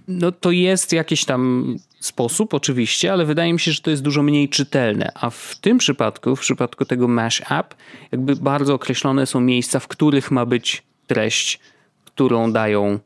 no 0.08 0.32
to 0.32 0.50
jest 0.50 0.92
jakiś 0.92 1.24
tam 1.24 1.76
sposób, 2.00 2.54
oczywiście, 2.54 3.12
ale 3.12 3.24
wydaje 3.24 3.52
mi 3.52 3.60
się, 3.60 3.72
że 3.72 3.80
to 3.80 3.90
jest 3.90 4.02
dużo 4.02 4.22
mniej 4.22 4.48
czytelne. 4.48 5.12
A 5.14 5.30
w 5.30 5.56
tym 5.60 5.78
przypadku, 5.78 6.36
w 6.36 6.40
przypadku 6.40 6.84
tego 6.84 7.08
Mash 7.08 7.42
App, 7.50 7.74
jakby 8.12 8.36
bardzo 8.36 8.74
określone 8.74 9.26
są 9.26 9.40
miejsca, 9.40 9.80
w 9.80 9.88
których 9.88 10.30
ma 10.30 10.46
być 10.46 10.82
treść, 11.06 11.60
którą 12.04 12.52
dają 12.52 12.98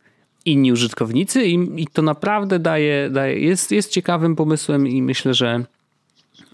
inni 0.45 0.73
użytkownicy, 0.73 1.45
i, 1.45 1.83
i 1.83 1.87
to 1.87 2.03
naprawdę 2.03 2.59
daje, 2.59 3.11
daje 3.11 3.41
jest, 3.41 3.73
jest 3.73 3.91
ciekawym 3.91 4.37
pomysłem, 4.37 4.89
i 4.89 5.03
myślę, 5.03 5.35
że 5.35 5.65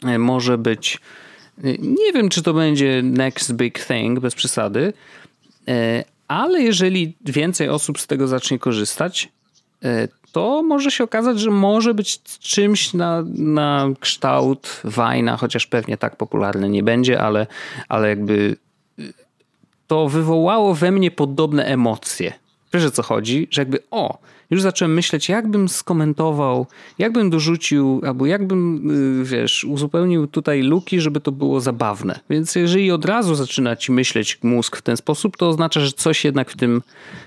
e, 0.02 0.18
może 0.18 0.58
być. 0.58 1.00
E, 1.64 1.72
nie 1.78 2.12
wiem, 2.12 2.28
czy 2.28 2.42
to 2.42 2.54
będzie 2.54 3.02
next 3.02 3.54
big 3.54 3.86
thing, 3.86 4.20
bez 4.20 4.34
przesady, 4.34 4.92
e, 5.68 6.04
ale 6.28 6.62
jeżeli 6.62 7.16
więcej 7.24 7.68
osób 7.68 8.00
z 8.00 8.06
tego 8.06 8.28
zacznie 8.28 8.58
korzystać, 8.58 9.28
to 10.32 10.62
może 10.62 10.90
się 10.90 11.04
okazać, 11.04 11.40
że 11.40 11.50
może 11.50 11.94
być 11.94 12.22
czymś 12.22 12.94
na, 12.94 13.24
na 13.34 13.88
kształt 14.00 14.80
wajna, 14.84 15.36
chociaż 15.36 15.66
pewnie 15.66 15.96
tak 15.96 16.16
popularny 16.16 16.68
nie 16.68 16.82
będzie, 16.82 17.20
ale, 17.20 17.46
ale 17.88 18.08
jakby 18.08 18.56
y, 18.98 19.12
to 19.86 20.08
wywołało 20.08 20.74
we 20.74 20.90
mnie 20.90 21.10
podobne 21.10 21.64
emocje. 21.64 22.32
Wiesz 22.72 22.84
o 22.84 22.90
co 22.90 23.02
chodzi? 23.02 23.48
Że 23.50 23.60
jakby 23.60 23.78
o, 23.90 24.18
już 24.50 24.62
zacząłem 24.62 24.94
myśleć, 24.94 25.28
jakbym 25.28 25.68
skomentował, 25.68 26.66
jakbym 26.98 27.30
dorzucił, 27.30 28.00
albo 28.06 28.26
jakbym, 28.26 28.90
y, 29.20 29.24
wiesz, 29.24 29.64
uzupełnił 29.64 30.26
tutaj 30.26 30.62
luki, 30.62 31.00
żeby 31.00 31.20
to 31.20 31.32
było 31.32 31.60
zabawne. 31.60 32.20
Więc 32.30 32.54
jeżeli 32.54 32.90
od 32.90 33.04
razu 33.04 33.34
zaczyna 33.34 33.76
ci 33.76 33.92
myśleć 33.92 34.38
mózg 34.42 34.76
w 34.76 34.82
ten 34.82 34.96
sposób, 34.96 35.36
to 35.36 35.48
oznacza, 35.48 35.80
że 35.80 35.92
coś 35.92 36.24
jednak 36.24 36.50
w 36.50 36.56
tym, 36.56 36.82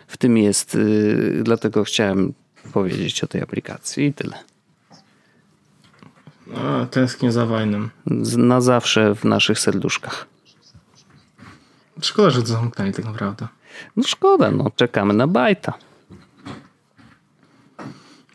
w 0.07 0.17
tym 0.17 0.37
jest. 0.37 0.75
Y, 0.75 1.41
dlatego 1.43 1.83
chciałem 1.83 2.33
powiedzieć 2.71 3.23
o 3.23 3.27
tej 3.27 3.41
aplikacji 3.41 4.05
i 4.05 4.13
tyle. 4.13 4.37
A, 6.55 6.85
tęsknię 6.85 7.31
za 7.31 7.45
Wajnem. 7.45 7.89
Na 8.37 8.61
zawsze 8.61 9.15
w 9.15 9.25
naszych 9.25 9.59
serduszkach. 9.59 10.27
Szkoda, 12.01 12.29
że 12.29 12.41
to 12.41 12.47
zamknęli 12.47 12.93
tak 12.93 13.05
naprawdę. 13.05 13.47
No 13.97 14.03
szkoda, 14.03 14.51
no 14.51 14.71
czekamy 14.75 15.13
na 15.13 15.27
bajta. 15.27 15.73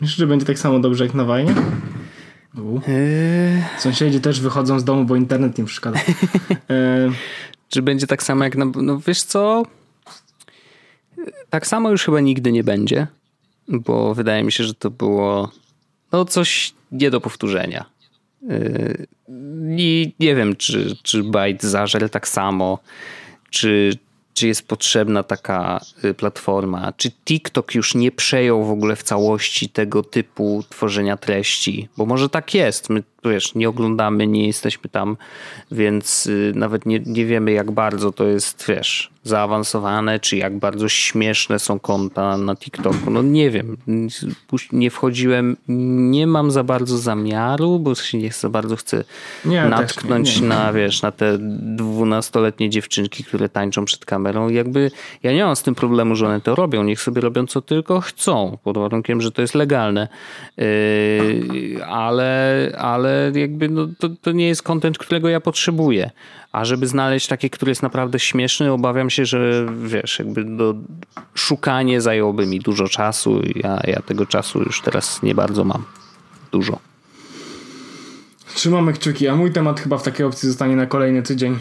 Myślisz, 0.00 0.16
że 0.18 0.26
będzie 0.26 0.46
tak 0.46 0.58
samo 0.58 0.78
dobrze 0.78 1.04
jak 1.04 1.14
na 1.14 1.24
Wajnie? 1.24 1.54
Eee... 2.88 3.62
Sąsiedzi 3.78 4.20
też 4.20 4.40
wychodzą 4.40 4.80
z 4.80 4.84
domu, 4.84 5.04
bo 5.04 5.16
internet 5.16 5.58
im 5.58 5.66
przeszkadza. 5.66 5.98
eee... 6.68 7.12
Czy 7.68 7.82
będzie 7.82 8.06
tak 8.06 8.22
samo 8.22 8.44
jak 8.44 8.56
na... 8.56 8.64
No 8.82 9.00
wiesz 9.06 9.22
co? 9.22 9.62
Tak 11.50 11.66
samo 11.66 11.90
już 11.90 12.04
chyba 12.04 12.20
nigdy 12.20 12.52
nie 12.52 12.64
będzie 12.64 13.06
bo 13.68 14.14
wydaje 14.14 14.44
mi 14.44 14.52
się, 14.52 14.64
że 14.64 14.74
to 14.74 14.90
było 14.90 15.50
no 16.12 16.24
coś 16.24 16.74
nie 16.92 17.10
do 17.10 17.20
powtórzenia. 17.20 17.84
Yy, 18.42 19.06
I 19.78 20.12
nie 20.20 20.34
wiem, 20.34 20.56
czy, 20.56 20.96
czy 21.02 21.22
Byte 21.22 21.68
zażel 21.68 22.10
tak 22.10 22.28
samo, 22.28 22.78
czy, 23.50 23.98
czy 24.34 24.48
jest 24.48 24.68
potrzebna 24.68 25.22
taka 25.22 25.80
y, 26.04 26.14
platforma, 26.14 26.92
czy 26.96 27.10
TikTok 27.10 27.74
już 27.74 27.94
nie 27.94 28.12
przejął 28.12 28.64
w 28.64 28.70
ogóle 28.70 28.96
w 28.96 29.02
całości 29.02 29.68
tego 29.68 30.02
typu 30.02 30.64
tworzenia 30.70 31.16
treści, 31.16 31.88
bo 31.96 32.06
może 32.06 32.28
tak 32.28 32.54
jest. 32.54 32.90
My 32.90 33.02
wiesz, 33.28 33.54
nie 33.54 33.68
oglądamy, 33.68 34.26
nie 34.26 34.46
jesteśmy 34.46 34.90
tam, 34.90 35.16
więc 35.70 36.26
y, 36.26 36.52
nawet 36.54 36.86
nie, 36.86 37.00
nie 37.06 37.26
wiemy 37.26 37.52
jak 37.52 37.70
bardzo 37.70 38.12
to 38.12 38.24
jest, 38.24 38.64
wiesz, 38.68 39.10
zaawansowane, 39.26 40.20
czy 40.20 40.36
jak 40.36 40.58
bardzo 40.58 40.88
śmieszne 40.88 41.58
są 41.58 41.78
konta 41.78 42.36
na 42.36 42.56
TikToku. 42.56 43.10
No 43.10 43.22
nie 43.22 43.50
wiem, 43.50 43.76
nie 44.72 44.90
wchodziłem, 44.90 45.56
nie 45.68 46.26
mam 46.26 46.50
za 46.50 46.64
bardzo 46.64 46.98
zamiaru, 46.98 47.78
bo 47.78 47.94
się 47.94 48.18
nie 48.18 48.32
za 48.32 48.48
bardzo 48.48 48.76
chcę 48.76 49.04
nie, 49.44 49.64
natknąć 49.64 50.36
nie, 50.36 50.42
nie. 50.42 50.48
na, 50.48 50.72
wiesz, 50.72 51.02
na 51.02 51.12
te 51.12 51.38
dwunastoletnie 51.76 52.70
dziewczynki, 52.70 53.24
które 53.24 53.48
tańczą 53.48 53.84
przed 53.84 54.04
kamerą. 54.04 54.48
Jakby 54.48 54.90
ja 55.22 55.32
nie 55.32 55.44
mam 55.44 55.56
z 55.56 55.62
tym 55.62 55.74
problemu, 55.74 56.16
że 56.16 56.26
one 56.26 56.40
to 56.40 56.54
robią, 56.54 56.84
niech 56.84 57.00
sobie 57.00 57.20
robią 57.20 57.46
co 57.46 57.62
tylko 57.62 58.00
chcą, 58.00 58.58
pod 58.64 58.78
warunkiem, 58.78 59.20
że 59.20 59.32
to 59.32 59.42
jest 59.42 59.54
legalne. 59.54 60.08
Yy, 60.56 61.86
ale, 61.86 62.72
ale 62.78 63.15
jakby 63.34 63.68
no, 63.68 63.88
to, 63.98 64.08
to 64.08 64.32
nie 64.32 64.48
jest 64.48 64.62
kontent, 64.62 64.98
którego 64.98 65.28
ja 65.28 65.40
potrzebuję. 65.40 66.10
A 66.52 66.64
żeby 66.64 66.86
znaleźć 66.86 67.26
taki, 67.26 67.50
który 67.50 67.70
jest 67.70 67.82
naprawdę 67.82 68.18
śmieszny, 68.18 68.72
obawiam 68.72 69.10
się, 69.10 69.26
że 69.26 69.66
wiesz, 69.84 70.18
jakby 70.18 70.44
do, 70.44 70.74
szukanie 71.34 72.00
zajęłoby 72.00 72.46
mi 72.46 72.60
dużo 72.60 72.88
czasu. 72.88 73.42
Ja, 73.54 73.80
ja 73.84 74.02
tego 74.02 74.26
czasu 74.26 74.62
już 74.62 74.80
teraz 74.82 75.22
nie 75.22 75.34
bardzo 75.34 75.64
mam. 75.64 75.84
Dużo. 76.52 76.78
Trzymamy 78.54 78.92
kciuki, 78.92 79.28
a 79.28 79.36
mój 79.36 79.52
temat 79.52 79.80
chyba 79.80 79.98
w 79.98 80.02
takiej 80.02 80.26
opcji 80.26 80.48
zostanie 80.48 80.76
na 80.76 80.86
kolejny 80.86 81.22
tydzień. 81.22 81.58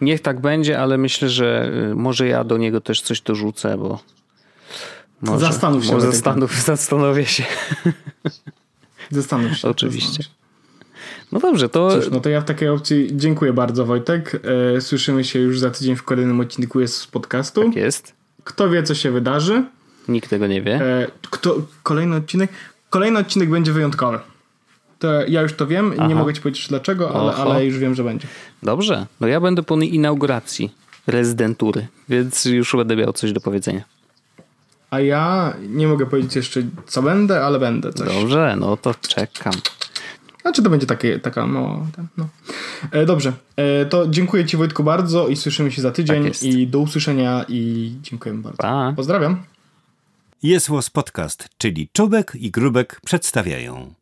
Niech 0.00 0.20
tak 0.20 0.40
będzie, 0.40 0.80
ale 0.80 0.98
myślę, 0.98 1.28
że 1.28 1.72
y, 1.90 1.94
może 1.94 2.26
ja 2.26 2.44
do 2.44 2.58
niego 2.58 2.80
też 2.80 3.02
coś 3.02 3.20
dorzucę, 3.20 3.78
bo. 3.78 4.00
Może, 5.22 5.46
zastanów 5.46 5.84
się. 5.84 5.92
Może 5.92 6.06
zastanów, 6.12 6.62
zastanowię 6.64 7.26
się. 7.26 7.44
Zastanów 9.10 9.56
się. 9.56 9.68
Oczywiście. 9.68 10.08
Zastanów 10.08 10.36
się. 10.36 10.41
No 11.32 11.40
dobrze, 11.40 11.68
to. 11.68 11.90
Cóż, 11.90 12.10
no 12.10 12.20
to 12.20 12.28
ja 12.28 12.40
w 12.40 12.44
takiej 12.44 12.68
opcji 12.68 13.10
dziękuję 13.12 13.52
bardzo, 13.52 13.86
Wojtek. 13.86 14.40
E, 14.76 14.80
słyszymy 14.80 15.24
się 15.24 15.38
już 15.38 15.60
za 15.60 15.70
tydzień 15.70 15.96
w 15.96 16.02
kolejnym 16.02 16.40
odcinku 16.40 16.80
jest 16.80 16.96
z 16.96 17.06
podcastu. 17.06 17.64
Tak 17.64 17.76
jest. 17.76 18.12
Kto 18.44 18.70
wie, 18.70 18.82
co 18.82 18.94
się 18.94 19.10
wydarzy? 19.10 19.64
Nikt 20.08 20.30
tego 20.30 20.46
nie 20.46 20.62
wie. 20.62 20.74
E, 20.74 21.06
kto, 21.30 21.56
kolejny 21.82 22.16
odcinek? 22.16 22.50
Kolejny 22.90 23.18
odcinek 23.18 23.50
będzie 23.50 23.72
wyjątkowy. 23.72 24.18
To 24.98 25.26
ja 25.28 25.42
już 25.42 25.52
to 25.52 25.66
wiem, 25.66 25.94
Aha. 25.98 26.06
nie 26.06 26.14
mogę 26.14 26.34
ci 26.34 26.40
powiedzieć 26.40 26.68
dlaczego, 26.68 27.14
ale, 27.14 27.34
ale 27.34 27.66
już 27.66 27.78
wiem, 27.78 27.94
że 27.94 28.04
będzie. 28.04 28.28
Dobrze, 28.62 29.06
no 29.20 29.26
ja 29.26 29.40
będę 29.40 29.62
po 29.62 29.76
inauguracji 29.76 30.74
rezydentury, 31.06 31.86
więc 32.08 32.44
już 32.44 32.76
będę 32.76 32.96
miał 32.96 33.12
coś 33.12 33.32
do 33.32 33.40
powiedzenia. 33.40 33.84
A 34.90 35.00
ja 35.00 35.54
nie 35.68 35.88
mogę 35.88 36.06
powiedzieć 36.06 36.36
jeszcze 36.36 36.62
co 36.86 37.02
będę, 37.02 37.44
ale 37.44 37.58
będę 37.58 37.92
coś. 37.92 38.08
Dobrze, 38.08 38.56
no 38.60 38.76
to 38.76 38.94
czekam. 38.94 39.52
Znaczy 40.42 40.62
to 40.62 40.70
będzie 40.70 40.86
takie, 40.86 41.18
taka 41.18 41.46
no, 41.46 41.86
no. 42.16 42.28
E, 42.90 43.06
dobrze, 43.06 43.32
e, 43.56 43.86
to 43.86 44.08
dziękuję 44.08 44.44
Ci 44.44 44.56
Wojtku 44.56 44.84
bardzo 44.84 45.28
i 45.28 45.36
słyszymy 45.36 45.72
się 45.72 45.82
za 45.82 45.90
tydzień 45.90 46.24
tak 46.24 46.42
i 46.42 46.66
do 46.66 46.78
usłyszenia 46.78 47.44
i 47.48 47.92
dziękuję 48.02 48.34
bardzo. 48.34 48.58
Pa. 48.58 48.92
Pozdrawiam. 48.96 49.42
Jest 50.42 50.70
Podcast, 50.92 51.48
czyli 51.58 51.88
Czubek 51.92 52.32
i 52.34 52.50
Grubek 52.50 53.00
przedstawiają. 53.04 53.94